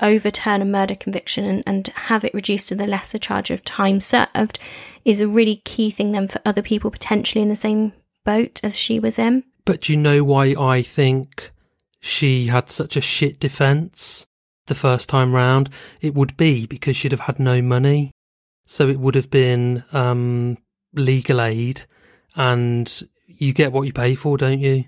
overturn 0.00 0.62
a 0.62 0.64
murder 0.64 0.94
conviction 0.94 1.44
and, 1.44 1.62
and 1.66 1.88
have 1.88 2.24
it 2.24 2.34
reduced 2.34 2.68
to 2.68 2.74
the 2.74 2.86
lesser 2.86 3.18
charge 3.18 3.50
of 3.50 3.64
time 3.64 4.00
served 4.00 4.58
is 5.04 5.20
a 5.20 5.28
really 5.28 5.56
key 5.64 5.90
thing 5.90 6.12
then 6.12 6.28
for 6.28 6.40
other 6.44 6.62
people 6.62 6.90
potentially 6.90 7.42
in 7.42 7.48
the 7.48 7.56
same 7.56 7.92
boat 8.24 8.60
as 8.64 8.78
she 8.78 8.98
was 8.98 9.18
in. 9.18 9.44
But 9.64 9.82
do 9.82 9.92
you 9.92 9.98
know 9.98 10.24
why 10.24 10.54
I 10.58 10.82
think 10.82 11.50
she 12.00 12.46
had 12.46 12.68
such 12.68 12.96
a 12.96 13.00
shit 13.00 13.38
defence 13.40 14.26
the 14.66 14.74
first 14.74 15.08
time 15.08 15.34
round? 15.34 15.70
It 16.00 16.14
would 16.14 16.36
be 16.36 16.66
because 16.66 16.96
she'd 16.96 17.12
have 17.12 17.20
had 17.20 17.38
no 17.38 17.62
money. 17.62 18.10
So 18.66 18.88
it 18.88 18.98
would 18.98 19.14
have 19.14 19.30
been 19.30 19.84
um, 19.92 20.58
legal 20.94 21.40
aid 21.40 21.82
and 22.34 23.02
you 23.26 23.52
get 23.52 23.72
what 23.72 23.82
you 23.82 23.92
pay 23.92 24.14
for, 24.14 24.36
don't 24.36 24.60
you? 24.60 24.84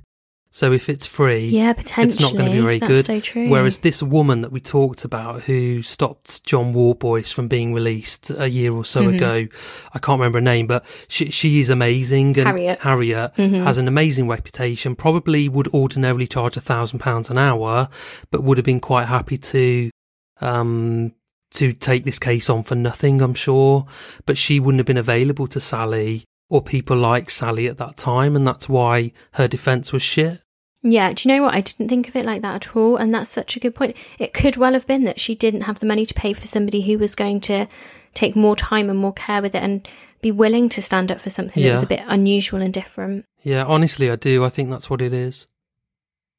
So 0.57 0.73
if 0.73 0.89
it's 0.89 1.05
free, 1.05 1.49
yeah, 1.49 1.75
potentially, 1.75 2.15
it's 2.15 2.19
not 2.23 2.33
going 2.33 2.47
to 2.47 2.51
be 2.57 2.63
very 2.63 2.79
That's 2.79 2.91
good. 2.91 3.05
So 3.05 3.21
true. 3.21 3.49
Whereas 3.51 3.77
this 3.81 4.03
woman 4.03 4.41
that 4.41 4.51
we 4.53 4.59
talked 4.61 5.05
about, 5.05 5.43
who 5.43 5.83
stopped 5.83 6.45
John 6.45 6.73
Worboys 6.73 7.31
from 7.31 7.47
being 7.47 7.75
released 7.75 8.31
a 8.31 8.49
year 8.49 8.73
or 8.73 8.83
so 8.83 9.03
Mhm. 9.03 9.17
ago, 9.17 9.47
I 9.93 9.99
can't 9.99 10.19
remember 10.19 10.39
her 10.39 10.43
name, 10.55 10.67
but 10.67 10.83
she 11.09 11.29
she 11.29 11.61
is 11.61 11.69
amazing. 11.69 12.39
And 12.39 12.47
Harriet. 12.49 12.79
Harriet 12.81 13.33
Mhm. 13.37 13.65
has 13.65 13.77
an 13.77 13.87
amazing 13.87 14.29
reputation. 14.29 14.95
Probably 14.97 15.47
would 15.47 15.69
ordinarily 15.75 16.27
charge 16.27 16.57
a 16.57 16.63
thousand 16.63 17.01
pounds 17.01 17.29
an 17.29 17.37
hour, 17.37 17.91
but 18.31 18.43
would 18.43 18.57
have 18.57 18.65
been 18.65 18.81
quite 18.81 19.09
happy 19.09 19.37
to 19.37 19.91
um 20.41 21.13
to 21.51 21.75
take 21.75 22.07
this 22.07 22.19
case 22.19 22.49
on 22.49 22.63
for 22.63 22.77
nothing. 22.77 23.21
I'm 23.21 23.35
sure, 23.35 23.85
but 24.25 24.39
she 24.39 24.59
wouldn't 24.59 24.79
have 24.79 24.87
been 24.87 24.97
available 24.97 25.49
to 25.49 25.61
Sally 25.61 26.25
or 26.49 26.63
people 26.63 26.97
like 26.97 27.29
Sally 27.29 27.67
at 27.67 27.77
that 27.77 27.99
time, 27.99 28.35
and 28.35 28.47
that's 28.47 28.71
why 28.71 29.13
her 29.33 29.47
defence 29.47 29.93
was 29.93 30.03
shit. 30.03 30.41
Yeah, 30.83 31.13
do 31.13 31.29
you 31.29 31.35
know 31.35 31.43
what? 31.43 31.55
I 31.55 31.61
didn't 31.61 31.89
think 31.89 32.09
of 32.09 32.17
it 32.17 32.25
like 32.25 32.43
that 32.43 32.67
at 32.67 32.77
all. 32.77 32.97
And 32.97 33.15
that's 33.15 33.31
such 33.31 33.57
a 33.57 33.61
good 33.61 33.75
point. 33.75 33.97
It 34.19 34.33
could 34.33 34.57
well 34.57 34.75
have 34.75 34.87
been 34.87 35.05
that 35.05 35.21
she 35.21 35.35
didn't 35.35 35.63
have 35.63 35.81
the 35.81 35.87
money 35.87 36.07
to 36.07 36.15
pay 36.15 36.33
for 36.33 36.47
somebody 36.47 36.83
who 36.83 36.99
was 36.99 37.15
going 37.15 37.41
to 37.43 37.67
take 38.15 38.37
more 38.37 38.57
time 38.57 38.89
and 38.89 38.99
more 38.99 39.13
care 39.13 39.43
with 39.43 39.55
it 39.55 39.63
and 39.63 39.87
be 40.21 40.33
willing 40.33 40.69
to 40.71 40.83
stand 40.83 41.13
up 41.13 41.21
for 41.21 41.31
something 41.31 41.63
that 41.63 41.73
was 41.73 41.83
a 41.83 41.87
bit 41.87 42.03
unusual 42.07 42.63
and 42.63 42.73
different. 42.73 43.25
Yeah, 43.43 43.65
honestly, 43.65 44.11
I 44.11 44.17
do. 44.17 44.45
I 44.45 44.49
think 44.49 44.71
that's 44.71 44.91
what 44.91 45.03
it 45.03 45.13
is. 45.13 45.47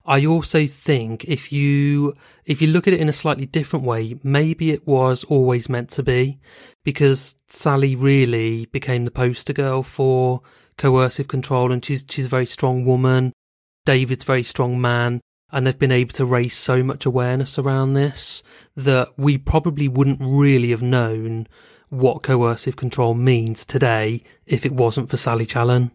I 0.05 0.25
also 0.25 0.65
think 0.65 1.25
if 1.25 1.51
you 1.51 2.13
if 2.45 2.61
you 2.61 2.69
look 2.69 2.87
at 2.87 2.93
it 2.93 3.01
in 3.01 3.09
a 3.09 3.13
slightly 3.13 3.45
different 3.45 3.85
way, 3.85 4.17
maybe 4.23 4.71
it 4.71 4.87
was 4.87 5.25
always 5.25 5.67
meant 5.67 5.89
to 5.91 6.03
be, 6.03 6.39
because 6.85 7.35
Sally 7.49 7.93
really 7.93 8.67
became 8.67 9.03
the 9.03 9.11
poster 9.11 9.51
girl 9.51 9.83
for 9.83 10.41
coercive 10.77 11.27
control, 11.27 11.73
and 11.73 11.83
she's 11.83 12.05
she's 12.09 12.27
a 12.27 12.29
very 12.29 12.45
strong 12.45 12.85
woman. 12.85 13.33
David's 13.87 14.25
very 14.25 14.43
strong 14.43 14.81
man, 14.81 15.21
and 15.49 15.65
they've 15.65 15.79
been 15.79 15.93
able 15.93 16.11
to 16.11 16.25
raise 16.25 16.57
so 16.57 16.83
much 16.83 17.05
awareness 17.05 17.57
around 17.57 17.93
this 17.93 18.43
that 18.75 19.17
we 19.17 19.37
probably 19.37 19.87
wouldn't 19.87 20.19
really 20.21 20.71
have 20.71 20.81
known 20.81 21.47
what 21.87 22.21
coercive 22.21 22.75
control 22.75 23.13
means 23.13 23.65
today 23.65 24.23
if 24.45 24.65
it 24.65 24.73
wasn't 24.73 25.09
for 25.09 25.15
Sally 25.15 25.45
Challen. 25.45 25.91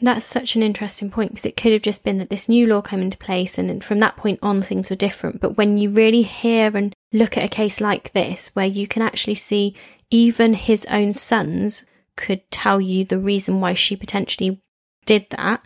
That's 0.00 0.26
such 0.26 0.56
an 0.56 0.64
interesting 0.64 1.08
point 1.08 1.30
because 1.30 1.46
it 1.46 1.56
could 1.56 1.72
have 1.72 1.82
just 1.82 2.02
been 2.02 2.18
that 2.18 2.30
this 2.30 2.48
new 2.48 2.66
law 2.66 2.82
came 2.82 3.00
into 3.00 3.16
place 3.16 3.58
and 3.58 3.84
from 3.84 4.00
that 4.00 4.16
point 4.16 4.40
on 4.42 4.60
things 4.60 4.90
were 4.90 4.96
different. 4.96 5.40
But 5.40 5.56
when 5.56 5.78
you 5.78 5.90
really 5.90 6.22
hear 6.22 6.76
and 6.76 6.92
look 7.12 7.38
at 7.38 7.44
a 7.44 7.48
case 7.48 7.80
like 7.80 8.12
this, 8.12 8.48
where 8.56 8.66
you 8.66 8.88
can 8.88 9.02
actually 9.02 9.36
see 9.36 9.76
even 10.10 10.52
his 10.54 10.84
own 10.86 11.14
sons 11.14 11.86
could 12.16 12.50
tell 12.50 12.80
you 12.80 13.04
the 13.04 13.20
reason 13.20 13.60
why 13.60 13.74
she 13.74 13.94
potentially 13.94 14.60
did 15.04 15.26
that. 15.30 15.64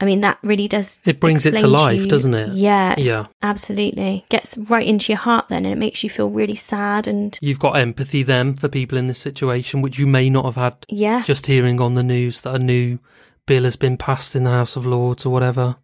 I 0.00 0.04
mean, 0.04 0.22
that 0.22 0.38
really 0.42 0.66
does. 0.66 0.98
It 1.04 1.20
brings 1.20 1.46
it 1.46 1.56
to 1.58 1.68
life, 1.68 2.08
doesn't 2.08 2.34
it? 2.34 2.54
Yeah, 2.54 2.96
Yeah. 2.98 3.26
absolutely. 3.42 4.26
Gets 4.30 4.58
right 4.58 4.86
into 4.86 5.12
your 5.12 5.18
heart 5.18 5.48
then 5.48 5.64
and 5.64 5.72
it 5.72 5.78
makes 5.78 6.02
you 6.02 6.10
feel 6.10 6.28
really 6.28 6.56
sad 6.56 7.06
and 7.06 7.38
You've 7.40 7.60
got 7.60 7.76
empathy 7.76 8.24
then 8.24 8.54
for 8.54 8.68
people 8.68 8.98
in 8.98 9.06
this 9.06 9.20
situation, 9.20 9.80
which 9.80 9.98
you 10.00 10.08
may 10.08 10.28
not 10.28 10.44
have 10.44 10.56
had 10.56 10.74
yeah. 10.88 11.22
just 11.22 11.46
hearing 11.46 11.80
on 11.80 11.94
the 11.94 12.02
news 12.02 12.40
that 12.40 12.56
a 12.56 12.58
new 12.58 12.98
bill 13.46 13.62
has 13.62 13.76
been 13.76 13.96
passed 13.96 14.34
in 14.34 14.42
the 14.44 14.50
House 14.50 14.74
of 14.74 14.86
Lords 14.86 15.24
or 15.24 15.30
whatever. 15.32 15.76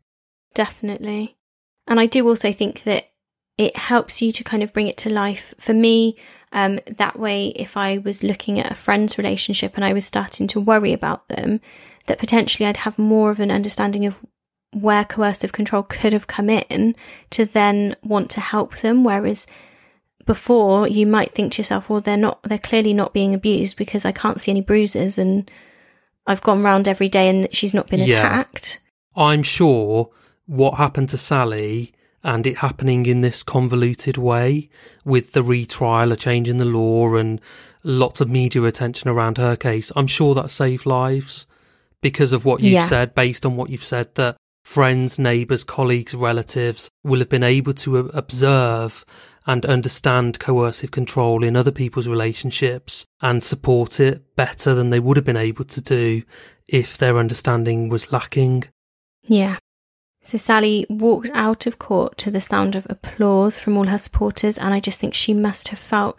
Definitely. 0.55 1.37
And 1.87 2.01
I 2.01 2.07
do 2.07 2.27
also 2.29 2.53
think 2.53 2.83
that 2.83 3.11
it 3.57 3.77
helps 3.77 4.21
you 4.23 4.33
to 4.33 4.45
kind 4.45 4.63
of 4.63 4.73
bring 4.73 4.89
it 4.89 4.97
to 4.99 5.11
life. 5.11 5.55
For 5.59 5.75
me, 5.75 6.17
um, 6.53 6.81
that 6.87 7.19
way, 7.19 7.49
if 7.49 7.77
I 7.77 7.99
was 7.99 8.23
looking 8.23 8.59
at 8.59 8.71
a 8.71 8.77
friend's 8.77 9.19
relationship 9.19 9.75
and 9.77 9.85
I 9.85 9.93
was 9.93 10.07
starting 10.07 10.47
to 10.49 10.61
worry 10.61 10.93
about 10.93 11.29
them, 11.29 11.61
that 12.09 12.19
potentially 12.19 12.67
I'd 12.67 12.79
have 12.79 12.99
more 12.99 13.31
of 13.31 13.41
an 13.41 13.51
understanding 13.51 14.05
of 14.05 14.25
where 14.73 15.05
coercive 15.05 15.53
control 15.53 15.83
could 15.83 16.13
have 16.13 16.27
come 16.27 16.51
in 16.51 16.95
to 17.31 17.47
then 17.47 17.97
want 18.03 18.31
to 18.33 18.41
help 18.41 18.77
them. 18.79 19.05
Whereas 19.05 19.47
before, 20.27 20.87
you 20.89 21.07
might 21.07 21.33
think 21.33 21.53
to 21.53 21.59
yourself, 21.63 21.89
well, 21.89 22.01
they're 22.01 22.17
not, 22.17 22.43
they're 22.43 22.59
clearly 22.59 22.93
not 22.93 23.15
being 23.15 23.33
abused 23.33 23.79
because 23.79 24.05
I 24.05 24.13
can't 24.13 24.41
see 24.41 24.51
any 24.51 24.61
bruises 24.61 25.17
and 25.17 25.51
I've 26.27 26.43
gone 26.43 26.63
round 26.63 26.87
every 26.87 27.09
day 27.09 27.29
and 27.31 27.49
she's 27.55 27.73
not 27.73 27.89
been 27.89 28.01
Yeah. 28.01 28.27
attacked. 28.27 28.81
I'm 29.17 29.43
sure 29.43 30.11
what 30.47 30.75
happened 30.75 31.09
to 31.11 31.19
Sally 31.19 31.93
and 32.23 32.47
it 32.47 32.59
happening 32.59 33.07
in 33.07 33.21
this 33.23 33.43
convoluted 33.43 34.19
way 34.19 34.69
with 35.05 35.33
the 35.33 35.43
retrial, 35.43 36.13
a 36.13 36.17
change 36.17 36.49
in 36.49 36.59
the 36.59 36.65
law, 36.65 37.15
and 37.15 37.41
lots 37.85 38.21
of 38.21 38.29
media 38.29 38.63
attention 38.65 39.09
around 39.09 39.39
her 39.39 39.57
case, 39.57 39.93
I'm 39.97 40.09
sure 40.09 40.35
that 40.35 40.51
saved 40.51 40.85
lives 40.85 41.47
because 42.03 42.33
of 42.33 42.45
what 42.45 42.61
you've 42.61 42.73
Yeah. 42.73 42.85
said, 42.87 43.15
based 43.15 43.45
on 43.45 43.57
what 43.57 43.71
you've 43.71 43.85
said, 43.85 44.15
that 44.17 44.37
friends, 44.65 45.19
neighbours, 45.19 45.65
colleagues, 45.65 46.15
relatives 46.15 46.91
will 47.03 47.19
have 47.21 47.29
been 47.29 47.43
able 47.43 47.73
to 47.73 47.99
uh, 47.99 48.03
observe 48.15 49.05
and 49.47 49.65
understand 49.65 50.39
coercive 50.39 50.91
control 50.91 51.43
in 51.43 51.57
other 51.57 51.71
people's 51.73 52.07
relationships 52.07 53.07
and 53.23 53.43
support 53.43 53.99
it 53.99 54.37
better 54.37 54.75
than 54.75 54.91
they 54.91 55.01
would 55.01 55.17
have 55.17 55.25
been 55.25 55.39
able 55.39 55.65
to 55.65 55.81
do 55.81 56.23
if 56.67 56.99
their 56.99 57.19
understanding 57.19 57.89
was 57.89 58.13
lacking. 58.13 58.65
Yeah. 59.23 59.57
So 60.23 60.37
Sally 60.37 60.85
walked 60.91 61.31
out 61.33 61.67
of 61.67 61.79
court 61.79 62.19
to 62.19 62.31
the 62.31 62.43
sound 62.43 62.75
of 62.77 62.87
applause 62.91 63.59
from 63.59 63.79
all 63.79 63.87
her 63.87 63.97
supporters, 63.97 64.59
and 64.59 64.75
I 64.75 64.81
just 64.81 65.01
think 65.01 65.15
she 65.15 65.33
must 65.33 65.69
have 65.69 65.79
felt 65.79 66.19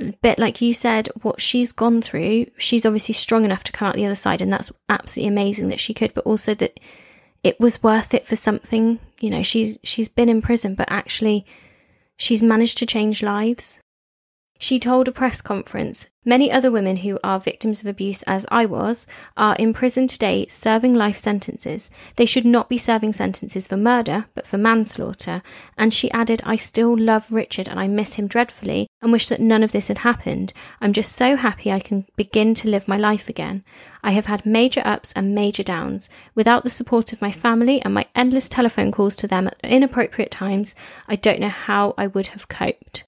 a 0.00 0.12
bit 0.22 0.38
like 0.38 0.60
you 0.60 0.72
said, 0.72 1.08
what 1.22 1.40
she's 1.40 1.72
gone 1.72 2.02
through. 2.02 2.46
She's 2.56 2.86
obviously 2.86 3.14
strong 3.14 3.44
enough 3.44 3.64
to 3.64 3.72
come 3.72 3.88
out 3.88 3.94
the 3.94 4.06
other 4.06 4.14
side, 4.14 4.40
and 4.40 4.52
that's 4.52 4.72
absolutely 4.88 5.28
amazing 5.28 5.68
that 5.68 5.80
she 5.80 5.94
could, 5.94 6.14
but 6.14 6.24
also 6.24 6.54
that 6.54 6.78
it 7.42 7.58
was 7.60 7.82
worth 7.82 8.14
it 8.14 8.26
for 8.26 8.36
something. 8.36 8.98
You 9.20 9.30
know, 9.30 9.42
she's 9.42 9.78
she's 9.82 10.08
been 10.08 10.28
in 10.28 10.42
prison, 10.42 10.74
but 10.74 10.90
actually 10.90 11.46
she's 12.16 12.42
managed 12.42 12.78
to 12.78 12.86
change 12.86 13.22
lives. 13.22 13.80
She 14.58 14.78
told 14.78 15.08
a 15.08 15.12
press 15.12 15.40
conference 15.40 16.08
Many 16.28 16.52
other 16.52 16.70
women 16.70 16.98
who 16.98 17.18
are 17.24 17.40
victims 17.40 17.80
of 17.80 17.86
abuse, 17.86 18.22
as 18.24 18.44
I 18.50 18.66
was, 18.66 19.06
are 19.38 19.56
in 19.56 19.72
prison 19.72 20.06
today 20.06 20.44
serving 20.50 20.92
life 20.92 21.16
sentences. 21.16 21.90
They 22.16 22.26
should 22.26 22.44
not 22.44 22.68
be 22.68 22.76
serving 22.76 23.14
sentences 23.14 23.66
for 23.66 23.78
murder, 23.78 24.26
but 24.34 24.46
for 24.46 24.58
manslaughter. 24.58 25.40
And 25.78 25.94
she 25.94 26.10
added, 26.10 26.42
I 26.44 26.56
still 26.56 26.94
love 26.94 27.32
Richard 27.32 27.66
and 27.66 27.80
I 27.80 27.88
miss 27.88 28.16
him 28.16 28.26
dreadfully 28.26 28.88
and 29.00 29.10
wish 29.10 29.28
that 29.28 29.40
none 29.40 29.62
of 29.62 29.72
this 29.72 29.88
had 29.88 29.96
happened. 29.96 30.52
I'm 30.82 30.92
just 30.92 31.16
so 31.16 31.34
happy 31.34 31.72
I 31.72 31.80
can 31.80 32.04
begin 32.14 32.52
to 32.56 32.68
live 32.68 32.86
my 32.86 32.98
life 32.98 33.30
again. 33.30 33.64
I 34.02 34.10
have 34.10 34.26
had 34.26 34.44
major 34.44 34.82
ups 34.84 35.14
and 35.16 35.34
major 35.34 35.62
downs. 35.62 36.10
Without 36.34 36.62
the 36.62 36.68
support 36.68 37.14
of 37.14 37.22
my 37.22 37.32
family 37.32 37.80
and 37.80 37.94
my 37.94 38.04
endless 38.14 38.50
telephone 38.50 38.92
calls 38.92 39.16
to 39.16 39.28
them 39.28 39.46
at 39.46 39.56
inappropriate 39.62 40.30
times, 40.30 40.74
I 41.08 41.16
don't 41.16 41.40
know 41.40 41.48
how 41.48 41.94
I 41.96 42.06
would 42.06 42.26
have 42.26 42.48
coped. 42.48 43.04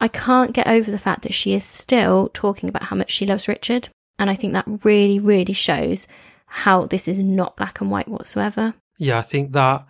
I 0.00 0.08
can't 0.08 0.52
get 0.52 0.66
over 0.66 0.90
the 0.90 0.98
fact 0.98 1.22
that 1.22 1.34
she 1.34 1.54
is 1.54 1.64
still 1.64 2.30
talking 2.32 2.68
about 2.68 2.84
how 2.84 2.96
much 2.96 3.10
she 3.10 3.26
loves 3.26 3.48
Richard. 3.48 3.88
And 4.18 4.30
I 4.30 4.34
think 4.34 4.52
that 4.52 4.66
really, 4.84 5.18
really 5.18 5.52
shows 5.52 6.06
how 6.46 6.86
this 6.86 7.08
is 7.08 7.18
not 7.18 7.56
black 7.56 7.80
and 7.80 7.90
white 7.90 8.08
whatsoever. 8.08 8.74
Yeah, 8.98 9.18
I 9.18 9.22
think 9.22 9.52
that, 9.52 9.86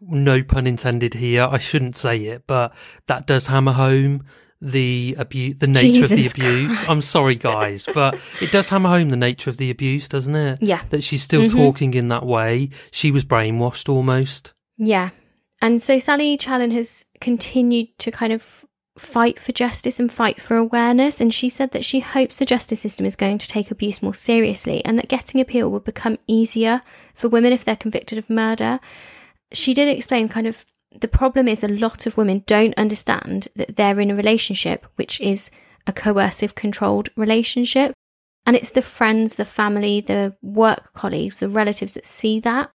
no 0.00 0.42
pun 0.42 0.66
intended 0.66 1.14
here, 1.14 1.46
I 1.48 1.58
shouldn't 1.58 1.96
say 1.96 2.18
it, 2.24 2.44
but 2.46 2.74
that 3.06 3.26
does 3.26 3.46
hammer 3.46 3.72
home 3.72 4.24
the 4.60 5.14
abuse, 5.18 5.58
the 5.58 5.68
nature 5.68 5.86
Jesus 5.86 6.10
of 6.10 6.18
the 6.18 6.26
abuse. 6.26 6.78
Christ. 6.78 6.90
I'm 6.90 7.02
sorry, 7.02 7.36
guys, 7.36 7.86
but 7.94 8.18
it 8.40 8.50
does 8.50 8.68
hammer 8.68 8.88
home 8.88 9.10
the 9.10 9.16
nature 9.16 9.50
of 9.50 9.56
the 9.56 9.70
abuse, 9.70 10.08
doesn't 10.08 10.34
it? 10.34 10.58
Yeah. 10.60 10.82
That 10.90 11.04
she's 11.04 11.22
still 11.22 11.42
mm-hmm. 11.42 11.56
talking 11.56 11.94
in 11.94 12.08
that 12.08 12.26
way. 12.26 12.70
She 12.90 13.12
was 13.12 13.24
brainwashed 13.24 13.88
almost. 13.88 14.54
Yeah. 14.76 15.10
And 15.60 15.80
so 15.80 15.98
Sally 15.98 16.36
Challen 16.36 16.72
has 16.72 17.04
continued 17.20 17.96
to 17.98 18.10
kind 18.10 18.32
of 18.32 18.64
fight 18.98 19.38
for 19.38 19.52
justice 19.52 20.00
and 20.00 20.12
fight 20.12 20.40
for 20.40 20.56
awareness. 20.56 21.20
And 21.20 21.32
she 21.32 21.48
said 21.48 21.72
that 21.72 21.84
she 21.84 22.00
hopes 22.00 22.38
the 22.38 22.44
justice 22.44 22.80
system 22.80 23.06
is 23.06 23.16
going 23.16 23.38
to 23.38 23.48
take 23.48 23.70
abuse 23.70 24.02
more 24.02 24.14
seriously 24.14 24.84
and 24.84 24.98
that 24.98 25.08
getting 25.08 25.40
appeal 25.40 25.70
will 25.70 25.80
become 25.80 26.18
easier 26.26 26.82
for 27.14 27.28
women 27.28 27.52
if 27.52 27.64
they're 27.64 27.76
convicted 27.76 28.18
of 28.18 28.30
murder. 28.30 28.80
She 29.52 29.74
did 29.74 29.88
explain 29.88 30.28
kind 30.28 30.46
of 30.46 30.64
the 31.00 31.08
problem 31.08 31.48
is 31.48 31.62
a 31.62 31.68
lot 31.68 32.06
of 32.06 32.16
women 32.16 32.44
don't 32.46 32.76
understand 32.76 33.48
that 33.56 33.76
they're 33.76 34.00
in 34.00 34.10
a 34.10 34.16
relationship 34.16 34.86
which 34.96 35.20
is 35.20 35.50
a 35.86 35.92
coercive, 35.92 36.54
controlled 36.54 37.08
relationship. 37.16 37.92
And 38.46 38.56
it's 38.56 38.70
the 38.70 38.82
friends, 38.82 39.36
the 39.36 39.44
family, 39.44 40.00
the 40.00 40.36
work 40.42 40.92
colleagues, 40.92 41.40
the 41.40 41.48
relatives 41.48 41.92
that 41.92 42.06
see 42.06 42.40
that. 42.40 42.70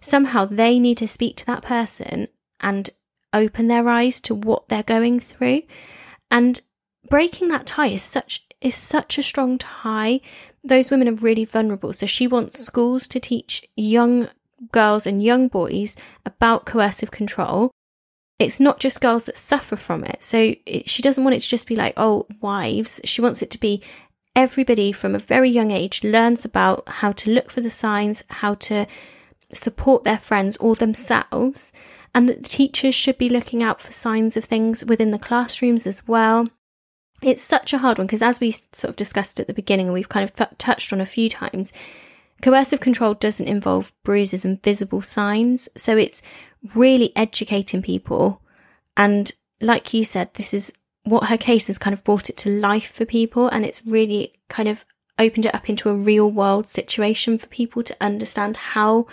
Somehow 0.00 0.44
they 0.44 0.78
need 0.78 0.98
to 0.98 1.08
speak 1.08 1.36
to 1.36 1.46
that 1.46 1.62
person 1.62 2.28
and 2.60 2.90
open 3.32 3.68
their 3.68 3.88
eyes 3.88 4.20
to 4.22 4.34
what 4.34 4.68
they're 4.68 4.82
going 4.82 5.20
through. 5.20 5.62
And 6.30 6.60
breaking 7.08 7.48
that 7.48 7.66
tie 7.66 7.88
is 7.88 8.02
such 8.02 8.46
is 8.60 8.74
such 8.74 9.18
a 9.18 9.22
strong 9.22 9.58
tie. 9.58 10.20
Those 10.64 10.90
women 10.90 11.08
are 11.08 11.12
really 11.12 11.44
vulnerable. 11.44 11.92
So 11.92 12.06
she 12.06 12.26
wants 12.26 12.58
schools 12.58 13.06
to 13.08 13.20
teach 13.20 13.68
young 13.76 14.28
girls 14.72 15.06
and 15.06 15.22
young 15.22 15.48
boys 15.48 15.96
about 16.26 16.66
coercive 16.66 17.10
control. 17.10 17.70
It's 18.38 18.60
not 18.60 18.80
just 18.80 19.00
girls 19.00 19.24
that 19.24 19.38
suffer 19.38 19.76
from 19.76 20.04
it. 20.04 20.22
So 20.22 20.54
it, 20.66 20.88
she 20.88 21.02
doesn't 21.02 21.22
want 21.22 21.36
it 21.36 21.40
to 21.40 21.48
just 21.48 21.68
be 21.68 21.76
like, 21.76 21.94
oh, 21.96 22.26
wives. 22.40 23.00
She 23.04 23.20
wants 23.20 23.42
it 23.42 23.50
to 23.52 23.60
be 23.60 23.82
everybody 24.34 24.92
from 24.92 25.14
a 25.14 25.20
very 25.20 25.50
young 25.50 25.70
age 25.70 26.04
learns 26.04 26.44
about 26.44 26.88
how 26.88 27.12
to 27.12 27.30
look 27.30 27.50
for 27.50 27.60
the 27.60 27.70
signs, 27.70 28.22
how 28.30 28.54
to 28.54 28.86
support 29.52 30.04
their 30.04 30.18
friends 30.18 30.56
or 30.58 30.76
themselves, 30.76 31.72
and 32.14 32.28
that 32.28 32.42
the 32.42 32.48
teachers 32.48 32.94
should 32.94 33.18
be 33.18 33.28
looking 33.28 33.62
out 33.62 33.80
for 33.80 33.92
signs 33.92 34.36
of 34.36 34.44
things 34.44 34.84
within 34.84 35.10
the 35.10 35.18
classrooms 35.18 35.86
as 35.86 36.06
well. 36.06 36.46
It's 37.22 37.42
such 37.42 37.72
a 37.72 37.78
hard 37.78 37.98
one 37.98 38.06
because, 38.06 38.22
as 38.22 38.40
we 38.40 38.50
sort 38.50 38.90
of 38.90 38.96
discussed 38.96 39.40
at 39.40 39.46
the 39.46 39.54
beginning, 39.54 39.86
and 39.86 39.94
we've 39.94 40.08
kind 40.08 40.24
of 40.24 40.34
t- 40.34 40.56
touched 40.56 40.92
on 40.92 41.00
a 41.00 41.06
few 41.06 41.28
times, 41.28 41.72
coercive 42.42 42.80
control 42.80 43.14
doesn't 43.14 43.48
involve 43.48 43.92
bruises 44.04 44.44
and 44.44 44.62
visible 44.62 45.02
signs. 45.02 45.68
So 45.76 45.96
it's 45.96 46.22
really 46.74 47.12
educating 47.16 47.82
people. 47.82 48.40
And 48.96 49.30
like 49.60 49.92
you 49.92 50.04
said, 50.04 50.34
this 50.34 50.54
is 50.54 50.72
what 51.04 51.28
her 51.28 51.36
case 51.36 51.66
has 51.66 51.78
kind 51.78 51.94
of 51.94 52.04
brought 52.04 52.30
it 52.30 52.36
to 52.38 52.50
life 52.50 52.92
for 52.92 53.04
people. 53.04 53.48
And 53.48 53.64
it's 53.64 53.84
really 53.84 54.34
kind 54.48 54.68
of 54.68 54.84
opened 55.18 55.46
it 55.46 55.54
up 55.54 55.68
into 55.68 55.90
a 55.90 55.94
real 55.94 56.30
world 56.30 56.66
situation 56.66 57.38
for 57.38 57.48
people 57.48 57.82
to 57.82 57.96
understand 58.00 58.56
how 58.56 59.06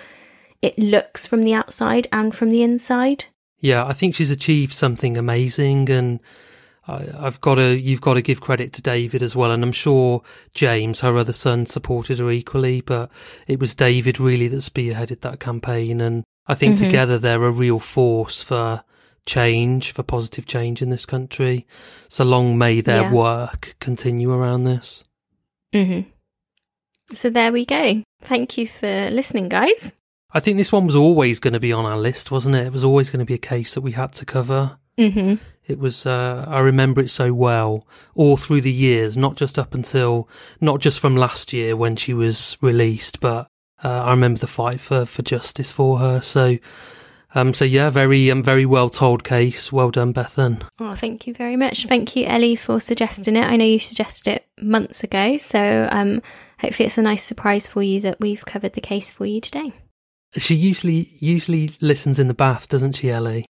it 0.62 0.78
looks 0.78 1.26
from 1.26 1.44
the 1.44 1.54
outside 1.54 2.08
and 2.12 2.34
from 2.34 2.50
the 2.50 2.64
inside. 2.64 3.26
Yeah, 3.60 3.86
I 3.86 3.94
think 3.94 4.16
she's 4.16 4.32
achieved 4.32 4.74
something 4.74 5.18
amazing, 5.18 5.90
and 5.90 6.20
I, 6.88 7.04
have 7.20 7.42
got 7.42 7.56
to 7.56 7.80
you've 7.80 8.02
got 8.02 8.16
to 8.16 8.22
give 8.22 8.42
credit 8.42 8.74
to 8.74 8.82
David 8.82 9.24
as 9.24 9.36
well, 9.36 9.52
and 9.52 9.64
I'm 9.64 9.72
sure 9.72 10.22
James, 10.54 11.02
her 11.02 11.18
other 11.18 11.34
son, 11.34 11.66
supported 11.66 12.20
her 12.20 12.30
equally, 12.30 12.82
but 12.82 13.10
it 13.48 13.60
was 13.60 13.76
David 13.76 14.20
really 14.20 14.48
that 14.50 14.58
spearheaded 14.58 15.22
that 15.22 15.40
campaign, 15.40 16.02
and 16.02 16.24
I 16.48 16.56
think 16.56 16.76
mm-hmm. 16.76 16.86
together 16.86 17.18
they're 17.18 17.44
a 17.44 17.52
real 17.52 17.80
force 17.80 18.44
for 18.44 18.84
change, 19.26 19.92
for 19.92 20.04
positive 20.04 20.46
change 20.46 20.82
in 20.82 20.90
this 20.90 21.06
country. 21.06 21.66
So 22.08 22.24
long 22.24 22.58
may 22.58 22.82
their 22.82 23.04
yeah. 23.04 23.14
work 23.14 23.76
continue 23.80 24.32
around 24.32 24.66
this. 24.66 25.04
Mm-hmm. 25.74 26.10
So 27.16 27.30
there 27.30 27.52
we 27.52 27.66
go. 27.66 28.04
Thank 28.22 28.58
you 28.58 28.68
for 28.68 29.10
listening, 29.10 29.50
guys. 29.50 29.92
I 30.36 30.42
think 30.42 30.58
this 30.58 30.74
one 30.74 30.86
was 30.86 30.98
always 30.98 31.40
going 31.40 31.54
to 31.54 31.62
be 31.62 31.72
on 31.72 31.86
our 31.86 31.98
list, 31.98 32.30
wasn't 32.30 32.56
it? 32.56 32.68
It 32.68 32.74
was 32.74 32.84
always 32.84 33.10
going 33.10 33.22
to 33.22 33.26
be 33.26 33.36
a 33.36 33.38
case 33.38 33.74
that 33.74 33.80
we 33.80 33.94
had 33.94 34.12
to 34.14 34.26
cover. 34.26 34.78
Mm-hmm. 34.98 35.36
It 35.66 35.80
was, 35.80 36.06
uh, 36.06 36.44
I 36.46 36.60
remember 36.60 37.00
it 37.00 37.10
so 37.10 37.34
well 37.34 37.88
all 38.16 38.36
through 38.36 38.60
the 38.60 38.72
years, 38.72 39.16
not 39.16 39.38
just 39.38 39.58
up 39.58 39.74
until, 39.74 40.28
not 40.60 40.82
just 40.82 41.00
from 41.00 41.16
last 41.16 41.54
year 41.54 41.78
when 41.78 41.96
she 41.96 42.14
was 42.14 42.58
released, 42.60 43.22
but 43.22 43.48
uh, 43.82 44.04
I 44.04 44.10
remember 44.10 44.42
the 44.42 44.48
fight 44.48 44.82
for, 44.82 45.06
for 45.06 45.22
justice 45.22 45.72
for 45.72 46.00
her. 46.00 46.20
So, 46.20 46.58
um, 47.34 47.54
so 47.54 47.64
yeah, 47.64 47.90
very, 47.90 48.30
um, 48.30 48.44
very 48.44 48.66
well 48.66 48.90
told 48.90 49.24
case. 49.24 49.72
Well 49.72 49.90
done, 49.90 50.14
Bethan. 50.14 50.64
Oh, 50.82 50.96
thank 50.96 51.28
you 51.28 51.34
very 51.34 51.56
much. 51.56 51.86
Thank 51.86 52.14
you, 52.18 52.26
Ellie, 52.26 52.58
for 52.58 52.82
suggesting 52.82 53.38
it. 53.38 53.46
I 53.46 53.56
know 53.56 53.64
you 53.64 53.80
suggested 53.80 54.34
it 54.34 54.46
months 54.62 55.02
ago, 55.02 55.38
so 55.38 55.88
um, 55.90 56.22
hopefully 56.60 56.88
it's 56.88 56.98
a 56.98 57.02
nice 57.02 57.24
surprise 57.24 57.68
for 57.68 57.82
you 57.82 58.02
that 58.02 58.20
we've 58.20 58.44
covered 58.44 58.74
the 58.74 58.82
case 58.82 59.10
for 59.10 59.26
you 59.26 59.40
today. 59.40 59.72
She 60.38 60.56
usually 60.56 61.10
usually 61.20 61.72
listens 61.82 62.20
in 62.20 62.28
the 62.28 62.34
bath, 62.34 62.68
doesn't 62.68 62.94
she, 62.94 63.10
Ellie? 63.10 63.46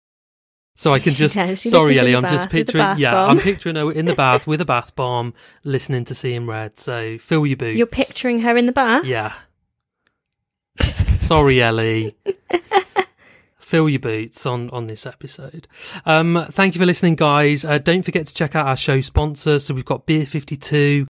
So 0.76 0.92
I 0.92 0.98
can 0.98 1.12
just 1.12 1.34
she 1.34 1.68
sorry, 1.68 1.98
Ellie. 1.98 2.16
I'm 2.16 2.22
just 2.22 2.50
picturing. 2.50 2.98
Yeah, 2.98 3.12
bomb. 3.12 3.30
I'm 3.30 3.38
picturing 3.38 3.76
her 3.76 3.92
in 3.92 4.06
the 4.06 4.14
bath 4.14 4.46
with 4.46 4.60
a 4.60 4.64
bath 4.64 4.94
bomb, 4.96 5.32
listening 5.62 6.04
to 6.06 6.14
Seeing 6.14 6.46
Red. 6.46 6.78
So 6.78 7.16
fill 7.18 7.46
your 7.46 7.56
boots. 7.56 7.78
You're 7.78 7.86
picturing 7.86 8.40
her 8.40 8.56
in 8.56 8.66
the 8.66 8.72
bath. 8.72 9.04
Yeah. 9.04 9.32
sorry, 11.18 11.62
Ellie. 11.62 12.16
fill 13.58 13.88
your 13.88 14.00
boots 14.00 14.44
on 14.46 14.68
on 14.70 14.88
this 14.88 15.06
episode. 15.06 15.68
Um, 16.04 16.44
thank 16.50 16.74
you 16.74 16.80
for 16.80 16.86
listening, 16.86 17.14
guys. 17.14 17.64
Uh, 17.64 17.78
don't 17.78 18.02
forget 18.04 18.26
to 18.26 18.34
check 18.34 18.56
out 18.56 18.66
our 18.66 18.76
show 18.76 19.00
sponsors. 19.00 19.64
So 19.64 19.74
we've 19.74 19.84
got 19.84 20.06
Beer 20.06 20.26
Fifty 20.26 20.56
Two. 20.56 21.06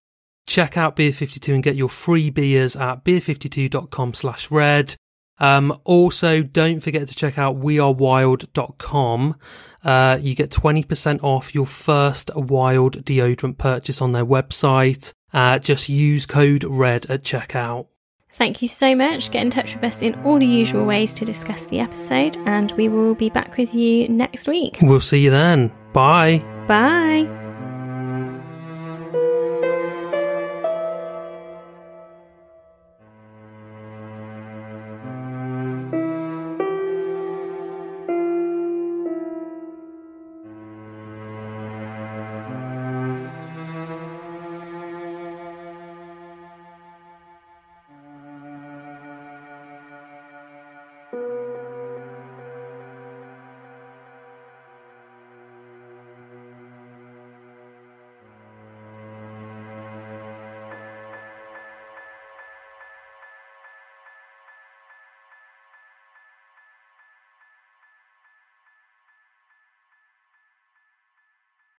Check 0.47 0.77
out 0.77 0.95
Beer 0.95 1.11
52 1.11 1.55
and 1.55 1.63
get 1.63 1.75
your 1.75 1.89
free 1.89 2.29
beers 2.29 2.75
at 2.75 3.03
beer52.com 3.03 4.13
slash 4.13 4.51
red. 4.51 4.95
Um, 5.39 5.79
also, 5.83 6.43
don't 6.43 6.79
forget 6.79 7.07
to 7.07 7.15
check 7.15 7.37
out 7.37 7.59
wearewild.com. 7.59 9.35
Uh, 9.83 10.17
you 10.19 10.35
get 10.35 10.49
20% 10.49 11.23
off 11.23 11.53
your 11.53 11.67
first 11.67 12.31
wild 12.35 13.03
deodorant 13.05 13.57
purchase 13.57 14.01
on 14.01 14.13
their 14.13 14.25
website. 14.25 15.13
Uh, 15.33 15.59
just 15.59 15.89
use 15.89 16.25
code 16.25 16.63
RED 16.63 17.05
at 17.07 17.23
checkout. 17.23 17.87
Thank 18.35 18.61
you 18.61 18.67
so 18.67 18.95
much. 18.95 19.31
Get 19.31 19.43
in 19.43 19.49
touch 19.49 19.75
with 19.75 19.83
us 19.85 20.01
in 20.01 20.13
all 20.25 20.39
the 20.39 20.45
usual 20.45 20.85
ways 20.85 21.13
to 21.13 21.25
discuss 21.25 21.67
the 21.67 21.79
episode, 21.79 22.35
and 22.45 22.71
we 22.73 22.89
will 22.89 23.15
be 23.15 23.29
back 23.29 23.55
with 23.55 23.73
you 23.73 24.09
next 24.09 24.47
week. 24.47 24.79
We'll 24.81 24.99
see 24.99 25.19
you 25.19 25.29
then. 25.29 25.71
Bye. 25.93 26.39
Bye. 26.67 27.44